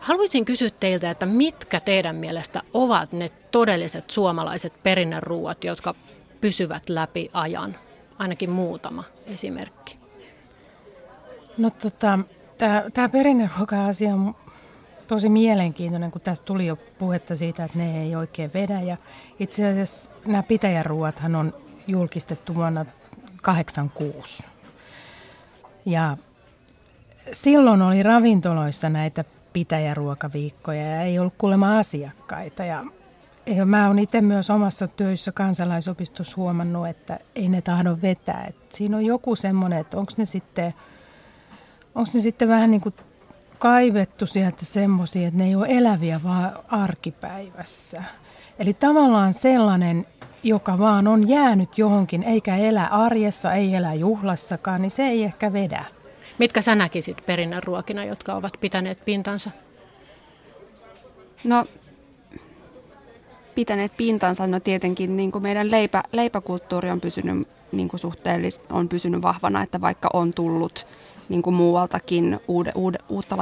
Haluaisin 0.00 0.44
kysyä 0.44 0.70
teiltä, 0.80 1.10
että 1.10 1.26
mitkä 1.26 1.80
teidän 1.80 2.16
mielestä 2.16 2.62
ovat 2.72 3.12
ne 3.12 3.28
todelliset 3.50 4.10
suomalaiset 4.10 4.82
perinneruuat, 4.82 5.64
jotka 5.64 5.94
pysyvät 6.40 6.88
läpi 6.88 7.28
ajan? 7.32 7.76
Ainakin 8.18 8.50
muutama 8.50 9.04
esimerkki. 9.26 9.98
No 11.58 11.70
tota, 11.70 12.18
tämä 12.94 13.08
perinneruoka-asia 13.08 14.14
on 14.14 14.34
tosi 15.06 15.28
mielenkiintoinen, 15.28 16.10
kun 16.10 16.20
tässä 16.20 16.44
tuli 16.44 16.66
jo 16.66 16.76
puhetta 16.76 17.36
siitä, 17.36 17.64
että 17.64 17.78
ne 17.78 18.02
ei 18.02 18.16
oikein 18.16 18.50
vedä. 18.54 18.80
Ja 18.80 18.96
itse 19.40 19.68
asiassa 19.68 20.10
nämä 20.26 20.42
pitäjäruuathan 20.42 21.36
on 21.36 21.54
julkistettu 21.86 22.54
vuonna 22.54 22.84
1986. 22.84 24.48
Ja 25.86 26.16
silloin 27.32 27.82
oli 27.82 28.02
ravintoloissa 28.02 28.88
näitä 28.88 29.24
pitäjäruokaviikkoja 29.52 30.86
ja 30.86 31.02
ei 31.02 31.18
ollut 31.18 31.34
kuulemma 31.38 31.78
asiakkaita. 31.78 32.64
Ja, 32.64 32.84
ja 33.46 33.66
mä 33.66 33.86
oon 33.86 33.98
itse 33.98 34.20
myös 34.20 34.50
omassa 34.50 34.88
työssä 34.88 35.32
kansalaisopistossa 35.32 36.36
huomannut, 36.36 36.88
että 36.88 37.18
ei 37.34 37.48
ne 37.48 37.62
tahdo 37.62 37.96
vetää. 38.02 38.44
Et 38.48 38.56
siinä 38.68 38.96
on 38.96 39.04
joku 39.04 39.36
semmoinen, 39.36 39.78
että 39.78 39.96
onko 39.96 40.12
ne 40.16 40.24
sitten, 40.24 40.74
onko 41.94 42.10
ne 42.14 42.20
sitten 42.20 42.48
vähän 42.48 42.70
niin 42.70 42.80
kuin 42.80 42.94
kaivettu 43.58 44.26
sieltä 44.26 44.64
semmoisia, 44.64 45.28
että 45.28 45.38
ne 45.38 45.46
ei 45.46 45.54
ole 45.54 45.66
eläviä 45.68 46.20
vaan 46.24 46.52
arkipäivässä. 46.68 48.02
Eli 48.58 48.74
tavallaan 48.74 49.32
sellainen, 49.32 50.06
joka 50.42 50.78
vaan 50.78 51.06
on 51.06 51.28
jäänyt 51.28 51.78
johonkin, 51.78 52.22
eikä 52.22 52.56
elä 52.56 52.86
arjessa, 52.86 53.52
ei 53.52 53.74
elä 53.74 53.94
juhlassakaan, 53.94 54.82
niin 54.82 54.90
se 54.90 55.02
ei 55.02 55.24
ehkä 55.24 55.52
vedä. 55.52 55.84
Mitkä 56.40 56.62
sä 56.62 56.74
näkisit 56.74 57.26
perinnönruokina, 57.26 58.04
jotka 58.04 58.34
ovat 58.34 58.52
pitäneet 58.60 59.04
pintansa? 59.04 59.50
No, 61.44 61.64
pitäneet 63.54 63.96
pintansa, 63.96 64.46
no 64.46 64.60
tietenkin 64.60 65.16
niin 65.16 65.32
kuin 65.32 65.42
meidän 65.42 65.70
leipä, 65.70 66.02
leipäkulttuuri 66.12 66.90
on 66.90 67.00
pysynyt 67.00 67.48
niin 67.72 67.88
kuin 67.88 68.00
suhteellis, 68.00 68.60
on 68.70 68.88
pysynyt 68.88 69.22
vahvana, 69.22 69.62
että 69.62 69.80
vaikka 69.80 70.10
on 70.12 70.32
tullut 70.32 70.86
niin 71.28 71.42
kuin 71.42 71.54
muualtakin 71.54 72.40
uude, 72.48 72.72
uude, 72.74 72.98
uutta, 73.08 73.36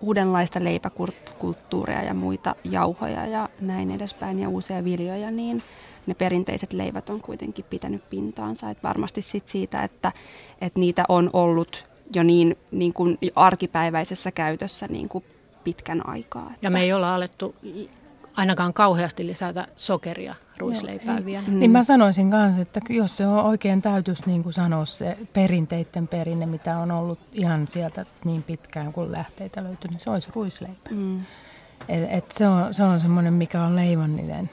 uudenlaista 0.00 0.64
leipäkulttuuria 0.64 2.02
ja 2.02 2.14
muita 2.14 2.54
jauhoja 2.64 3.26
ja 3.26 3.48
näin 3.60 3.90
edespäin 3.90 4.38
ja 4.38 4.48
uusia 4.48 4.84
viljoja, 4.84 5.30
niin 5.30 5.62
ne 6.06 6.14
perinteiset 6.14 6.72
leivät 6.72 7.10
on 7.10 7.20
kuitenkin 7.20 7.64
pitänyt 7.70 8.10
pintaansa. 8.10 8.70
Et 8.70 8.82
varmasti 8.82 9.22
sit 9.22 9.48
siitä, 9.48 9.82
että, 9.82 10.12
että 10.60 10.80
niitä 10.80 11.04
on 11.08 11.30
ollut 11.32 11.91
jo 12.14 12.22
niin, 12.22 12.58
niin 12.70 12.92
kuin 12.92 13.18
arkipäiväisessä 13.34 14.30
käytössä 14.30 14.86
niin 14.86 15.08
kuin 15.08 15.24
pitkän 15.64 16.08
aikaa. 16.08 16.46
Että. 16.46 16.58
Ja 16.62 16.70
me 16.70 16.80
ei 16.80 16.92
olla 16.92 17.14
alettu 17.14 17.54
ainakaan 18.36 18.74
kauheasti 18.74 19.26
lisätä 19.26 19.66
sokeria 19.76 20.34
ruisleipää 20.58 21.16
Joo, 21.16 21.26
vielä. 21.26 21.44
Mm. 21.46 21.58
Niin 21.58 21.70
mä 21.70 21.82
sanoisin 21.82 22.30
kanssa, 22.30 22.62
että 22.62 22.80
jos 22.88 23.16
se 23.16 23.26
on 23.26 23.44
oikein 23.44 23.82
täytys 23.82 24.26
niin 24.26 24.42
kuin 24.42 24.52
sanoa 24.52 24.84
se 24.84 25.18
perinteiden 25.32 26.08
perinne, 26.08 26.46
mitä 26.46 26.78
on 26.78 26.90
ollut 26.90 27.18
ihan 27.32 27.68
sieltä 27.68 28.06
niin 28.24 28.42
pitkään 28.42 28.92
kuin 28.92 29.12
lähteitä 29.12 29.64
löytyy, 29.64 29.90
niin 29.90 30.00
se 30.00 30.10
olisi 30.10 30.28
ruisleipä. 30.34 30.90
Mm. 30.90 31.20
Et, 31.88 32.08
et 32.10 32.30
se 32.30 32.48
on, 32.48 32.74
se 32.74 32.82
on 32.82 33.00
semmoinen, 33.00 33.32
mikä 33.32 33.62
on 33.62 33.76
leivonninen 33.76 34.50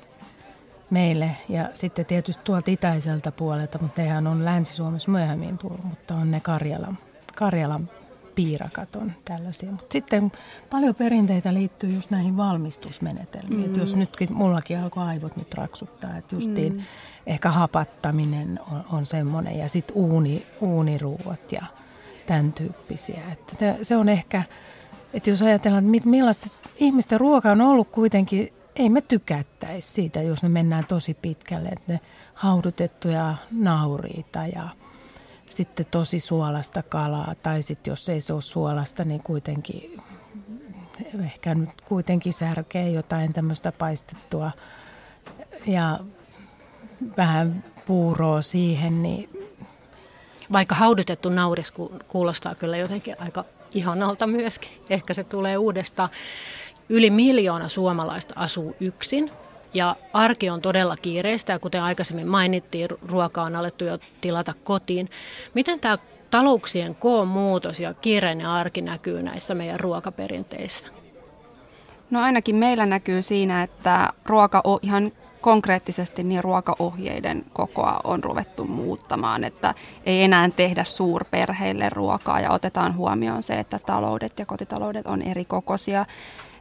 meille. 0.90 1.32
Ja 1.50 1.70
sitten 1.74 2.06
tietysti 2.06 2.44
tuolta 2.44 2.72
itäiseltä 2.72 3.32
puolelta, 3.32 3.80
mutta 3.82 4.02
eihän 4.02 4.28
on 4.28 4.46
Länsi-Suomessa 4.46 5.12
myöhemmin 5.12 5.58
tullut, 5.58 5.84
mutta 5.84 6.16
on 6.16 6.32
ne 6.32 6.40
Karjalan 6.40 6.98
Karjalan 7.40 7.90
piirakat 8.36 8.96
on 8.96 9.12
tällaisia. 9.26 9.72
Mutta 9.72 9.94
sitten 9.94 10.32
paljon 10.70 10.96
perinteitä 10.96 11.54
liittyy 11.54 11.90
just 11.94 12.12
näihin 12.12 12.38
valmistusmenetelmiin. 12.38 13.62
Mm. 13.62 13.66
Et 13.66 13.78
jos 13.78 13.96
nytkin, 13.96 14.34
mullakin 14.34 14.80
alkoi 14.80 15.04
aivot 15.04 15.36
nyt 15.36 15.54
raksuttaa, 15.54 16.18
että 16.18 16.36
justiin 16.36 16.74
mm. 16.74 16.82
ehkä 17.26 17.52
hapattaminen 17.52 18.60
on, 18.72 18.84
on 18.92 19.06
semmoinen 19.06 19.58
ja 19.58 19.70
sitten 19.70 19.96
uuni, 19.96 20.46
uuniruuat 20.62 21.52
ja 21.52 21.64
tämän 22.26 22.54
tyyppisiä. 22.54 23.22
Että 23.32 23.76
se 23.82 23.98
on 23.98 24.10
ehkä, 24.10 24.44
että 25.14 25.30
jos 25.30 25.42
ajatellaan, 25.42 25.96
että 25.96 26.10
millaista 26.10 26.70
ihmisten 26.76 27.20
ruoka 27.20 27.52
on 27.52 27.62
ollut 27.62 27.90
kuitenkin, 27.92 28.54
ei 28.76 28.90
me 28.90 29.02
tykättäisi 29.02 29.92
siitä, 29.92 30.22
jos 30.22 30.44
me 30.44 30.50
mennään 30.50 30.86
tosi 30.86 31.14
pitkälle, 31.14 31.70
että 31.70 31.94
ne 31.94 32.00
haudutettuja 32.34 33.36
nauriita 33.52 34.48
ja 34.48 34.70
sitten 35.50 35.86
tosi 35.92 36.20
suolasta 36.20 36.84
kalaa, 36.84 37.36
tai 37.44 37.62
sitten 37.62 37.92
jos 37.92 38.10
ei 38.10 38.20
se 38.20 38.34
ole 38.34 38.42
suolasta, 38.42 39.04
niin 39.04 39.24
kuitenkin 39.24 40.02
ehkä 41.24 41.56
nyt 41.56 41.82
kuitenkin 41.82 42.34
särkee 42.34 42.90
jotain 42.90 43.34
tämmöistä 43.34 43.72
paistettua 43.72 44.52
ja 45.66 46.00
vähän 47.18 47.64
puuroa 47.86 48.42
siihen, 48.42 49.04
niin 49.04 49.30
vaikka 50.52 50.76
haudutettu 50.76 51.30
nauris 51.30 51.74
kuulostaa 52.08 52.56
kyllä 52.56 52.78
jotenkin 52.78 53.16
aika 53.20 53.46
ihanalta 53.72 54.28
myöskin. 54.28 54.72
Ehkä 54.90 55.14
se 55.14 55.24
tulee 55.24 55.58
uudestaan. 55.58 56.10
Yli 56.90 57.10
miljoona 57.10 57.68
suomalaista 57.68 58.34
asuu 58.38 58.76
yksin 58.80 59.32
ja 59.74 59.96
arki 60.14 60.50
on 60.50 60.62
todella 60.62 60.98
kiireistä 60.98 61.54
ja 61.54 61.60
kuten 61.60 61.84
aikaisemmin 61.84 62.28
mainittiin, 62.28 62.88
ruokaa 63.02 63.46
on 63.46 63.56
alettu 63.56 63.86
jo 63.86 63.98
tilata 64.22 64.54
kotiin. 64.64 65.10
Miten 65.54 65.80
tämä 65.80 65.98
talouksien 66.30 66.96
koon 66.96 67.28
muutos 67.28 67.80
ja 67.80 67.94
kiireinen 67.94 68.48
arki 68.48 68.82
näkyy 68.82 69.24
näissä 69.24 69.56
meidän 69.56 69.80
ruokaperinteissä? 69.80 70.88
No 72.10 72.22
ainakin 72.22 72.56
meillä 72.56 72.86
näkyy 72.86 73.22
siinä, 73.22 73.64
että 73.64 74.14
ruoka 74.26 74.64
ihan 74.82 75.12
konkreettisesti 75.42 76.24
niin 76.24 76.44
ruokaohjeiden 76.44 77.46
kokoa 77.54 78.00
on 78.04 78.24
ruvettu 78.24 78.66
muuttamaan, 78.66 79.44
että 79.44 79.76
ei 80.06 80.24
enää 80.24 80.50
tehdä 80.50 80.84
suurperheille 80.84 81.90
ruokaa 81.90 82.40
ja 82.40 82.52
otetaan 82.52 82.96
huomioon 82.96 83.44
se, 83.44 83.60
että 83.60 83.80
taloudet 83.86 84.40
ja 84.40 84.46
kotitaloudet 84.46 85.08
on 85.08 85.22
eri 85.22 85.46
kokoisia, 85.46 86.06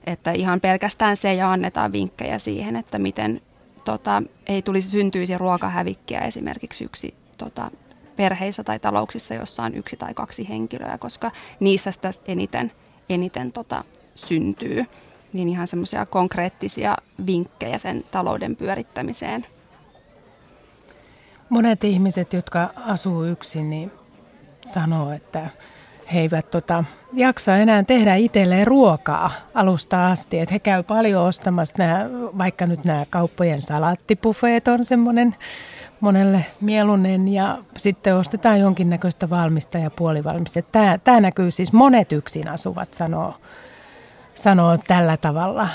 että 0.08 0.32
ihan 0.32 0.60
pelkästään 0.60 1.16
se 1.16 1.34
ja 1.34 1.52
annetaan 1.52 1.92
vinkkejä 1.92 2.38
siihen, 2.38 2.76
että 2.76 2.98
miten 2.98 3.40
tota, 3.84 4.22
ei 4.46 4.62
tulisi 4.62 4.88
syntyisi 4.88 5.38
ruokahävikkiä 5.38 6.20
esimerkiksi 6.20 6.84
yksi 6.84 7.14
tota, 7.38 7.70
perheissä 8.16 8.64
tai 8.64 8.78
talouksissa, 8.78 9.34
jossa 9.34 9.62
on 9.62 9.74
yksi 9.74 9.96
tai 9.96 10.14
kaksi 10.14 10.48
henkilöä, 10.48 10.98
koska 10.98 11.30
niissä 11.60 11.90
sitä 11.90 12.10
eniten, 12.26 12.72
eniten 13.08 13.52
tota, 13.52 13.84
syntyy 14.14 14.84
niin 15.32 15.48
ihan 15.48 15.68
semmoisia 15.68 16.06
konkreettisia 16.06 16.96
vinkkejä 17.26 17.78
sen 17.78 18.04
talouden 18.10 18.56
pyörittämiseen. 18.56 19.46
Monet 21.48 21.84
ihmiset, 21.84 22.32
jotka 22.32 22.70
asuu 22.76 23.24
yksin, 23.24 23.70
niin 23.70 23.92
sanoo, 24.66 25.12
että 25.12 25.50
he 26.14 26.20
eivät 26.20 26.50
tota, 26.50 26.84
jaksa 27.12 27.56
enää 27.56 27.82
tehdä 27.82 28.14
itselleen 28.14 28.66
ruokaa 28.66 29.30
alusta 29.54 30.06
asti. 30.10 30.38
Että 30.38 30.52
he 30.52 30.58
käy 30.58 30.82
paljon 30.82 31.22
ostamassa 31.24 31.74
nämä, 31.78 32.06
vaikka 32.38 32.66
nyt 32.66 32.84
nämä 32.84 33.06
kauppojen 33.10 33.62
salaattipufeet 33.62 34.68
on 34.68 34.84
semmoinen 34.84 35.36
monelle 36.00 36.46
mieluinen 36.60 37.28
ja 37.28 37.58
sitten 37.76 38.16
ostetaan 38.16 38.60
jonkinnäköistä 38.60 39.30
valmista 39.30 39.78
ja 39.78 39.90
puolivalmista. 39.90 40.62
Tämä, 40.62 40.98
tämä 40.98 41.20
näkyy 41.20 41.50
siis 41.50 41.72
monet 41.72 42.12
yksin 42.12 42.48
asuvat 42.48 42.94
sanoo 42.94 43.34
sanoo 44.34 44.78
tällä 44.86 45.16
tavalla. 45.16 45.68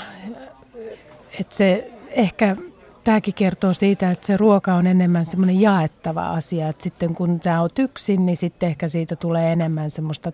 Että 1.40 1.54
se 1.54 1.90
ehkä 2.10 2.56
tämäkin 3.04 3.34
kertoo 3.34 3.72
siitä, 3.72 4.10
että 4.10 4.26
se 4.26 4.36
ruoka 4.36 4.74
on 4.74 4.86
enemmän 4.86 5.24
semmoinen 5.24 5.60
jaettava 5.60 6.30
asia. 6.30 6.68
Että 6.68 6.82
sitten 6.82 7.14
kun 7.14 7.38
sä 7.44 7.60
oot 7.60 7.78
yksin, 7.78 8.26
niin 8.26 8.36
sitten 8.36 8.68
ehkä 8.68 8.88
siitä 8.88 9.16
tulee 9.16 9.52
enemmän 9.52 9.90
semmoista 9.90 10.32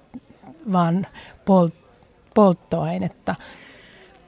vaan 0.72 1.06
polttoainetta. 2.35 3.35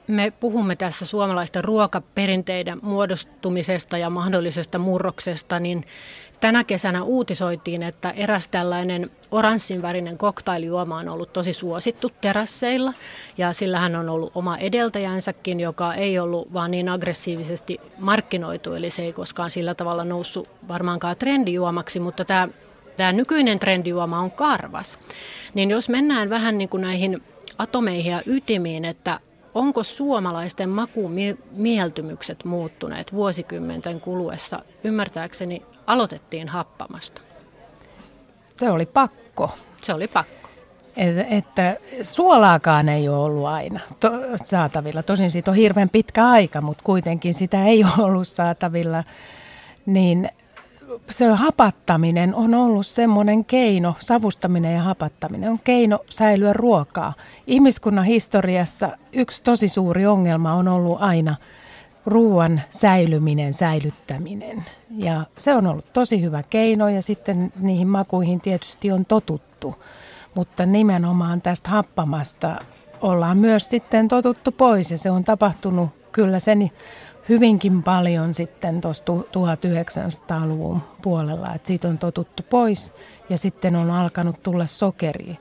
Me 0.07 0.33
puhumme 0.39 0.75
tässä 0.75 1.05
suomalaisten 1.05 1.63
ruokaperinteiden 1.63 2.79
muodostumisesta 2.81 3.97
ja 3.97 4.09
mahdollisesta 4.09 4.79
murroksesta, 4.79 5.59
niin 5.59 5.85
tänä 6.39 6.63
kesänä 6.63 7.03
uutisoitiin, 7.03 7.83
että 7.83 8.11
eräs 8.11 8.47
tällainen 8.47 9.11
oranssinvärinen 9.31 10.17
koktailijuoma 10.17 10.97
on 10.97 11.09
ollut 11.09 11.33
tosi 11.33 11.53
suosittu 11.53 12.11
terasseilla. 12.21 12.93
Ja 13.37 13.53
sillähän 13.53 13.95
on 13.95 14.09
ollut 14.09 14.31
oma 14.35 14.57
edeltäjänsäkin, 14.57 15.59
joka 15.59 15.93
ei 15.93 16.19
ollut 16.19 16.53
vaan 16.53 16.71
niin 16.71 16.89
aggressiivisesti 16.89 17.81
markkinoitu, 17.97 18.73
eli 18.73 18.89
se 18.89 19.01
ei 19.01 19.13
koskaan 19.13 19.51
sillä 19.51 19.75
tavalla 19.75 20.03
noussut 20.03 20.49
varmaankaan 20.67 21.17
trendijuomaksi, 21.17 21.99
mutta 21.99 22.25
tämä, 22.25 22.47
tämä 22.97 23.13
nykyinen 23.13 23.59
trendijuoma 23.59 24.19
on 24.19 24.31
karvas. 24.31 24.99
Niin 25.53 25.69
jos 25.69 25.89
mennään 25.89 26.29
vähän 26.29 26.57
niin 26.57 26.69
kuin 26.69 26.81
näihin 26.81 27.23
atomeihin 27.57 28.11
ja 28.11 28.21
ytimiin, 28.25 28.85
että 28.85 29.19
Onko 29.55 29.83
suomalaisten 29.83 30.69
makumieltymykset 30.69 32.45
muuttuneet 32.45 33.13
vuosikymmenten 33.13 34.01
kuluessa? 34.01 34.59
Ymmärtääkseni 34.83 35.61
aloitettiin 35.87 36.47
happamasta. 36.49 37.21
Se 38.57 38.69
oli 38.69 38.85
pakko. 38.85 39.51
Se 39.81 39.93
oli 39.93 40.07
pakko. 40.07 40.49
Et, 40.97 41.17
että 41.29 41.77
suolaakaan 42.01 42.89
ei 42.89 43.09
ole 43.09 43.17
ollut 43.17 43.45
aina 43.45 43.79
to, 43.99 44.11
saatavilla. 44.43 45.03
Tosin 45.03 45.31
siitä 45.31 45.51
on 45.51 45.57
hirveän 45.57 45.89
pitkä 45.89 46.29
aika, 46.29 46.61
mutta 46.61 46.83
kuitenkin 46.83 47.33
sitä 47.33 47.65
ei 47.65 47.83
ole 47.83 47.91
ollut 48.05 48.27
saatavilla. 48.27 49.03
Niin 49.85 50.29
se 51.09 51.25
hapattaminen 51.25 52.35
on 52.35 52.53
ollut 52.53 52.87
semmoinen 52.87 53.45
keino, 53.45 53.95
savustaminen 53.99 54.73
ja 54.73 54.81
hapattaminen 54.81 55.49
on 55.49 55.59
keino 55.63 55.99
säilyä 56.09 56.53
ruokaa. 56.53 57.13
Ihmiskunnan 57.47 58.05
historiassa 58.05 58.97
yksi 59.13 59.43
tosi 59.43 59.67
suuri 59.67 60.05
ongelma 60.05 60.53
on 60.53 60.67
ollut 60.67 61.01
aina 61.01 61.35
ruoan 62.05 62.61
säilyminen, 62.69 63.53
säilyttäminen. 63.53 64.65
Ja 64.97 65.25
se 65.37 65.55
on 65.55 65.67
ollut 65.67 65.93
tosi 65.93 66.21
hyvä 66.21 66.43
keino 66.49 66.89
ja 66.89 67.01
sitten 67.01 67.53
niihin 67.59 67.87
makuihin 67.87 68.41
tietysti 68.41 68.91
on 68.91 69.05
totuttu. 69.05 69.75
Mutta 70.35 70.65
nimenomaan 70.65 71.41
tästä 71.41 71.69
happamasta 71.69 72.55
ollaan 73.01 73.37
myös 73.37 73.65
sitten 73.65 74.07
totuttu 74.07 74.51
pois 74.51 74.91
ja 74.91 74.97
se 74.97 75.11
on 75.11 75.23
tapahtunut 75.23 75.89
kyllä 76.11 76.39
sen 76.39 76.71
hyvinkin 77.29 77.83
paljon 77.83 78.33
sitten 78.33 78.81
tuossa 78.81 79.03
1900-luvun 79.07 80.81
puolella, 81.01 81.47
että 81.55 81.67
siitä 81.67 81.87
on 81.87 81.97
totuttu 81.97 82.43
pois 82.49 82.95
ja 83.29 83.37
sitten 83.37 83.75
on 83.75 83.91
alkanut 83.91 84.43
tulla 84.43 84.65
sokeri. 84.65 85.37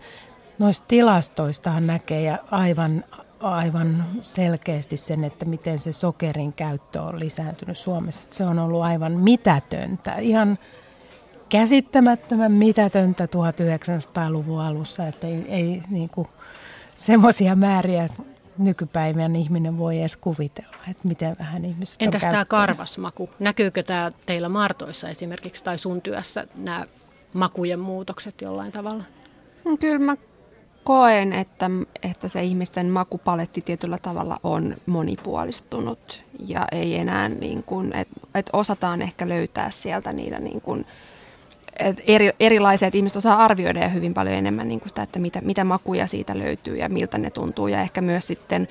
Noista 0.59 0.85
tilastoistahan 0.89 1.87
näkee 1.87 2.39
aivan, 2.51 3.05
aivan 3.41 4.05
selkeästi 4.21 4.97
sen, 4.97 5.25
että 5.25 5.45
miten 5.45 5.79
se 5.79 5.93
sokerin 5.93 6.53
käyttö 6.53 7.03
on 7.03 7.21
lisääntynyt 7.21 7.79
Suomessa. 7.79 8.29
Se 8.31 8.45
on 8.45 8.59
ollut 8.59 8.83
aivan 8.83 9.13
mitätöntä, 9.13 10.17
ihan 10.17 10.59
käsittämättömän 11.49 12.53
mitätöntä 12.53 13.25
1900-luvun 13.27 14.61
alussa, 14.61 15.07
että 15.07 15.27
ei, 15.27 15.45
ei 15.49 15.83
niin 15.91 16.11
semmoisia 16.95 17.57
määriä 17.57 18.09
nykypäivän 18.59 19.37
ihminen 19.37 19.79
voi 19.79 20.01
edes 20.01 20.17
kuvitella, 20.17 20.77
että 20.91 21.09
miten 21.09 21.37
vähän 21.39 21.65
ihmiset 21.65 22.03
Entäs 22.03 22.23
tämä 22.23 22.45
karvasmaku? 22.45 23.31
Näkyykö 23.39 23.83
tämä 23.83 24.13
teillä 24.27 24.49
Martoissa 24.49 25.09
esimerkiksi 25.09 25.65
tai 25.65 25.79
sun 25.79 26.03
työssä 26.03 26.47
nämä 26.55 26.87
makujen 27.33 27.81
muutokset 27.81 28.41
jollain 28.41 28.73
tavalla? 28.73 29.05
No 29.65 29.77
kyllä 29.77 29.99
mä 29.99 30.17
koen, 30.85 31.33
että, 31.33 31.71
että 32.03 32.29
se 32.29 32.43
ihmisten 32.43 32.87
makupaletti 32.87 33.61
tietyllä 33.61 33.99
tavalla 33.99 34.41
on 34.43 34.77
monipuolistunut 34.87 36.25
ja 36.47 36.67
ei 36.73 36.97
enää 36.97 37.29
niin 37.29 37.63
kuin, 37.63 37.93
että, 37.93 38.21
että 38.35 38.51
osataan 38.53 39.03
ehkä 39.03 39.29
löytää 39.29 39.71
sieltä 39.71 40.13
niitä 40.13 40.39
niin 40.39 40.61
kuin, 40.61 40.87
eri, 42.07 42.31
erilaisia, 42.41 42.89
että 42.89 42.99
ihmiset 42.99 43.17
osaa 43.17 43.45
arvioida 43.45 43.81
ja 43.81 43.89
hyvin 43.89 44.15
paljon 44.15 44.35
enemmän 44.35 44.69
niin 44.69 44.81
kuin 44.81 44.89
sitä, 44.89 45.03
että 45.03 45.19
mitä, 45.19 45.41
mitä 45.41 45.65
makuja 45.65 46.07
siitä 46.07 46.39
löytyy 46.39 46.77
ja 46.77 46.89
miltä 46.89 47.19
ne 47.19 47.31
tuntuu. 47.31 47.69
Ja 47.69 47.81
ehkä 47.81 48.01
myös 48.01 48.27
sitten 48.27 48.69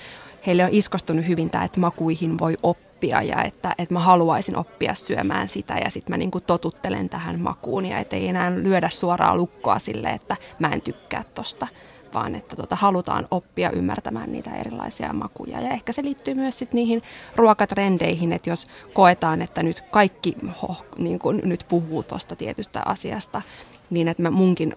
heille 0.48 0.64
on 0.64 0.70
iskostunut 0.72 1.28
hyvin 1.28 1.50
tämä, 1.50 1.64
että 1.64 1.80
makuihin 1.80 2.40
voi 2.40 2.58
oppia 2.64 3.22
ja 3.22 3.44
että, 3.44 3.76
että 3.78 3.94
mä 3.94 4.00
haluaisin 4.00 4.58
oppia 4.58 4.94
syömään 4.94 5.48
sitä 5.48 5.74
ja 5.74 5.90
sitten 5.90 6.14
mä 6.14 6.18
niin 6.18 6.32
kuin 6.32 6.44
totuttelen 6.44 7.10
tähän 7.10 7.40
makuun 7.40 7.86
ja 7.86 7.98
ettei 7.98 8.28
enää 8.28 8.56
lyödä 8.56 8.90
suoraa 8.90 9.36
lukkoa 9.36 9.80
sille, 9.80 10.10
että 10.10 10.38
mä 10.60 10.68
en 10.68 10.82
tykkää 10.82 11.24
tosta 11.36 11.68
vaan 12.14 12.36
että 12.36 12.56
tota, 12.56 12.76
halutaan 12.76 13.28
oppia 13.32 13.72
ymmärtämään 13.72 14.32
niitä 14.32 14.56
erilaisia 14.56 15.14
makuja. 15.14 15.62
Ja 15.62 15.70
ehkä 15.70 15.94
se 15.94 16.04
liittyy 16.04 16.34
myös 16.34 16.58
sit 16.58 16.74
niihin 16.74 17.02
ruokatrendeihin, 17.36 18.34
että 18.34 18.50
jos 18.50 18.68
koetaan, 18.94 19.42
että 19.42 19.64
nyt 19.64 19.82
kaikki 19.82 20.36
ho, 20.62 20.76
niin 20.98 21.20
kun 21.20 21.42
nyt 21.44 21.66
puhuu 21.70 22.04
tuosta 22.04 22.36
tietystä 22.36 22.82
asiasta, 22.86 23.42
niin 23.90 24.08
että 24.08 24.24
mä 24.24 24.32
munkin 24.32 24.76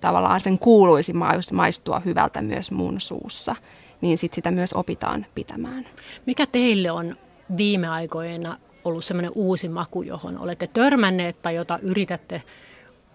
tavallaan 0.00 0.40
sen 0.40 0.58
kuuluisi 0.58 1.12
maistua 1.52 2.00
hyvältä 2.00 2.42
myös 2.42 2.70
mun 2.70 3.00
suussa, 3.00 3.56
niin 4.00 4.18
sit 4.18 4.34
sitä 4.34 4.50
myös 4.50 4.72
opitaan 4.72 5.26
pitämään. 5.34 5.86
Mikä 6.26 6.46
teille 6.46 6.90
on 6.90 7.14
viime 7.56 7.88
aikoina 7.88 8.56
ollut 8.84 9.04
semmoinen 9.04 9.32
uusi 9.34 9.68
maku, 9.68 10.02
johon 10.02 10.38
olette 10.38 10.66
törmänneet 10.66 11.42
tai 11.42 11.54
jota 11.54 11.78
yritätte 11.82 12.42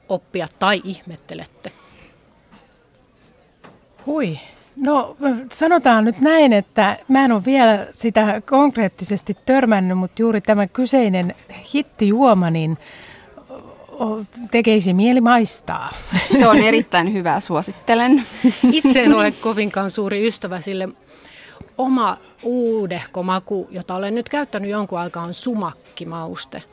oppia 0.09 0.47
tai 0.59 0.81
ihmettelette? 0.83 1.71
Hui. 4.05 4.39
No 4.75 5.15
sanotaan 5.51 6.05
nyt 6.05 6.19
näin, 6.19 6.53
että 6.53 6.97
mä 7.07 7.25
en 7.25 7.31
ole 7.31 7.45
vielä 7.45 7.87
sitä 7.91 8.41
konkreettisesti 8.49 9.37
törmännyt, 9.45 9.97
mutta 9.97 10.21
juuri 10.21 10.41
tämä 10.41 10.67
kyseinen 10.67 11.35
hittijuoma, 11.75 12.49
niin 12.49 12.77
tekeisi 14.51 14.93
mieli 14.93 15.21
maistaa. 15.21 15.89
Se 16.39 16.47
on 16.47 16.57
erittäin 16.57 17.13
hyvä, 17.13 17.39
suosittelen. 17.39 18.23
Itse 18.71 19.03
en 19.03 19.13
ole 19.13 19.31
kovinkaan 19.31 19.89
suuri 19.89 20.27
ystävä 20.27 20.61
sille. 20.61 20.89
Oma 21.77 22.17
uudehko 22.43 23.23
maku, 23.23 23.67
jota 23.71 23.95
olen 23.95 24.15
nyt 24.15 24.29
käyttänyt 24.29 24.69
jonkun 24.69 24.99
aikaa, 24.99 25.23
on 25.23 25.33
sumakkimauste, 25.33 26.63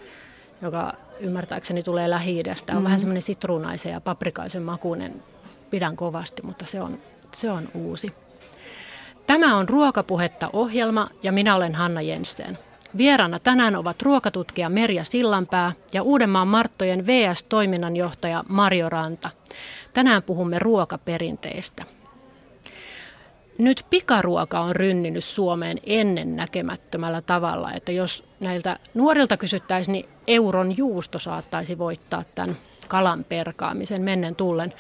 joka 0.62 0.92
ymmärtääkseni 1.20 1.82
tulee 1.82 2.10
Lähi-idästä. 2.10 2.72
On 2.72 2.78
mm. 2.78 2.84
vähän 2.84 3.00
semmoinen 3.00 3.22
sitruunaisen 3.22 3.92
ja 3.92 4.00
paprikaisen 4.00 4.62
makuinen. 4.62 5.22
Pidän 5.70 5.96
kovasti, 5.96 6.42
mutta 6.42 6.66
se 6.66 6.80
on 6.80 6.98
se 7.34 7.50
on 7.50 7.68
uusi. 7.74 8.12
Tämä 9.26 9.56
on 9.56 9.68
Ruokapuhetta 9.68 10.50
ohjelma 10.52 11.08
ja 11.22 11.32
minä 11.32 11.56
olen 11.56 11.74
Hanna 11.74 12.00
Jensen. 12.00 12.58
Vieraana 12.96 13.38
tänään 13.38 13.76
ovat 13.76 14.02
ruokatutkija 14.02 14.68
Merja 14.68 15.04
Sillanpää 15.04 15.72
ja 15.92 16.02
Uudenmaan 16.02 16.48
Marttojen 16.48 17.06
VS-toiminnanjohtaja 17.06 18.44
Mario 18.48 18.88
Ranta. 18.88 19.30
Tänään 19.94 20.22
puhumme 20.22 20.58
ruokaperinteistä. 20.58 21.84
nyt 23.58 23.86
pikaruoka 23.90 24.60
on 24.60 24.76
rynninyt 24.76 25.24
Suomeen 25.24 25.78
ennen 25.86 26.36
näkemättömällä 26.36 27.20
tavalla, 27.20 27.72
että 27.72 27.92
jos 27.92 28.24
näiltä 28.40 28.78
nuorilta 28.94 29.36
kysyttäisiin, 29.36 29.92
niin 29.92 30.08
euron 30.26 30.76
juusto 30.76 31.18
saattaisi 31.18 31.78
voittaa 31.78 32.24
tämän 32.34 32.56
kalan 32.88 33.24
perkaamisen 33.24 34.02
mennen 34.02 34.34
tullen. 34.34 34.72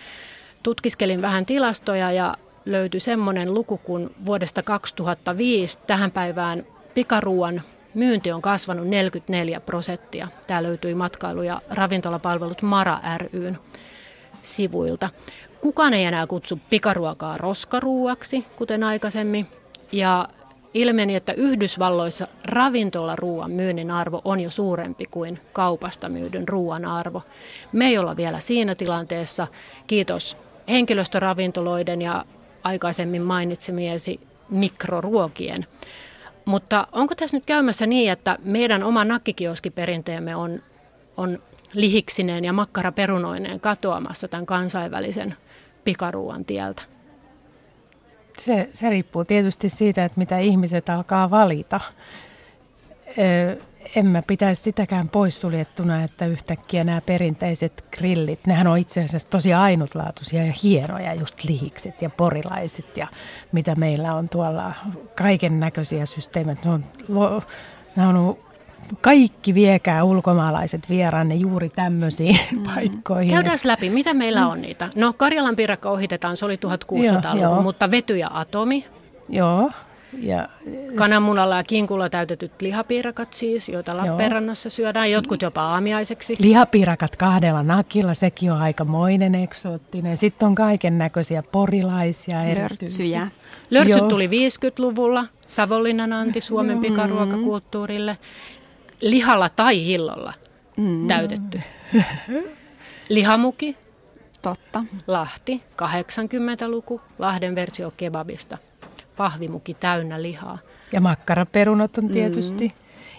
Tutkiskelin 0.68 1.22
vähän 1.22 1.46
tilastoja 1.46 2.12
ja 2.12 2.34
löytyi 2.64 3.00
semmoinen 3.00 3.54
luku, 3.54 3.78
kun 3.78 4.10
vuodesta 4.26 4.62
2005 4.62 5.78
tähän 5.86 6.10
päivään 6.10 6.66
pikaruuan 6.94 7.62
myynti 7.94 8.32
on 8.32 8.42
kasvanut 8.42 8.88
44 8.88 9.60
prosenttia. 9.60 10.28
Tämä 10.46 10.62
löytyi 10.62 10.94
matkailu- 10.94 11.42
ja 11.42 11.60
ravintolapalvelut 11.70 12.62
Mara 12.62 12.98
ryn 13.18 13.58
sivuilta. 14.42 15.10
Kukaan 15.60 15.94
ei 15.94 16.04
enää 16.04 16.26
kutsu 16.26 16.60
pikaruokaa 16.70 17.38
roskaruuaksi, 17.38 18.44
kuten 18.56 18.82
aikaisemmin. 18.82 19.46
Ja 19.92 20.28
ilmeni, 20.74 21.14
että 21.14 21.32
Yhdysvalloissa 21.32 22.26
ravintolaruuan 22.44 23.50
myynnin 23.50 23.90
arvo 23.90 24.22
on 24.24 24.40
jo 24.40 24.50
suurempi 24.50 25.06
kuin 25.10 25.40
kaupasta 25.52 26.08
myydyn 26.08 26.48
ruoan 26.48 26.84
arvo. 26.84 27.22
Me 27.72 27.86
ei 27.86 27.98
olla 27.98 28.16
vielä 28.16 28.40
siinä 28.40 28.74
tilanteessa. 28.74 29.46
Kiitos 29.86 30.36
henkilöstöravintoloiden 30.68 32.02
ja 32.02 32.24
aikaisemmin 32.62 33.22
mainitsemiesi 33.22 34.20
mikroruokien. 34.50 35.66
Mutta 36.44 36.86
onko 36.92 37.14
tässä 37.14 37.36
nyt 37.36 37.44
käymässä 37.46 37.86
niin, 37.86 38.12
että 38.12 38.38
meidän 38.44 38.82
oma 38.82 39.04
nakkikioskiperinteemme 39.04 40.36
on, 40.36 40.62
on 41.16 41.38
lihiksineen 41.72 42.44
ja 42.44 42.52
makkaraperunoineen 42.52 43.60
katoamassa 43.60 44.28
tämän 44.28 44.46
kansainvälisen 44.46 45.36
pikaruuan 45.84 46.44
tieltä? 46.44 46.82
Se, 48.38 48.68
se 48.72 48.90
riippuu 48.90 49.24
tietysti 49.24 49.68
siitä, 49.68 50.04
että 50.04 50.18
mitä 50.18 50.38
ihmiset 50.38 50.88
alkaa 50.88 51.30
valita. 51.30 51.80
Ö, 53.18 53.58
en 53.96 54.06
mä 54.06 54.22
pitäisi 54.22 54.62
sitäkään 54.62 55.08
poissuljettuna, 55.08 56.02
että 56.02 56.26
yhtäkkiä 56.26 56.84
nämä 56.84 57.00
perinteiset 57.00 57.84
grillit, 57.98 58.46
nehän 58.46 58.66
on 58.66 58.78
itse 58.78 59.04
asiassa 59.04 59.30
tosi 59.30 59.54
ainutlaatuisia 59.54 60.46
ja 60.46 60.52
hienoja, 60.62 61.14
just 61.14 61.44
lihikset 61.44 62.02
ja 62.02 62.10
porilaiset 62.10 62.96
ja 62.96 63.06
mitä 63.52 63.74
meillä 63.74 64.14
on 64.14 64.28
tuolla, 64.28 64.74
kaiken 65.14 65.60
näköisiä 65.60 66.06
systeemejä. 66.06 66.56
Ne 66.64 66.70
on, 66.70 66.84
nämä 67.96 68.08
on 68.08 68.36
kaikki 69.00 69.54
viekää 69.54 70.04
ulkomaalaiset 70.04 70.88
vieraanne 70.88 71.34
juuri 71.34 71.68
tämmöisiin 71.68 72.38
mm. 72.52 72.62
paikkoihin. 72.74 73.34
Käydään 73.34 73.58
läpi, 73.64 73.90
mitä 73.90 74.14
meillä 74.14 74.46
on 74.46 74.62
niitä? 74.62 74.90
No 74.96 75.12
Karjalan 75.12 75.56
piirakka 75.56 75.90
ohitetaan, 75.90 76.36
se 76.36 76.44
oli 76.44 76.56
1600-luku, 76.56 77.62
mutta 77.62 77.90
vety 77.90 78.16
ja 78.16 78.30
atomi. 78.32 78.86
Joo. 79.28 79.70
Ja, 80.12 80.48
Kananmunalla 80.94 81.56
ja 81.56 81.64
kinkulla 81.64 82.10
täytetyt 82.10 82.52
lihapiirakat 82.60 83.34
siis, 83.34 83.68
joita 83.68 83.96
Lappeenrannassa 83.96 84.70
syödään, 84.70 85.10
jotkut 85.10 85.42
jopa 85.42 85.62
aamiaiseksi. 85.62 86.36
Lihapiirakat 86.38 87.16
kahdella 87.16 87.62
nakilla, 87.62 88.14
sekin 88.14 88.52
on 88.52 88.60
aikamoinen 88.60 89.34
eksoottinen. 89.34 90.16
Sitten 90.16 90.46
on 90.46 90.54
kaiken 90.54 90.98
näköisiä 90.98 91.42
porilaisia. 91.42 92.38
Lörtsyjä. 92.54 93.28
Lörtsyt 93.70 93.98
Joo. 93.98 94.08
tuli 94.08 94.26
50-luvulla, 94.26 95.24
Savonlinnan 95.46 96.12
anti 96.12 96.40
Suomen 96.40 96.78
pikaruokakulttuurille 96.78 98.18
lihalla 99.00 99.48
tai 99.48 99.84
hillolla 99.84 100.32
mm. 100.76 101.08
täytetty. 101.08 101.60
Lihamuki. 103.08 103.76
Totta. 104.42 104.84
Lahti, 105.06 105.62
80-luku, 105.82 107.00
Lahden 107.18 107.54
versio 107.54 107.92
kebabista. 107.96 108.58
Pahvimuki 109.18 109.74
täynnä 109.74 110.22
lihaa. 110.22 110.58
Ja 110.92 111.00
makkaraperunot 111.00 111.98
on 111.98 112.08
tietysti. 112.08 112.68
Mm. 112.68 112.74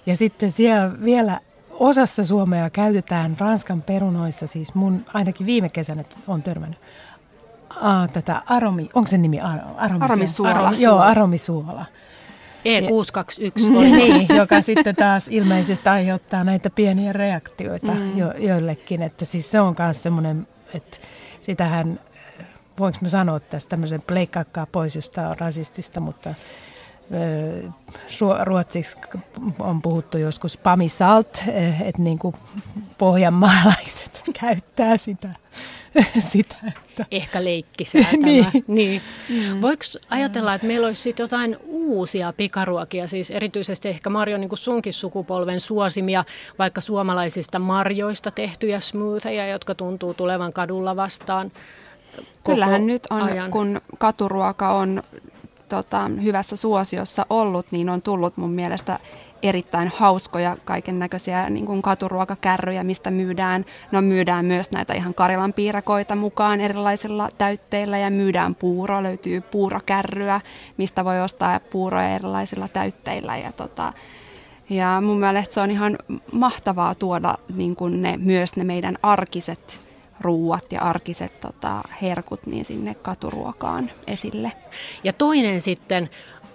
Ja 0.06 0.16
sitten 0.16 0.52
siellä 0.52 0.92
vielä 1.04 1.40
osassa 1.72 2.26
Suomea 2.26 2.70
käytetään 2.70 3.36
Ranskan 3.40 3.82
perunoissa, 3.82 4.48
siis 4.48 4.76
mun 4.76 5.06
ainakin 5.14 5.46
viime 5.46 5.70
kesänä 5.70 6.04
on 6.28 6.44
törmännyt, 6.44 6.80
Aa, 7.82 8.08
tätä 8.08 8.42
aromi, 8.46 8.90
onko 8.94 9.08
se 9.08 9.18
nimi 9.18 9.40
aromisuola? 9.40 10.06
Aromisuola. 10.06 10.50
Aromisuola. 10.50 10.92
Joo, 10.92 11.00
aromisuola. 11.00 11.86
E621 12.66 13.64
oli. 13.78 13.92
niin, 13.92 14.28
joka 14.36 14.62
sitten 14.62 14.96
taas 14.96 15.28
ilmeisesti 15.28 15.90
aiheuttaa 15.90 16.44
näitä 16.44 16.70
pieniä 16.70 17.14
reaktioita 17.14 17.92
mm. 17.92 18.18
jo, 18.18 18.34
joillekin. 18.38 19.02
Että 19.02 19.26
siis 19.26 19.52
se 19.52 19.60
on 19.60 19.76
myös 19.80 20.04
semmoinen, 20.04 20.48
että 20.74 20.98
sitähän, 21.42 22.00
voinko 22.80 23.00
mä 23.02 23.10
sanoa 23.10 23.40
tästä 23.40 23.70
tämmöisen 23.70 24.02
pleikkaakkaa 24.02 24.66
pois, 24.66 24.96
jos 24.96 25.10
tämä 25.10 25.30
on 25.30 25.38
rasistista, 25.38 26.00
mutta 26.00 26.34
ruotsiksi 28.44 28.96
on 29.60 29.82
puhuttu 29.82 30.18
joskus 30.18 30.58
pamisalt, 30.58 31.44
että 31.82 32.02
niin 32.02 32.20
kuin 32.20 32.36
pohjanmaalaiset 32.98 34.22
käyttää 34.42 34.98
sitä 34.98 35.30
sitä. 36.20 36.56
Että... 36.68 37.06
Ehkä 37.12 37.44
leikkisää 37.44 38.12
niin. 38.18 38.46
niin. 38.68 39.02
Mm. 39.30 39.62
Voiko 39.62 39.84
ajatella, 40.10 40.54
että 40.54 40.68
meillä 40.68 40.88
olisi 40.88 41.16
jotain 41.20 41.58
uusia 41.66 42.34
pikaruokia, 42.38 43.08
siis 43.08 43.32
erityisesti 43.32 43.90
ehkä 43.90 44.10
Marjo 44.10 44.38
niin 44.38 44.50
kuin 44.50 44.60
sunkin 44.60 44.94
sukupolven 44.94 45.60
suosimia, 45.60 46.24
vaikka 46.60 46.82
suomalaisista 46.82 47.60
marjoista 47.60 48.32
tehtyjä 48.32 48.80
smoothieja, 48.80 49.48
jotka 49.48 49.76
tuntuu 49.76 50.14
tulevan 50.14 50.54
kadulla 50.54 50.96
vastaan 50.96 51.52
Kyllähän 52.44 52.88
nyt 52.88 53.08
on, 53.10 53.22
ajan. 53.22 53.52
kun 53.52 53.82
katuruoka 53.98 54.74
on 54.74 55.04
tota, 55.70 56.12
hyvässä 56.24 56.56
suosiossa 56.56 57.26
ollut, 57.30 57.66
niin 57.72 57.90
on 57.90 58.02
tullut 58.02 58.38
mun 58.38 58.52
mielestä 58.52 59.00
erittäin 59.44 59.92
hauskoja 59.96 60.58
kaiken 60.66 61.00
näköisiä 61.00 61.50
niin 61.50 61.66
kuin 61.66 61.82
katuruokakärryjä, 61.82 62.84
mistä 62.84 63.12
myydään. 63.12 63.66
No 63.92 64.02
myydään 64.02 64.46
myös 64.46 64.72
näitä 64.72 64.94
ihan 64.94 65.14
Karjalan 65.14 65.54
piirakoita 65.54 66.16
mukaan 66.16 66.62
erilaisilla 66.62 67.30
täytteillä 67.38 67.98
ja 67.98 68.10
myydään 68.10 68.56
puuro, 68.56 69.04
löytyy 69.04 69.42
puurokärryä, 69.42 70.42
mistä 70.78 71.06
voi 71.06 71.22
ostaa 71.22 71.60
puuroja 71.60 72.16
erilaisilla 72.16 72.68
täytteillä 72.68 73.38
ja 73.38 73.52
tota, 73.52 73.94
ja 74.70 75.02
mun 75.06 75.20
mielestä 75.20 75.54
se 75.54 75.62
on 75.62 75.72
ihan 75.72 75.98
mahtavaa 76.32 76.96
tuoda 76.96 77.38
niin 77.56 77.76
kuin 77.76 78.02
ne, 78.02 78.18
myös 78.18 78.56
ne 78.56 78.64
meidän 78.64 78.98
arkiset 79.04 79.89
ruuat 80.22 80.72
ja 80.72 80.82
arkiset 80.82 81.40
tota, 81.40 81.84
herkut 82.02 82.46
niin 82.46 82.66
sinne 82.66 82.96
katuruokaan 82.96 83.92
esille. 84.08 84.52
Ja 85.04 85.14
toinen 85.14 85.62
sitten 85.62 86.10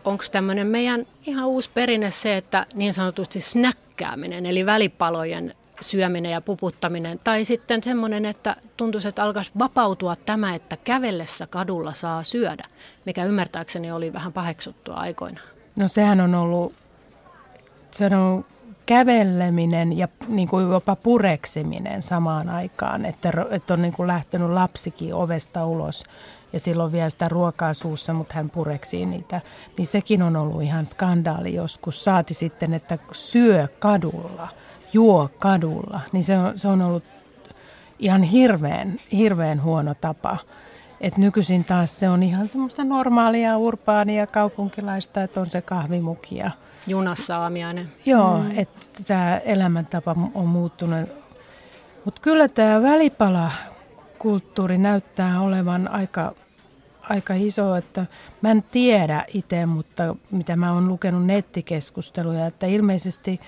onko 0.05 0.25
tämmöinen 0.33 0.67
meidän 0.67 1.07
ihan 1.27 1.47
uusi 1.47 1.71
perinne 1.75 2.11
se, 2.11 2.37
että 2.37 2.67
niin 2.75 2.95
sanotusti 2.95 3.41
snäkkääminen, 3.41 4.47
eli 4.47 4.67
välipalojen 4.67 5.55
syöminen 5.81 6.33
ja 6.33 6.41
puputtaminen, 6.41 7.21
tai 7.25 7.45
sitten 7.45 7.83
semmoinen, 7.83 8.25
että 8.25 8.57
tuntuisi, 8.77 9.09
että 9.09 9.25
alkaisi 9.25 9.53
vapautua 9.59 10.17
tämä, 10.17 10.55
että 10.55 10.77
kävellessä 10.77 11.47
kadulla 11.47 11.95
saa 11.95 12.23
syödä, 12.23 12.63
mikä 13.05 13.25
ymmärtääkseni 13.25 13.93
oli 13.93 14.13
vähän 14.13 14.33
paheksuttua 14.33 14.95
aikoinaan. 14.95 15.49
No 15.77 15.89
sehän 15.89 16.21
on 16.21 16.35
ollut, 16.35 16.73
se 17.91 18.07
on 18.07 18.45
kävelleminen 18.87 19.99
ja 19.99 20.09
niin 20.29 20.49
kuin 20.49 20.71
jopa 20.71 20.97
pureksiminen 20.97 22.03
samaan 22.03 22.49
aikaan, 22.49 23.05
että, 23.05 23.33
että 23.51 23.75
on 23.75 23.83
niin 23.83 23.95
kuin 23.95 24.07
lähtenyt 24.07 24.51
lapsikin 24.51 25.15
ovesta 25.15 25.67
ulos 25.67 26.05
ja 26.53 26.61
silloin 26.61 26.93
vielä 26.93 27.09
sitä 27.09 27.29
ruokaa 27.29 27.75
suussa, 27.75 28.15
mutta 28.15 28.35
hän 28.35 28.51
pureksii 28.51 29.07
niitä. 29.07 29.41
Niin 29.79 29.87
sekin 29.87 30.23
on 30.23 30.37
ollut 30.37 30.63
ihan 30.63 30.87
skandaali 30.87 31.55
joskus. 31.55 32.05
Saati 32.05 32.35
sitten, 32.35 32.75
että 32.75 32.99
syö 33.13 33.69
kadulla, 33.79 34.49
juo 34.93 35.31
kadulla. 35.39 36.01
Niin 36.13 36.23
se 36.23 36.39
on, 36.39 36.59
se 36.59 36.69
on 36.69 36.83
ollut 36.83 37.05
ihan 37.99 38.23
hirveän, 38.23 38.97
hirveän 39.13 39.63
huono 39.63 39.95
tapa. 40.01 40.37
Et 41.01 41.17
nykyisin 41.17 41.65
taas 41.65 42.01
se 42.01 42.09
on 42.09 42.23
ihan 42.23 42.49
semmoista 42.49 42.85
normaalia, 42.85 43.59
urbaania, 43.59 44.27
kaupunkilaista, 44.27 45.23
että 45.23 45.41
on 45.41 45.51
se 45.51 45.63
kahvimukia. 45.63 46.51
Junassa 46.87 47.37
aamiainen. 47.37 47.93
Joo, 48.07 48.39
mm. 48.39 48.59
että 48.59 49.05
tämä 49.07 49.39
elämäntapa 49.39 50.17
on 50.35 50.47
muuttunut. 50.47 51.09
Mutta 52.05 52.21
kyllä 52.21 52.49
tämä 52.49 52.83
välipala 52.83 53.53
kulttuuri 54.19 54.79
näyttää 54.79 55.41
olevan 55.41 55.89
aika 55.89 56.35
aika 57.11 57.35
iso, 57.35 57.77
että 57.77 58.07
mä 58.41 58.51
en 58.51 58.63
tiedä 58.63 59.25
itse, 59.35 59.67
mutta 59.67 60.17
mitä 60.31 60.57
mä 60.57 60.73
oon 60.73 60.89
lukenut 60.89 61.27
nettikeskusteluja, 61.27 62.47
että 62.47 62.67
ilmeisesti 62.67 63.41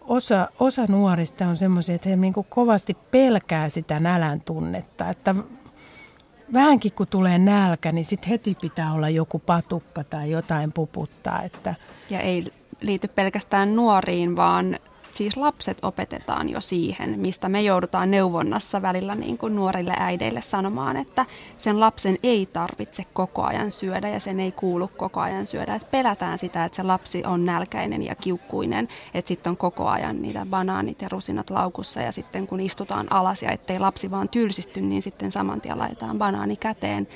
osa, 0.00 0.48
osa 0.58 0.86
nuorista 0.88 1.46
on 1.46 1.56
semmoisia, 1.56 1.94
että 1.94 2.08
he 2.08 2.16
niin 2.16 2.34
kovasti 2.48 2.96
pelkää 3.10 3.68
sitä 3.68 3.98
nälän 4.00 4.40
tunnetta, 4.40 5.10
että 5.10 5.34
vähänkin 6.52 6.92
kun 6.92 7.06
tulee 7.06 7.38
nälkä, 7.38 7.92
niin 7.92 8.04
sitten 8.04 8.28
heti 8.28 8.56
pitää 8.60 8.92
olla 8.92 9.08
joku 9.08 9.38
patukka 9.38 10.04
tai 10.04 10.30
jotain 10.30 10.72
puputtaa. 10.72 11.42
Että 11.42 11.74
ja 12.10 12.20
ei 12.20 12.44
liity 12.80 13.08
pelkästään 13.08 13.76
nuoriin, 13.76 14.36
vaan 14.36 14.78
siis 15.18 15.36
lapset 15.36 15.78
opetetaan 15.82 16.48
jo 16.48 16.60
siihen, 16.60 17.20
mistä 17.20 17.48
me 17.48 17.62
joudutaan 17.62 18.10
neuvonnassa 18.10 18.82
välillä 18.82 19.14
niin 19.14 19.38
kuin 19.38 19.56
nuorille 19.56 19.94
äideille 19.98 20.42
sanomaan, 20.42 20.96
että 20.96 21.26
sen 21.58 21.80
lapsen 21.80 22.18
ei 22.22 22.46
tarvitse 22.46 23.04
koko 23.12 23.42
ajan 23.42 23.70
syödä 23.70 24.08
ja 24.08 24.20
sen 24.20 24.40
ei 24.40 24.52
kuulu 24.52 24.90
koko 24.96 25.20
ajan 25.20 25.46
syödä. 25.46 25.74
Että 25.74 25.88
pelätään 25.90 26.38
sitä, 26.38 26.64
että 26.64 26.76
se 26.76 26.82
lapsi 26.82 27.24
on 27.24 27.46
nälkäinen 27.46 28.02
ja 28.02 28.14
kiukkuinen, 28.14 28.88
että 29.14 29.28
sitten 29.28 29.50
on 29.50 29.56
koko 29.56 29.88
ajan 29.88 30.22
niitä 30.22 30.46
banaanit 30.50 31.02
ja 31.02 31.08
rusinat 31.08 31.50
laukussa 31.50 32.00
ja 32.00 32.12
sitten 32.12 32.46
kun 32.46 32.60
istutaan 32.60 33.12
alas 33.12 33.42
ja 33.42 33.50
ettei 33.50 33.78
lapsi 33.78 34.10
vaan 34.10 34.28
tylsisty, 34.28 34.80
niin 34.80 35.02
sitten 35.02 35.32
saman 35.32 35.60
tien 35.60 35.78
laitetaan 35.78 36.18
banaani 36.18 36.56
käteen. 36.56 37.08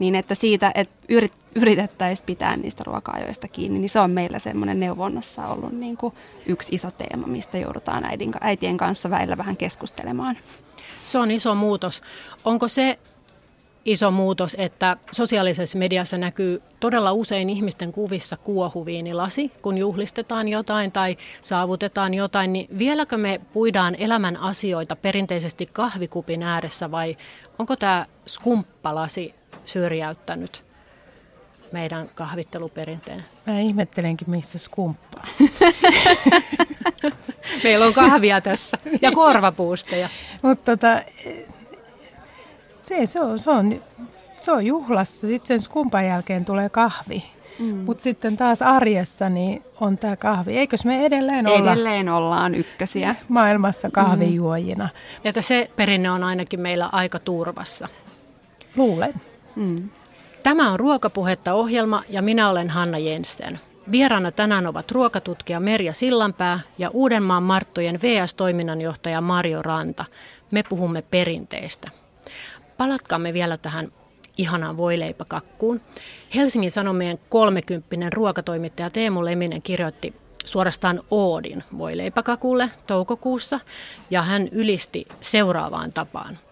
Niin 0.00 0.14
että 0.14 0.34
siitä, 0.34 0.72
että 0.74 0.94
yrit, 1.08 1.32
yritettäisiin 1.54 2.26
pitää 2.26 2.56
niistä 2.56 2.84
ruoka-ajoista 2.86 3.48
kiinni, 3.48 3.78
niin 3.78 3.90
se 3.90 4.00
on 4.00 4.10
meillä 4.10 4.38
semmoinen 4.38 4.80
neuvonnassa 4.80 5.46
ollut 5.46 5.72
niin 5.72 5.96
kuin 5.96 6.14
yksi 6.46 6.74
iso 6.74 6.90
teema, 6.90 7.26
mistä 7.26 7.58
joudutaan 7.58 8.04
äidin, 8.04 8.32
äitien 8.40 8.76
kanssa 8.76 9.10
väillä 9.10 9.36
vähän 9.36 9.56
keskustelemaan. 9.56 10.38
Se 11.04 11.18
on 11.18 11.30
iso 11.30 11.54
muutos. 11.54 12.02
Onko 12.44 12.68
se 12.68 12.98
iso 13.84 14.10
muutos, 14.10 14.56
että 14.58 14.96
sosiaalisessa 15.12 15.78
mediassa 15.78 16.18
näkyy 16.18 16.62
todella 16.80 17.12
usein 17.12 17.50
ihmisten 17.50 17.92
kuvissa 17.92 18.36
kuohuviinilasi, 18.36 19.52
kun 19.62 19.78
juhlistetaan 19.78 20.48
jotain 20.48 20.92
tai 20.92 21.16
saavutetaan 21.40 22.14
jotain, 22.14 22.52
niin 22.52 22.66
vieläkö 22.78 23.18
me 23.18 23.40
puidaan 23.52 23.94
elämän 23.98 24.36
asioita 24.36 24.96
perinteisesti 24.96 25.66
kahvikupin 25.66 26.42
ääressä 26.42 26.90
vai 26.90 27.16
onko 27.58 27.76
tämä 27.76 28.06
skumppalasi 28.26 29.39
syrjäyttänyt 29.72 30.64
meidän 31.72 32.10
kahvitteluperinteen? 32.14 33.24
Mä 33.46 33.60
ihmettelenkin, 33.60 34.30
missä 34.30 34.58
skumppaa. 34.58 35.24
Meillä 37.64 37.86
on 37.86 37.94
kahvia 37.94 38.40
tässä 38.40 38.78
ja 39.02 39.12
korvapuusteja. 39.12 40.08
Mutta 40.42 40.76
tota, 40.76 41.00
se, 42.80 43.06
se, 43.06 43.20
on, 43.20 43.38
se, 43.38 43.50
on, 43.50 43.82
se 44.32 44.52
on 44.52 44.66
juhlassa. 44.66 45.26
Sitten 45.26 45.48
sen 45.48 45.60
skumpan 45.60 46.06
jälkeen 46.06 46.44
tulee 46.44 46.68
kahvi. 46.68 47.24
Mm. 47.58 47.66
Mutta 47.66 48.02
sitten 48.02 48.36
taas 48.36 48.62
arjessa 48.62 49.28
niin 49.28 49.62
on 49.80 49.98
tämä 49.98 50.16
kahvi. 50.16 50.58
Eikös 50.58 50.84
me 50.84 51.06
edelleen 51.06 51.46
olla? 51.46 51.72
Edelleen 51.72 52.08
ollaan 52.08 52.54
ykkösiä. 52.54 53.14
Maailmassa 53.28 53.90
kahvijuojina. 53.90 54.84
Mm. 54.84 55.28
Että 55.28 55.42
se 55.42 55.70
perinne 55.76 56.10
on 56.10 56.24
ainakin 56.24 56.60
meillä 56.60 56.88
aika 56.92 57.18
turvassa. 57.18 57.88
Luulen. 58.76 59.14
Mm. 59.56 59.90
Tämä 60.42 60.72
on 60.72 60.80
Ruokapuhetta 60.80 61.52
ohjelma 61.54 62.02
ja 62.08 62.22
minä 62.22 62.50
olen 62.50 62.70
Hanna 62.70 62.98
Jensen. 62.98 63.60
Vieraana 63.92 64.30
tänään 64.32 64.66
ovat 64.66 64.90
ruokatutkija 64.90 65.60
Merja 65.60 65.92
Sillanpää 65.92 66.60
ja 66.78 66.90
Uudenmaan 66.90 67.42
Marttojen 67.42 68.00
VS-toiminnanjohtaja 68.02 69.20
Mario 69.20 69.62
Ranta. 69.62 70.04
Me 70.50 70.62
puhumme 70.62 71.02
perinteistä. 71.02 71.90
Palatkaamme 72.76 73.32
vielä 73.32 73.56
tähän 73.56 73.92
ihanaan 74.38 74.76
voileipäkakkuun. 74.76 75.80
Helsingin 76.34 76.70
Sanomien 76.70 77.18
30 77.28 78.10
ruokatoimittaja 78.12 78.90
Teemu 78.90 79.24
Leminen 79.24 79.62
kirjoitti 79.62 80.14
suorastaan 80.44 81.00
Oodin 81.10 81.64
voileipäkakulle 81.78 82.70
toukokuussa 82.86 83.60
ja 84.10 84.22
hän 84.22 84.48
ylisti 84.52 85.04
seuraavaan 85.20 85.92
tapaan– 85.92 86.38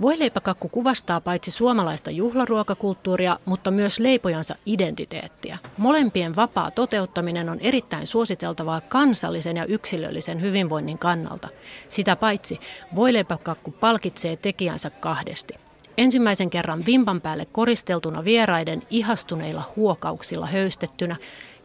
Voileipäkakku 0.00 0.68
kuvastaa 0.68 1.20
paitsi 1.20 1.50
suomalaista 1.50 2.10
juhlaruokakulttuuria, 2.10 3.38
mutta 3.44 3.70
myös 3.70 3.98
leipojansa 3.98 4.54
identiteettiä. 4.66 5.58
Molempien 5.78 6.36
vapaa 6.36 6.70
toteuttaminen 6.70 7.48
on 7.48 7.60
erittäin 7.60 8.06
suositeltavaa 8.06 8.80
kansallisen 8.80 9.56
ja 9.56 9.64
yksilöllisen 9.64 10.40
hyvinvoinnin 10.40 10.98
kannalta. 10.98 11.48
Sitä 11.88 12.16
paitsi 12.16 12.58
voileipäkakku 12.94 13.70
palkitsee 13.70 14.36
tekijänsä 14.36 14.90
kahdesti. 14.90 15.54
Ensimmäisen 15.98 16.50
kerran 16.50 16.86
vimpan 16.86 17.20
päälle 17.20 17.46
koristeltuna 17.52 18.24
vieraiden 18.24 18.82
ihastuneilla 18.90 19.62
huokauksilla 19.76 20.46
höystettynä 20.46 21.16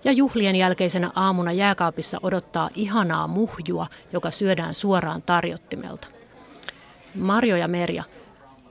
ja 0.03 0.11
juhlien 0.11 0.55
jälkeisenä 0.55 1.11
aamuna 1.15 1.51
jääkaapissa 1.51 2.19
odottaa 2.23 2.69
ihanaa 2.75 3.27
muhjua, 3.27 3.87
joka 4.13 4.31
syödään 4.31 4.75
suoraan 4.75 5.21
tarjottimelta. 5.21 6.07
Marjo 7.15 7.55
ja 7.55 7.67
Merja, 7.67 8.03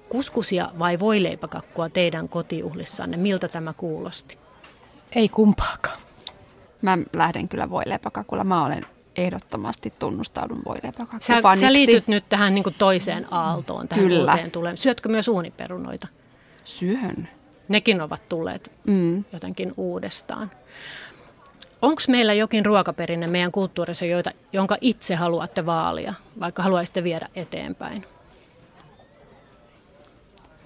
kuskusia 0.08 0.70
vai 0.78 0.98
voileipäkakkua 0.98 1.88
teidän 1.88 2.28
kotijuhlissanne? 2.28 3.16
Miltä 3.16 3.48
tämä 3.48 3.72
kuulosti? 3.72 4.38
Ei 5.16 5.28
kumpaakaan. 5.28 6.00
Mä 6.82 6.98
lähden 7.12 7.48
kyllä 7.48 7.70
voileipäkakulla. 7.70 8.44
Mä 8.44 8.64
olen 8.64 8.86
ehdottomasti 9.16 9.92
tunnustaudun 9.98 10.62
voileipäkakku 10.64 11.16
sä, 11.20 11.60
sä 11.60 11.72
liityt 11.72 12.08
nyt 12.08 12.24
tähän 12.28 12.54
niin 12.54 12.64
toiseen 12.78 13.26
aaltoon, 13.30 13.88
tähän 13.88 14.04
Kyllä. 14.04 14.30
uuteen 14.30 14.50
tulee. 14.50 14.76
Syötkö 14.76 15.08
myös 15.08 15.28
uuniperunoita? 15.28 16.08
Syön. 16.64 17.28
Nekin 17.68 18.00
ovat 18.00 18.28
tulleet 18.28 18.72
mm. 18.86 19.24
jotenkin 19.32 19.72
uudestaan. 19.76 20.50
Onko 21.82 22.02
meillä 22.08 22.32
jokin 22.32 22.66
ruokaperinne 22.66 23.26
meidän 23.26 23.52
kulttuurissa, 23.52 24.04
joita, 24.04 24.30
jonka 24.52 24.76
itse 24.80 25.14
haluatte 25.14 25.66
vaalia, 25.66 26.14
vaikka 26.40 26.62
haluaisitte 26.62 27.04
viedä 27.04 27.28
eteenpäin? 27.34 28.04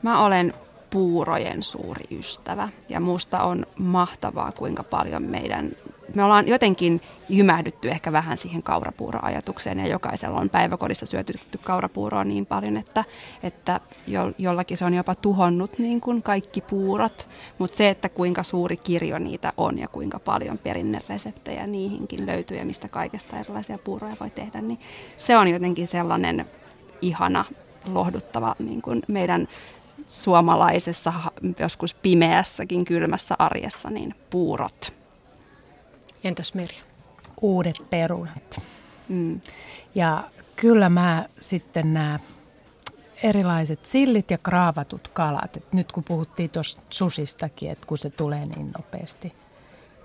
Mä 0.05 0.25
olen 0.25 0.55
puurojen 0.91 1.63
suuri 1.63 2.05
ystävä 2.19 2.69
ja 2.89 3.01
musta 3.01 3.45
on 3.45 3.67
mahtavaa, 3.79 4.53
kuinka 4.53 4.83
paljon 4.83 5.23
meidän, 5.23 5.73
me 6.15 6.25
ollaan 6.25 6.49
jotenkin 6.49 7.01
jymähdytty 7.29 7.91
ehkä 7.91 8.13
vähän 8.13 8.37
siihen 8.37 8.63
kaurapuuroajatukseen 8.63 9.79
ja 9.79 9.87
jokaisella 9.87 10.41
on 10.41 10.51
päiväkodissa 10.51 11.07
syötytty 11.07 11.59
kaurapuuroa 11.59 12.25
niin 12.25 12.47
paljon, 12.47 12.77
että, 12.77 13.05
että 13.43 13.81
jo, 14.07 14.33
jollakin 14.39 14.77
se 14.77 14.85
on 14.85 14.95
jopa 14.95 15.15
tuhonnut 15.15 15.79
niin 15.79 16.01
kuin 16.01 16.23
kaikki 16.23 16.61
puurot, 16.61 17.29
mutta 17.59 17.77
se, 17.77 17.89
että 17.89 18.09
kuinka 18.09 18.43
suuri 18.43 18.77
kirjo 18.77 19.19
niitä 19.19 19.53
on 19.57 19.79
ja 19.79 19.89
kuinka 19.89 20.19
paljon 20.19 20.59
perinnereseptejä 20.59 21.67
niihinkin 21.67 22.27
löytyy 22.27 22.57
ja 22.57 22.65
mistä 22.65 22.89
kaikesta 22.89 23.39
erilaisia 23.39 23.79
puuroja 23.79 24.17
voi 24.21 24.31
tehdä, 24.31 24.61
niin 24.61 24.79
se 25.17 25.37
on 25.37 25.49
jotenkin 25.49 25.87
sellainen 25.87 26.47
ihana 27.03 27.45
lohduttava 27.93 28.57
niin 28.59 28.83
kuin 28.83 29.03
meidän 29.09 29.49
suomalaisessa 30.07 31.13
joskus 31.59 31.95
pimeässäkin 31.95 32.85
kylmässä 32.85 33.35
arjessa, 33.39 33.91
niin 33.91 34.15
puurot. 34.31 34.95
Entäs 36.25 36.55
Merja? 36.55 36.81
Uudet 37.41 37.77
perunat. 37.91 38.61
Mm. 39.09 39.41
Ja 39.95 40.31
kyllä 40.57 40.89
mä 40.89 41.29
sitten 41.41 41.95
nämä 41.95 42.19
erilaiset 43.23 43.87
sillit 43.87 44.31
ja 44.31 44.39
kraavatut 44.39 45.09
kalat. 45.09 45.57
Et 45.57 45.73
nyt 45.73 45.93
kun 45.93 46.05
puhuttiin 46.05 46.51
tuosta 46.51 46.83
susistakin, 46.91 47.71
että 47.71 47.87
kun 47.87 47.99
se 47.99 48.11
tulee 48.11 48.47
niin 48.47 48.73
nopeasti, 48.79 49.33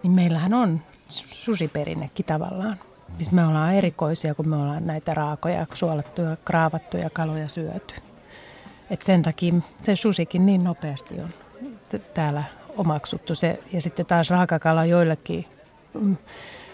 niin 0.03 0.11
meillähän 0.11 0.53
on 0.53 0.81
susiperinnekin 1.07 2.25
tavallaan. 2.25 2.79
Siis 3.17 3.31
me 3.31 3.45
ollaan 3.45 3.73
erikoisia, 3.73 4.35
kun 4.35 4.49
me 4.49 4.55
ollaan 4.55 4.87
näitä 4.87 5.13
raakoja, 5.13 5.67
suolattuja, 5.73 6.37
kraavattuja 6.45 7.09
kaloja 7.09 7.47
syöty. 7.47 7.95
Et 8.89 9.01
sen 9.01 9.21
takia 9.21 9.53
se 9.83 9.95
susikin 9.95 10.45
niin 10.45 10.63
nopeasti 10.63 11.15
on 11.19 11.29
täällä 12.13 12.43
omaksuttu. 12.77 13.35
Se, 13.35 13.59
ja 13.73 13.81
sitten 13.81 14.05
taas 14.05 14.29
raakakala 14.29 14.85
joillekin 14.85 15.45
mm, 15.93 16.17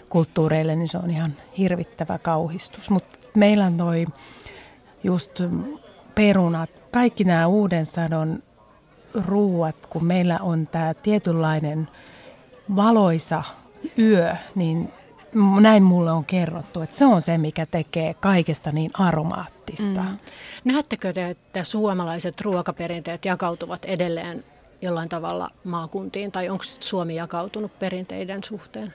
kulttuureille, 0.08 0.76
niin 0.76 0.88
se 0.88 0.98
on 0.98 1.10
ihan 1.10 1.34
hirvittävä 1.58 2.18
kauhistus. 2.18 2.90
Mutta 2.90 3.16
meillä 3.36 3.66
on 3.66 3.76
toi 3.76 4.06
just 5.04 5.40
perunat, 6.14 6.70
kaikki 6.92 7.24
nämä 7.24 7.46
uuden 7.46 7.86
sadon 7.86 8.42
ruuat, 9.14 9.76
kun 9.90 10.04
meillä 10.04 10.38
on 10.38 10.66
tämä 10.66 10.94
tietynlainen 10.94 11.88
valoisa 12.76 13.42
yö, 13.98 14.36
niin 14.54 14.92
näin 15.60 15.82
mulle 15.82 16.12
on 16.12 16.24
kerrottu, 16.24 16.80
että 16.80 16.96
se 16.96 17.04
on 17.04 17.22
se, 17.22 17.38
mikä 17.38 17.66
tekee 17.66 18.14
kaikesta 18.14 18.72
niin 18.72 18.90
aromaattista. 19.66 20.00
Mm. 20.00 20.72
Näettekö 20.72 21.12
te, 21.12 21.30
että 21.30 21.64
suomalaiset 21.64 22.40
ruokaperinteet 22.40 23.24
jakautuvat 23.24 23.84
edelleen 23.84 24.44
jollain 24.82 25.08
tavalla 25.08 25.50
maakuntiin, 25.64 26.32
tai 26.32 26.48
onko 26.48 26.64
Suomi 26.64 27.14
jakautunut 27.14 27.78
perinteiden 27.78 28.44
suhteen? 28.44 28.94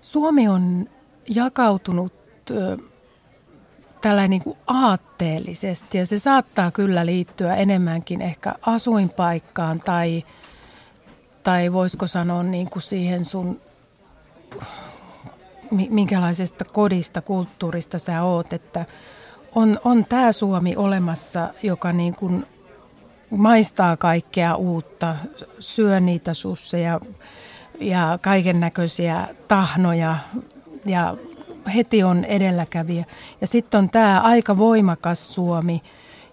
Suomi 0.00 0.48
on 0.48 0.88
jakautunut 1.28 2.12
ö, 2.50 2.76
tällä 4.00 4.28
niin 4.28 4.42
kuin 4.42 4.58
aatteellisesti, 4.66 5.98
ja 5.98 6.06
se 6.06 6.18
saattaa 6.18 6.70
kyllä 6.70 7.06
liittyä 7.06 7.56
enemmänkin 7.56 8.20
ehkä 8.20 8.54
asuinpaikkaan, 8.62 9.80
tai, 9.80 10.24
tai 11.42 11.72
voisiko 11.72 12.06
sanoa 12.06 12.42
niin 12.42 12.70
kuin 12.70 12.82
siihen 12.82 13.24
sun 13.24 13.60
minkälaisesta 15.70 16.64
kodista, 16.64 17.22
kulttuurista 17.22 17.98
sä 17.98 18.22
oot, 18.22 18.52
että 18.52 18.86
on, 19.54 19.80
on 19.84 20.04
tämä 20.04 20.32
Suomi 20.32 20.76
olemassa, 20.76 21.54
joka 21.62 21.92
niin 21.92 22.14
kuin 22.16 22.46
maistaa 23.30 23.96
kaikkea 23.96 24.54
uutta, 24.54 25.16
syö 25.58 26.00
niitä 26.00 26.34
susseja 26.34 27.00
ja 27.80 28.18
kaiken 28.22 28.60
näköisiä 28.60 29.28
tahnoja 29.48 30.16
ja 30.86 31.16
heti 31.74 32.02
on 32.02 32.24
edelläkävijä. 32.24 33.04
Ja 33.40 33.46
sitten 33.46 33.78
on 33.78 33.88
tämä 33.88 34.20
aika 34.20 34.56
voimakas 34.56 35.34
Suomi, 35.34 35.82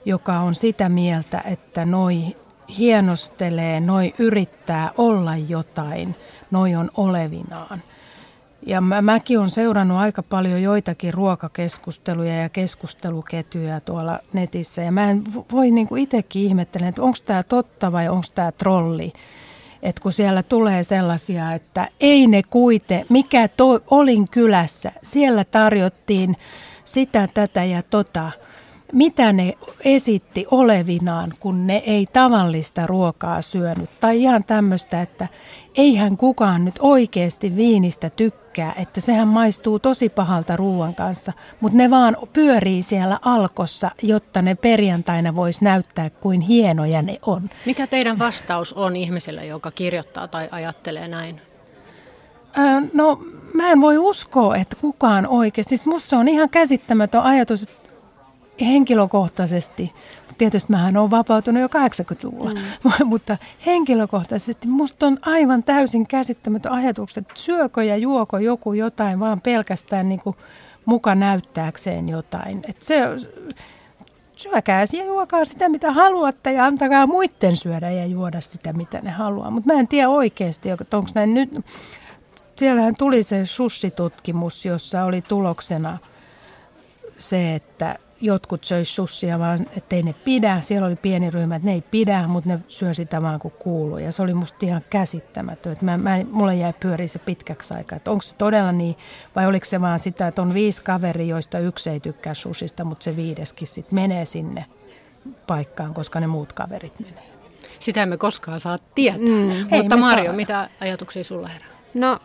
joka 0.06 0.40
on 0.40 0.56
sitä 0.56 0.90
mieltä, 0.90 1.42
että 1.46 1.86
noi 1.86 2.36
hienostelee, 2.78 3.80
noi 3.80 4.14
yrittää 4.20 4.92
olla 4.98 5.38
jotain, 5.38 6.16
noi 6.52 6.76
on 6.76 6.92
olevinaan. 6.98 7.82
Ja 8.66 8.82
mä, 8.82 9.02
mäkin 9.02 9.40
olen 9.40 9.50
seurannut 9.50 9.98
aika 9.98 10.24
paljon 10.24 10.62
joitakin 10.62 11.14
ruokakeskusteluja 11.14 12.36
ja 12.36 12.50
keskusteluketjuja 12.50 13.80
tuolla 13.80 14.20
netissä. 14.34 14.82
Ja 14.82 14.92
mä 14.92 15.10
en 15.10 15.24
voi 15.52 15.72
niin 15.72 15.98
itsekin 15.98 16.44
ihmettellä, 16.44 16.88
että 16.88 17.02
onko 17.02 17.18
tämä 17.26 17.44
totta 17.44 17.92
vai 17.92 18.10
onko 18.10 18.28
tämä 18.36 18.52
trolli. 18.52 19.14
Että 19.84 20.02
kun 20.02 20.12
siellä 20.12 20.44
tulee 20.44 20.84
sellaisia, 20.84 21.54
että 21.54 21.88
ei 22.00 22.28
ne 22.28 22.44
kuite, 22.44 23.06
mikä 23.10 23.48
to, 23.48 23.82
olin 23.92 24.30
kylässä, 24.30 24.92
siellä 25.04 25.44
tarjottiin 25.44 26.38
sitä, 26.84 27.28
tätä 27.34 27.64
ja 27.64 27.84
tota– 27.84 28.32
mitä 28.94 29.34
ne 29.34 29.54
esitti 29.84 30.46
olevinaan, 30.52 31.34
kun 31.40 31.68
ne 31.68 31.84
ei 31.86 32.08
tavallista 32.14 32.88
ruokaa 32.88 33.42
syönyt. 33.42 33.90
Tai 34.00 34.22
ihan 34.22 34.44
tämmöistä, 34.44 35.02
että 35.02 35.28
eihän 35.76 36.18
kukaan 36.18 36.66
nyt 36.66 36.76
oikeasti 36.80 37.56
viinistä 37.56 38.10
tykkää, 38.10 38.74
että 38.78 39.02
sehän 39.02 39.28
maistuu 39.28 39.80
tosi 39.80 40.10
pahalta 40.10 40.56
ruoan 40.56 40.96
kanssa, 40.96 41.34
mutta 41.60 41.78
ne 41.78 41.90
vaan 41.90 42.18
pyörii 42.34 42.82
siellä 42.82 43.20
alkossa, 43.22 43.92
jotta 44.02 44.42
ne 44.42 44.56
perjantaina 44.56 45.36
vois 45.36 45.62
näyttää, 45.62 46.10
kuin 46.10 46.42
hienoja 46.42 47.02
ne 47.02 47.20
on. 47.26 47.50
Mikä 47.66 47.88
teidän 47.88 48.20
vastaus 48.20 48.74
on 48.74 48.96
ihmiselle, 48.96 49.46
joka 49.46 49.72
kirjoittaa 49.72 50.28
tai 50.28 50.50
ajattelee 50.52 51.08
näin? 51.08 51.42
no 52.94 53.20
mä 53.54 53.72
en 53.72 53.82
voi 53.82 53.98
uskoa, 53.98 54.56
että 54.56 54.76
kukaan 54.82 55.28
oikeasti. 55.28 55.70
Siis 55.70 55.86
musta 55.86 56.18
on 56.18 56.28
ihan 56.28 56.50
käsittämätön 56.50 57.22
ajatus, 57.22 57.64
että 57.64 57.79
henkilökohtaisesti, 58.62 59.94
tietysti 60.38 60.72
mähän 60.72 60.98
olen 60.98 61.12
vapautunut 61.12 61.62
jo 61.62 61.68
80-luvulla, 61.68 62.52
mm. 62.52 63.06
mutta 63.08 63.38
henkilökohtaisesti 63.66 64.68
musta 64.68 65.08
on 65.08 65.18
aivan 65.22 65.64
täysin 65.64 66.08
käsittämätön 66.08 66.72
ajatus, 66.72 67.18
että 67.18 67.34
syökö 67.36 67.84
ja 67.84 67.98
juoko 67.98 68.38
joku 68.38 68.74
jotain 68.74 69.20
vaan 69.20 69.42
pelkästään 69.42 70.10
niin 70.10 70.22
kuin 70.22 70.36
muka 70.86 71.16
näyttääkseen 71.16 72.10
jotain. 72.10 72.62
Että 72.68 72.86
se, 72.86 73.02
syökää 74.40 74.86
ja 74.94 75.04
juokaa 75.04 75.46
sitä, 75.46 75.70
mitä 75.70 75.92
haluatte 75.92 76.52
ja 76.52 76.66
antakaa 76.66 77.08
muiden 77.08 77.58
syödä 77.58 77.92
ja 77.92 78.06
juoda 78.06 78.42
sitä, 78.42 78.74
mitä 78.74 79.00
ne 79.02 79.12
haluaa. 79.12 79.52
Mutta 79.52 79.74
mä 79.74 79.80
en 79.80 79.88
tiedä 79.88 80.10
oikeasti, 80.10 80.72
onko 80.72 81.10
näin 81.16 81.34
nyt. 81.34 81.50
Siellähän 82.56 82.96
tuli 82.98 83.24
se 83.24 83.46
sussitutkimus, 83.46 84.66
jossa 84.66 85.04
oli 85.04 85.22
tuloksena 85.22 85.98
se, 87.18 87.56
että 87.56 88.00
jotkut 88.22 88.64
söis 88.64 88.96
sussia 88.96 89.40
vaan, 89.40 89.60
ettei 89.78 90.04
ne 90.04 90.14
pidä. 90.14 90.62
Siellä 90.62 90.88
oli 90.88 90.96
pieni 90.96 91.30
ryhmä, 91.30 91.56
että 91.56 91.66
ne 91.66 91.74
ei 91.74 91.84
pidä, 91.92 92.28
mutta 92.28 92.50
ne 92.50 92.60
syö 92.68 92.94
sitä 92.94 93.22
vaan 93.22 93.40
kuin 93.40 93.54
kuuluu. 93.60 93.98
Ja 93.98 94.12
se 94.12 94.22
oli 94.22 94.34
musta 94.34 94.66
ihan 94.66 94.82
käsittämätön. 94.90 95.74
Että 95.74 95.86
mä, 95.86 95.98
mä, 95.98 96.18
mulle 96.32 96.56
jäi 96.56 96.74
pyöriä 96.80 97.08
se 97.08 97.20
pitkäksi 97.20 97.74
aikaa. 97.74 97.98
Että 97.98 98.12
onko 98.12 98.22
se 98.22 98.36
todella 98.36 98.72
niin, 98.72 98.98
vai 99.36 99.48
oliko 99.48 99.66
se 99.66 99.82
vaan 99.82 100.00
sitä, 100.00 100.28
että 100.28 100.42
on 100.42 100.54
viisi 100.54 100.84
kaveri, 100.84 101.28
joista 101.28 101.60
yksi 101.60 101.90
ei 101.90 102.00
tykkää 102.00 102.34
susista, 102.34 102.84
mutta 102.84 103.04
se 103.04 103.16
viideskin 103.16 103.68
sitten 103.68 103.96
menee 103.96 104.26
sinne 104.26 104.66
paikkaan, 105.48 105.94
koska 105.94 106.20
ne 106.20 106.28
muut 106.28 106.54
kaverit 106.54 107.00
menee. 107.00 107.30
Sitä 107.80 108.04
emme 108.04 108.18
koskaan 108.18 108.60
saa 108.60 108.80
tietää. 108.96 109.20
Mm, 109.20 109.78
mutta 109.78 109.98
Marjo, 109.98 110.26
saa. 110.26 110.36
mitä 110.36 110.70
ajatuksia 110.82 111.24
sulla 111.24 111.48
herää? 111.48 111.68
No 111.94 112.20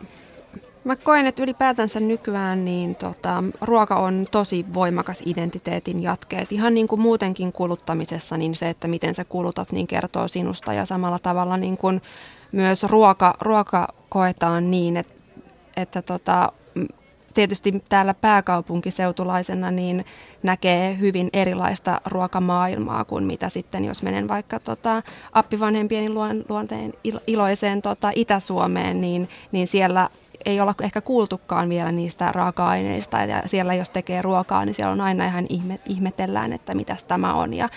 Mä 0.85 0.95
koen, 0.95 1.27
että 1.27 1.43
ylipäätänsä 1.43 1.99
nykyään 1.99 2.65
niin 2.65 2.95
tota, 2.95 3.43
ruoka 3.61 3.95
on 3.95 4.27
tosi 4.31 4.65
voimakas 4.73 5.23
identiteetin 5.25 6.03
jatke. 6.03 6.37
Et 6.37 6.51
ihan 6.51 6.73
niin 6.73 6.87
kuin 6.87 7.01
muutenkin 7.01 7.51
kuluttamisessa, 7.51 8.37
niin 8.37 8.55
se, 8.55 8.69
että 8.69 8.87
miten 8.87 9.15
sä 9.15 9.25
kulutat, 9.25 9.71
niin 9.71 9.87
kertoo 9.87 10.27
sinusta. 10.27 10.73
Ja 10.73 10.85
samalla 10.85 11.19
tavalla 11.19 11.57
niin 11.57 11.77
kuin 11.77 12.01
myös 12.51 12.83
ruoka, 12.83 13.37
ruoka 13.41 13.87
koetaan 14.09 14.71
niin, 14.71 14.97
että, 14.97 15.13
että 15.77 16.01
tota, 16.01 16.51
tietysti 17.33 17.83
täällä 17.89 18.13
pääkaupunkiseutulaisena 18.13 19.71
niin 19.71 20.05
näkee 20.43 20.97
hyvin 20.99 21.29
erilaista 21.33 22.01
ruokamaailmaa 22.05 23.05
kuin 23.05 23.23
mitä 23.23 23.49
sitten, 23.49 23.85
jos 23.85 24.03
menen 24.03 24.27
vaikka 24.27 24.59
tota, 24.59 25.03
appivanhempieni 25.33 26.09
luonteen 26.49 26.93
iloiseen 27.27 27.81
tota, 27.81 28.11
Itä-Suomeen, 28.15 29.01
niin, 29.01 29.29
niin 29.51 29.67
siellä 29.67 30.09
ei 30.45 30.61
olla 30.61 30.73
ehkä 30.83 31.01
kuultukaan 31.01 31.69
vielä 31.69 31.91
niistä 31.91 32.31
raaka-aineista. 32.31 33.17
Ja 33.17 33.43
siellä 33.45 33.73
jos 33.73 33.89
tekee 33.89 34.21
ruokaa, 34.21 34.65
niin 34.65 34.75
siellä 34.75 34.91
on 34.91 35.01
aina 35.01 35.25
ihan 35.25 35.45
ihme, 35.49 35.79
ihmetellään, 35.85 36.53
että 36.53 36.73
mitäs 36.73 37.03
tämä 37.03 37.33
on 37.33 37.53
ja 37.53 37.69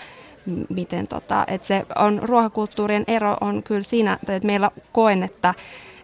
miten 0.69 1.07
tota, 1.07 1.43
että 1.47 1.67
se 1.67 1.85
on 1.95 2.19
ruokakulttuurien 2.23 3.03
ero 3.07 3.37
on 3.41 3.63
kyllä 3.63 3.83
siinä, 3.83 4.19
että 4.27 4.47
meillä 4.47 4.71
koen, 4.91 5.23
että 5.23 5.53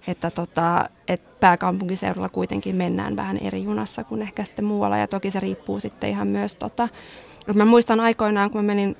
että, 0.07 0.31
tota, 0.31 0.89
että 1.07 1.29
pääkaupunkiseudulla 1.39 2.29
kuitenkin 2.29 2.75
mennään 2.75 3.15
vähän 3.15 3.37
eri 3.37 3.63
junassa 3.63 4.03
kuin 4.03 4.21
ehkä 4.21 4.43
sitten 4.43 4.65
muualla. 4.65 4.97
Ja 4.97 5.07
toki 5.07 5.31
se 5.31 5.39
riippuu 5.39 5.79
sitten 5.79 6.09
ihan 6.09 6.27
myös 6.27 6.55
tota, 6.55 6.89
mä 7.53 7.65
muistan 7.65 7.99
aikoinaan, 7.99 8.51
kun 8.51 8.61
mä 8.61 8.67
menin 8.67 8.97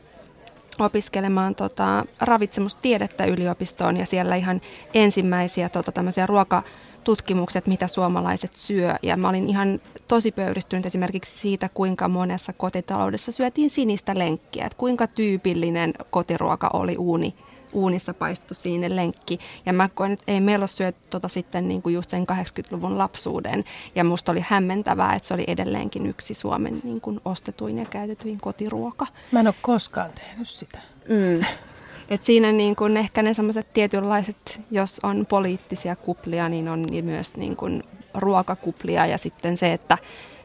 opiskelemaan 0.80 1.56
tota, 1.56 2.06
ravitsemustiedettä 2.22 3.26
yliopistoon 3.26 3.98
ja 3.98 4.06
siellä 4.06 4.36
ihan 4.36 4.62
ensimmäisiä 4.94 5.70
tota, 5.70 5.92
tämmöisiä 5.92 6.26
ruoka 6.26 6.64
tutkimukset, 7.06 7.68
mitä 7.68 7.88
suomalaiset 7.88 8.56
syö. 8.56 8.96
Ja 9.04 9.18
mä 9.18 9.30
olin 9.30 9.48
ihan 9.50 9.82
tosi 10.08 10.32
pöyristynyt 10.32 10.86
esimerkiksi 10.86 11.40
siitä, 11.40 11.70
kuinka 11.74 12.08
monessa 12.08 12.54
kotitaloudessa 12.54 13.32
syötiin 13.32 13.70
sinistä 13.70 14.14
lenkkiä. 14.18 14.66
Että 14.66 14.78
kuinka 14.78 15.08
tyypillinen 15.08 15.94
kotiruoka 16.10 16.70
oli 16.74 16.98
uuni, 16.98 17.36
uunissa 17.74 18.14
paistettu 18.14 18.54
sininen 18.54 18.96
lenkki. 18.96 19.40
Ja 19.66 19.74
mä 19.74 19.90
koen, 19.90 20.12
että 20.12 20.24
ei 20.28 20.42
meillä 20.42 20.64
ole 20.64 20.68
syöty 20.68 20.98
tota 21.10 21.28
sitten 21.28 21.68
niin 21.68 21.82
kuin 21.82 21.96
just 21.96 22.10
sen 22.10 22.26
80-luvun 22.32 22.98
lapsuuden. 22.98 23.64
Ja 23.96 24.04
musta 24.04 24.32
oli 24.32 24.46
hämmentävää, 24.48 25.14
että 25.14 25.28
se 25.28 25.34
oli 25.34 25.44
edelleenkin 25.48 26.06
yksi 26.06 26.34
Suomen 26.34 26.82
niin 26.84 27.02
kuin 27.02 27.20
ostetuin 27.26 27.78
ja 27.78 27.86
käytetyin 27.86 28.40
kotiruoka. 28.40 29.08
Mä 29.32 29.40
en 29.40 29.48
ole 29.48 29.56
koskaan 29.62 30.12
tehnyt 30.12 30.50
sitä. 30.50 30.80
Mm. 31.10 31.46
Et 32.10 32.26
siinä 32.26 32.52
niin 32.52 32.76
kun 32.76 32.98
ehkä 32.98 33.22
ne 33.22 33.34
semmoiset 33.34 33.74
tietynlaiset, 33.74 34.62
jos 34.72 35.00
on 35.04 35.26
poliittisia 35.26 35.96
kuplia, 35.96 36.50
niin 36.50 36.70
on 36.70 36.86
myös 37.02 37.38
niin 37.38 37.56
kun 37.56 37.84
ruokakuplia 38.14 39.06
ja 39.06 39.18
sitten 39.18 39.58
se, 39.58 39.74
että 39.74 39.98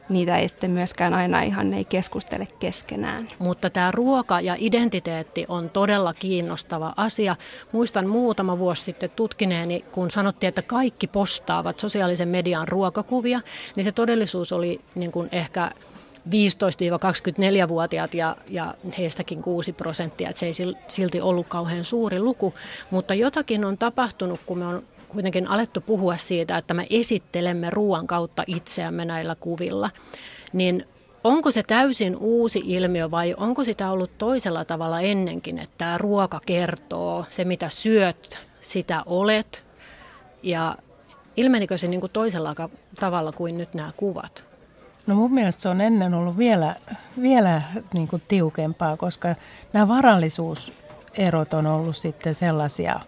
niitä 0.09 0.37
ei 0.37 0.47
sitten 0.47 0.71
myöskään 0.71 1.13
aina 1.13 1.41
ihan 1.41 1.73
ei 1.73 1.85
keskustele 1.85 2.47
keskenään. 2.59 3.27
Mutta 3.39 3.69
tämä 3.69 3.91
ruoka 3.91 4.41
ja 4.41 4.55
identiteetti 4.57 5.45
on 5.47 5.69
todella 5.69 6.13
kiinnostava 6.13 6.93
asia. 6.97 7.35
Muistan 7.71 8.07
muutama 8.07 8.59
vuosi 8.59 8.83
sitten 8.83 9.09
tutkineeni, 9.09 9.85
kun 9.91 10.11
sanottiin, 10.11 10.47
että 10.47 10.61
kaikki 10.61 11.07
postaavat 11.07 11.79
sosiaalisen 11.79 12.27
median 12.27 12.67
ruokakuvia, 12.67 13.41
niin 13.75 13.83
se 13.83 13.91
todellisuus 13.91 14.51
oli 14.51 14.81
niin 14.95 15.11
kuin 15.11 15.29
ehkä 15.31 15.71
15-24-vuotiaat 16.29 18.13
ja, 18.13 18.35
ja 18.49 18.73
heistäkin 18.97 19.41
6 19.41 19.73
prosenttia, 19.73 20.29
että 20.29 20.39
se 20.39 20.45
ei 20.45 20.53
silti 20.87 21.21
ollut 21.21 21.47
kauhean 21.47 21.83
suuri 21.83 22.19
luku, 22.19 22.53
mutta 22.91 23.13
jotakin 23.13 23.65
on 23.65 23.77
tapahtunut, 23.77 24.39
kun 24.45 24.57
me 24.57 24.65
on 24.65 24.83
kuitenkin 25.07 25.47
alettu 25.47 25.81
puhua 25.81 26.17
siitä, 26.17 26.57
että 26.57 26.73
me 26.73 26.87
esittelemme 26.89 27.69
ruoan 27.69 28.07
kautta 28.07 28.43
itseämme 28.47 29.05
näillä 29.05 29.35
kuvilla, 29.35 29.89
niin 30.53 30.85
onko 31.23 31.51
se 31.51 31.63
täysin 31.63 32.15
uusi 32.15 32.61
ilmiö 32.65 33.11
vai 33.11 33.35
onko 33.37 33.63
sitä 33.63 33.91
ollut 33.91 34.17
toisella 34.17 34.65
tavalla 34.65 35.01
ennenkin, 35.01 35.59
että 35.59 35.75
tämä 35.77 35.97
ruoka 35.97 36.39
kertoo, 36.45 37.25
se 37.29 37.45
mitä 37.45 37.69
syöt, 37.69 38.39
sitä 38.61 39.03
olet? 39.05 39.63
Ja 40.43 40.75
ilmenikö 41.37 41.77
se 41.77 41.87
niin 41.87 41.99
kuin 41.99 42.11
toisella 42.11 42.55
tavalla 42.99 43.31
kuin 43.31 43.57
nyt 43.57 43.73
nämä 43.73 43.91
kuvat? 43.97 44.50
No 45.07 45.15
mun 45.15 45.33
mielestä 45.33 45.61
se 45.61 45.69
on 45.69 45.81
ennen 45.81 46.13
ollut 46.13 46.37
vielä, 46.37 46.75
vielä 47.21 47.61
niin 47.93 48.07
kuin 48.07 48.21
tiukempaa, 48.27 48.97
koska 48.97 49.35
nämä 49.73 49.87
varallisuuserot 49.87 51.53
on 51.53 51.67
ollut 51.67 51.97
sitten 51.97 52.33
sellaisia. 52.33 52.99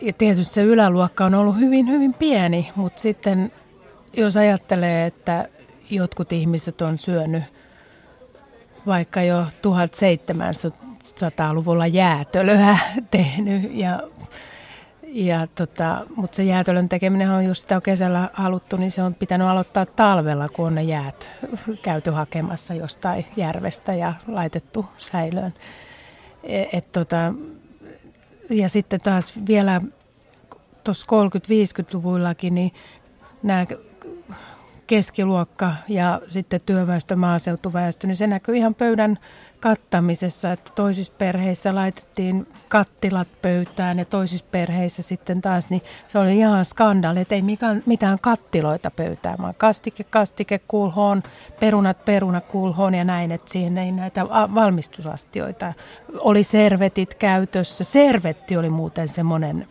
Ja 0.00 0.12
tietysti 0.12 0.54
se 0.54 0.62
yläluokka 0.62 1.24
on 1.24 1.34
ollut 1.34 1.58
hyvin, 1.58 1.88
hyvin 1.88 2.14
pieni, 2.14 2.72
mutta 2.76 3.00
sitten 3.00 3.52
jos 4.16 4.36
ajattelee, 4.36 5.06
että 5.06 5.48
jotkut 5.90 6.32
ihmiset 6.32 6.82
on 6.82 6.98
syönyt 6.98 7.44
vaikka 8.86 9.22
jo 9.22 9.42
1700-luvulla 9.42 11.86
jäätölöä 11.86 12.78
tehnyt 13.10 13.70
ja 13.74 14.00
ja 15.12 15.46
tota, 15.54 16.06
mutta 16.16 16.36
se 16.36 16.44
jäätölön 16.44 16.88
tekeminen 16.88 17.30
on 17.30 17.44
just 17.44 17.60
sitä 17.60 17.76
on 17.76 17.82
kesällä 17.82 18.30
haluttu, 18.32 18.76
niin 18.76 18.90
se 18.90 19.02
on 19.02 19.14
pitänyt 19.14 19.48
aloittaa 19.48 19.86
talvella, 19.86 20.48
kun 20.48 20.66
on 20.66 20.74
ne 20.74 20.82
jäät 20.82 21.30
käyty 21.82 22.10
hakemassa 22.10 22.74
jostain 22.74 23.26
järvestä 23.36 23.94
ja 23.94 24.14
laitettu 24.26 24.86
säilöön. 24.98 25.54
Et, 26.42 26.68
et 26.72 26.92
tota, 26.92 27.34
ja 28.50 28.68
sitten 28.68 29.00
taas 29.00 29.34
vielä 29.48 29.80
tuossa 30.84 31.06
30-50-luvuillakin, 31.06 32.54
niin 32.54 32.72
nämä 33.42 33.66
keskiluokka 34.92 35.74
ja 35.88 36.20
sitten 36.28 36.60
työväestö, 36.66 37.16
maaseutuväestö, 37.16 38.06
niin 38.06 38.16
se 38.16 38.26
näkyy 38.26 38.56
ihan 38.56 38.74
pöydän 38.74 39.18
kattamisessa, 39.60 40.52
että 40.52 40.70
toisissa 40.74 41.12
perheissä 41.18 41.74
laitettiin 41.74 42.46
kattilat 42.68 43.28
pöytään 43.42 43.98
ja 43.98 44.04
toisissa 44.04 44.44
perheissä 44.50 45.02
sitten 45.02 45.40
taas, 45.40 45.70
niin 45.70 45.82
se 46.08 46.18
oli 46.18 46.38
ihan 46.38 46.64
skandaali, 46.64 47.20
että 47.20 47.34
ei 47.34 47.42
mitään 47.86 48.18
kattiloita 48.20 48.90
pöytään, 48.90 49.38
vaan 49.38 49.54
kastike, 49.58 50.04
kastike, 50.04 50.58
kulhoon, 50.58 51.22
perunat, 51.60 52.04
peruna, 52.04 52.40
kulhoon 52.40 52.94
ja 52.94 53.04
näin, 53.04 53.32
että 53.32 53.52
siihen 53.52 53.78
ei 53.78 53.92
näitä 53.92 54.28
valmistusastioita. 54.28 55.72
Oli 56.18 56.42
servetit 56.42 57.14
käytössä. 57.14 57.84
Servetti 57.84 58.56
oli 58.56 58.70
muuten 58.70 59.08
semmoinen 59.08 59.68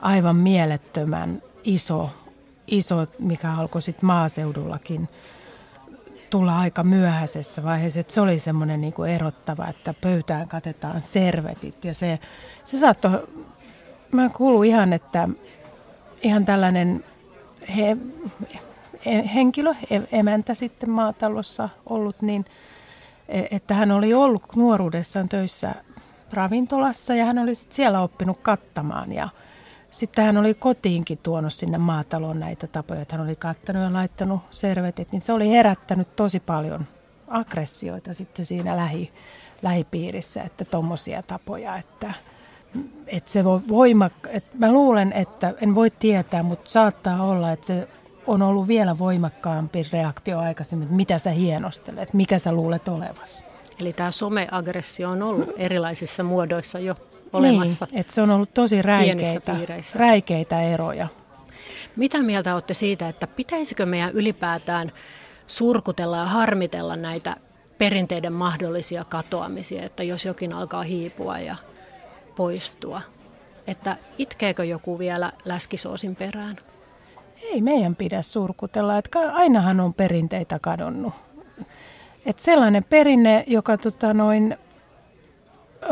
aivan 0.00 0.36
mielettömän 0.36 1.42
iso, 1.64 2.10
iso 2.70 3.06
mikä 3.18 3.52
alkoi 3.52 3.82
sitten 3.82 4.06
maaseudullakin 4.06 5.08
tulla 6.30 6.58
aika 6.58 6.84
myöhäisessä 6.84 7.62
vaiheessa. 7.62 8.00
Että 8.00 8.12
se 8.12 8.20
oli 8.20 8.38
semmoinen 8.38 8.80
niin 8.80 8.94
erottava, 9.14 9.68
että 9.68 9.94
pöytään 10.00 10.48
katetaan 10.48 11.00
servetit. 11.00 11.84
Ja 11.84 11.94
se, 11.94 12.18
se 12.64 12.78
saattoi, 12.78 13.28
mä 14.12 14.28
kuulun 14.28 14.64
ihan, 14.64 14.92
että 14.92 15.28
ihan 16.22 16.44
tällainen 16.44 17.04
he, 17.76 17.96
henkilö, 19.34 19.74
e, 19.90 20.00
emäntä 20.12 20.54
sitten 20.54 20.90
maatalossa 20.90 21.68
ollut, 21.86 22.22
niin 22.22 22.44
e, 23.28 23.42
että 23.50 23.74
hän 23.74 23.90
oli 23.90 24.14
ollut 24.14 24.42
nuoruudessaan 24.56 25.28
töissä 25.28 25.74
ravintolassa 26.32 27.14
ja 27.14 27.24
hän 27.24 27.38
oli 27.38 27.54
sitten 27.54 27.76
siellä 27.76 28.00
oppinut 28.00 28.38
kattamaan 28.42 29.12
ja 29.12 29.28
sitten 29.90 30.24
hän 30.24 30.36
oli 30.36 30.54
kotiinkin 30.54 31.18
tuonut 31.18 31.52
sinne 31.52 31.78
maataloon 31.78 32.40
näitä 32.40 32.66
tapoja, 32.66 33.02
että 33.02 33.16
hän 33.16 33.26
oli 33.26 33.36
kattanut 33.36 33.82
ja 33.82 33.92
laittanut 33.92 34.40
servetit, 34.50 35.12
niin 35.12 35.20
se 35.20 35.32
oli 35.32 35.50
herättänyt 35.50 36.16
tosi 36.16 36.40
paljon 36.40 36.86
aggressioita 37.28 38.14
sitten 38.14 38.44
siinä 38.44 38.76
lähi, 38.76 39.12
lähipiirissä, 39.62 40.42
että 40.42 40.64
tuommoisia 40.64 41.22
tapoja, 41.22 41.76
että, 41.76 42.12
että 43.06 43.30
se 43.30 43.44
voi 43.44 43.60
voima, 43.68 44.10
että 44.28 44.56
mä 44.58 44.72
luulen, 44.72 45.12
että 45.12 45.54
en 45.60 45.74
voi 45.74 45.90
tietää, 45.90 46.42
mutta 46.42 46.70
saattaa 46.70 47.22
olla, 47.22 47.52
että 47.52 47.66
se 47.66 47.88
on 48.26 48.42
ollut 48.42 48.68
vielä 48.68 48.98
voimakkaampi 48.98 49.86
reaktio 49.92 50.38
aikaisemmin, 50.38 50.86
että 50.86 50.96
mitä 50.96 51.18
sä 51.18 51.30
hienostelet, 51.30 52.14
mikä 52.14 52.38
sä 52.38 52.52
luulet 52.52 52.88
olevasi. 52.88 53.44
Eli 53.80 53.92
tämä 53.92 54.10
someaggressio 54.10 55.10
on 55.10 55.22
ollut 55.22 55.50
erilaisissa 55.56 56.22
muodoissa 56.22 56.78
jo 56.78 56.94
olemassa. 57.32 57.86
Niin, 57.90 58.00
että 58.00 58.12
se 58.12 58.22
on 58.22 58.30
ollut 58.30 58.54
tosi 58.54 58.82
räikeitä, 58.82 59.56
räikeitä 59.94 60.62
eroja. 60.62 61.08
Mitä 61.96 62.22
mieltä 62.22 62.54
olette 62.54 62.74
siitä, 62.74 63.08
että 63.08 63.26
pitäisikö 63.26 63.86
meidän 63.86 64.12
ylipäätään 64.12 64.92
surkutella 65.46 66.16
ja 66.16 66.24
harmitella 66.24 66.96
näitä 66.96 67.36
perinteiden 67.78 68.32
mahdollisia 68.32 69.04
katoamisia, 69.08 69.82
että 69.82 70.02
jos 70.02 70.24
jokin 70.24 70.52
alkaa 70.52 70.82
hiipua 70.82 71.38
ja 71.38 71.56
poistua, 72.36 73.00
että 73.66 73.96
itkeekö 74.18 74.64
joku 74.64 74.98
vielä 74.98 75.32
läskisoosin 75.44 76.16
perään? 76.16 76.56
Ei 77.42 77.60
meidän 77.60 77.96
pidä 77.96 78.22
surkutella, 78.22 78.98
että 78.98 79.18
ainahan 79.32 79.80
on 79.80 79.94
perinteitä 79.94 80.58
kadonnut. 80.58 81.14
Että 82.26 82.42
sellainen 82.42 82.84
perinne, 82.84 83.44
joka 83.46 83.78
tota 83.78 84.14
noin, 84.14 84.56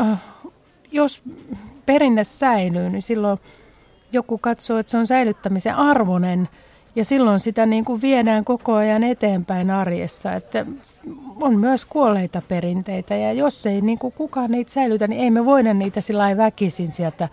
äh, 0.01 0.19
jos 0.91 1.21
perinne 1.85 2.23
säilyy, 2.23 2.89
niin 2.89 3.01
silloin 3.01 3.39
joku 4.11 4.37
katsoo, 4.37 4.77
että 4.77 4.91
se 4.91 4.97
on 4.97 5.07
säilyttämisen 5.07 5.75
arvoinen 5.75 6.49
ja 6.95 7.05
silloin 7.05 7.39
sitä 7.39 7.65
niin 7.65 7.85
kuin 7.85 8.01
viedään 8.01 8.45
koko 8.45 8.73
ajan 8.73 9.03
eteenpäin 9.03 9.71
arjessa. 9.71 10.33
Että 10.33 10.65
on 11.41 11.59
myös 11.59 11.85
kuolleita 11.85 12.41
perinteitä 12.47 13.15
ja 13.15 13.33
jos 13.33 13.65
ei 13.65 13.81
niin 13.81 13.99
kuin 13.99 14.13
kukaan 14.13 14.51
niitä 14.51 14.71
säilytä, 14.71 15.07
niin 15.07 15.21
ei 15.21 15.31
me 15.31 15.45
voida 15.45 15.73
niitä 15.73 16.01
sillä 16.01 16.37
väkisin 16.37 16.91
sieltä 16.91 17.29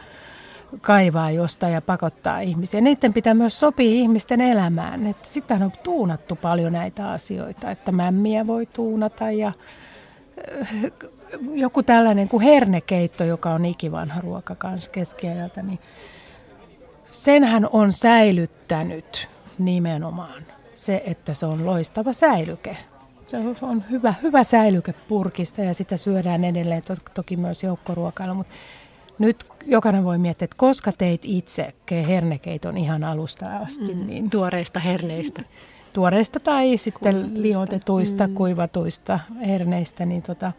kaivaa 0.81 1.31
jostain 1.31 1.73
ja 1.73 1.81
pakottaa 1.81 2.41
ihmisiä. 2.41 2.81
Niiden 2.81 3.15
pitää 3.15 3.35
myös 3.35 3.61
sopia 3.61 3.91
ihmisten 3.91 4.41
elämään. 4.41 5.15
Sitä 5.23 5.55
on 5.55 5.73
tuunattu 5.83 6.37
paljon 6.37 6.73
näitä 6.73 7.11
asioita, 7.11 7.71
että 7.71 7.93
mämmiä 7.93 8.47
voi 8.47 8.67
tuunata 8.67 9.31
ja 9.31 9.53
joku 11.53 11.83
tällainen 11.83 12.29
kuin 12.29 12.43
hernekeitto, 12.43 13.25
joka 13.25 13.51
on 13.51 13.65
ikivanha 13.65 14.21
ruoka 14.21 14.55
kanssa 14.55 14.91
keskiajalta, 14.91 15.63
niin 15.63 15.79
senhän 17.05 17.69
on 17.73 17.93
säilyttänyt 17.93 19.29
nimenomaan 19.59 20.43
se, 20.75 21.03
että 21.07 21.35
se 21.35 21.47
on 21.47 21.67
loistava 21.67 22.13
säilyke. 22.13 22.77
Se 23.27 23.37
on 23.63 23.85
hyvä, 23.91 24.15
hyvä 24.23 24.45
säilyke 24.45 24.95
purkista 25.09 25.61
ja 25.61 25.75
sitä 25.75 25.97
syödään 25.97 26.45
edelleen 26.45 26.83
to, 26.83 26.97
toki 27.15 27.37
myös 27.37 27.63
joukkoruokalla, 27.63 28.35
mutta 28.35 28.53
nyt 29.19 29.47
jokainen 29.67 30.05
voi 30.05 30.19
miettiä, 30.19 30.45
että 30.45 30.57
koska 30.57 30.93
teit 30.93 31.21
itse 31.25 31.75
hernekeiton 32.09 32.77
ihan 32.77 33.05
alusta 33.05 33.57
asti. 33.57 33.95
Mm, 33.95 34.07
niin 34.07 34.31
tuoreista 34.31 34.81
herneistä. 34.81 35.43
Tuoreista 35.93 36.41
tai 36.41 36.77
sitten 36.77 37.43
liotetuista, 37.43 38.27
mm. 38.27 38.35
kuivatuista 38.35 39.21
herneistä, 39.47 40.07
niin 40.07 40.23
tota, 40.23 40.53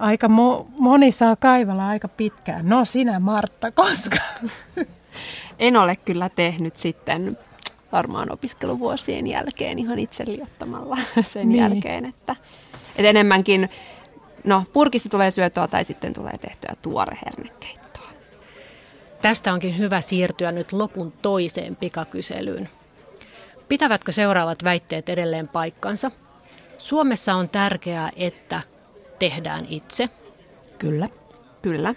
aika 0.00 0.28
mo, 0.28 0.66
moni 0.78 1.10
saa 1.10 1.36
kaivalla 1.36 1.88
aika 1.88 2.08
pitkään. 2.08 2.68
No 2.68 2.84
sinä 2.84 3.20
Martta, 3.20 3.70
koska? 3.70 4.16
En 5.58 5.76
ole 5.76 5.96
kyllä 5.96 6.28
tehnyt 6.28 6.76
sitten 6.76 7.38
varmaan 7.92 8.32
opiskeluvuosien 8.32 9.26
jälkeen 9.26 9.78
ihan 9.78 9.98
itse 9.98 10.24
liottamalla 10.26 10.98
sen 11.22 11.48
niin. 11.48 11.60
jälkeen, 11.60 12.04
että, 12.04 12.36
että 12.96 13.08
enemmänkin 13.08 13.70
no, 14.44 14.64
purkista 14.72 15.08
tulee 15.08 15.30
syötyä 15.30 15.68
tai 15.68 15.84
sitten 15.84 16.12
tulee 16.12 16.38
tehtyä 16.38 16.74
tuorehernekeittoa. 16.82 18.08
Tästä 19.22 19.52
onkin 19.52 19.78
hyvä 19.78 20.00
siirtyä 20.00 20.52
nyt 20.52 20.72
lopun 20.72 21.12
toiseen 21.22 21.76
pikakyselyyn. 21.76 22.68
Pitävätkö 23.68 24.12
seuraavat 24.12 24.64
väitteet 24.64 25.08
edelleen 25.08 25.48
paikkansa? 25.48 26.10
Suomessa 26.78 27.34
on 27.34 27.48
tärkeää, 27.48 28.10
että 28.16 28.62
tehdään 29.20 29.66
itse. 29.68 30.08
Kyllä. 30.78 31.08
Kyllä. 31.62 31.94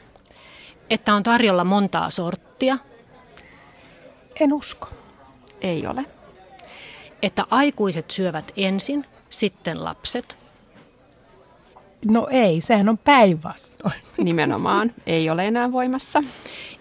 Että 0.89 1.13
on 1.13 1.23
tarjolla 1.23 1.63
montaa 1.63 2.09
sorttia. 2.09 2.77
En 4.39 4.53
usko. 4.53 4.87
Ei 5.61 5.87
ole. 5.87 6.05
Että 7.21 7.45
aikuiset 7.49 8.11
syövät 8.11 8.51
ensin, 8.57 9.05
sitten 9.29 9.83
lapset. 9.83 10.37
No 12.05 12.27
ei, 12.31 12.61
sehän 12.61 12.89
on 12.89 12.97
päinvastoin. 12.97 14.01
Nimenomaan, 14.17 14.91
ei 15.05 15.29
ole 15.29 15.47
enää 15.47 15.71
voimassa. 15.71 16.23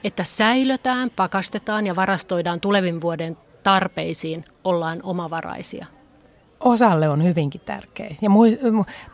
Että 0.04 0.24
säilötään, 0.24 1.10
pakastetaan 1.16 1.86
ja 1.86 1.96
varastoidaan 1.96 2.60
tulevin 2.60 3.00
vuoden 3.00 3.36
tarpeisiin, 3.62 4.44
ollaan 4.64 5.00
omavaraisia 5.02 5.86
osalle 6.62 7.08
on 7.08 7.24
hyvinkin 7.24 7.60
tärkeä. 7.60 8.14
Ja 8.22 8.30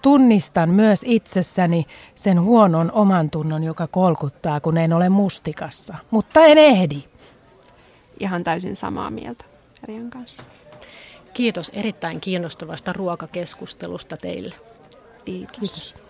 tunnistan 0.03 0.71
myös 0.71 1.05
itsessäni 1.07 1.87
sen 2.15 2.43
huonon 2.43 2.93
oman 2.93 3.31
tunnon, 3.31 3.65
joka 3.65 3.87
kolkuttaa, 3.87 4.61
kun 4.61 4.77
en 4.77 4.93
ole 4.93 5.09
mustikassa. 5.09 5.95
Mutta 6.11 6.41
en 6.41 6.59
ehdi. 6.59 7.05
Ihan 8.21 8.45
täysin 8.45 8.77
samaa 8.77 9.11
mieltä 9.11 9.45
Rian 9.83 10.11
kanssa. 10.11 10.43
Kiitos 11.35 11.71
erittäin 11.75 12.21
kiinnostavasta 12.21 12.93
ruokakeskustelusta 12.93 14.17
teille. 14.17 14.55
Kiitos. 15.25 15.59
Kiitos. 15.59 16.08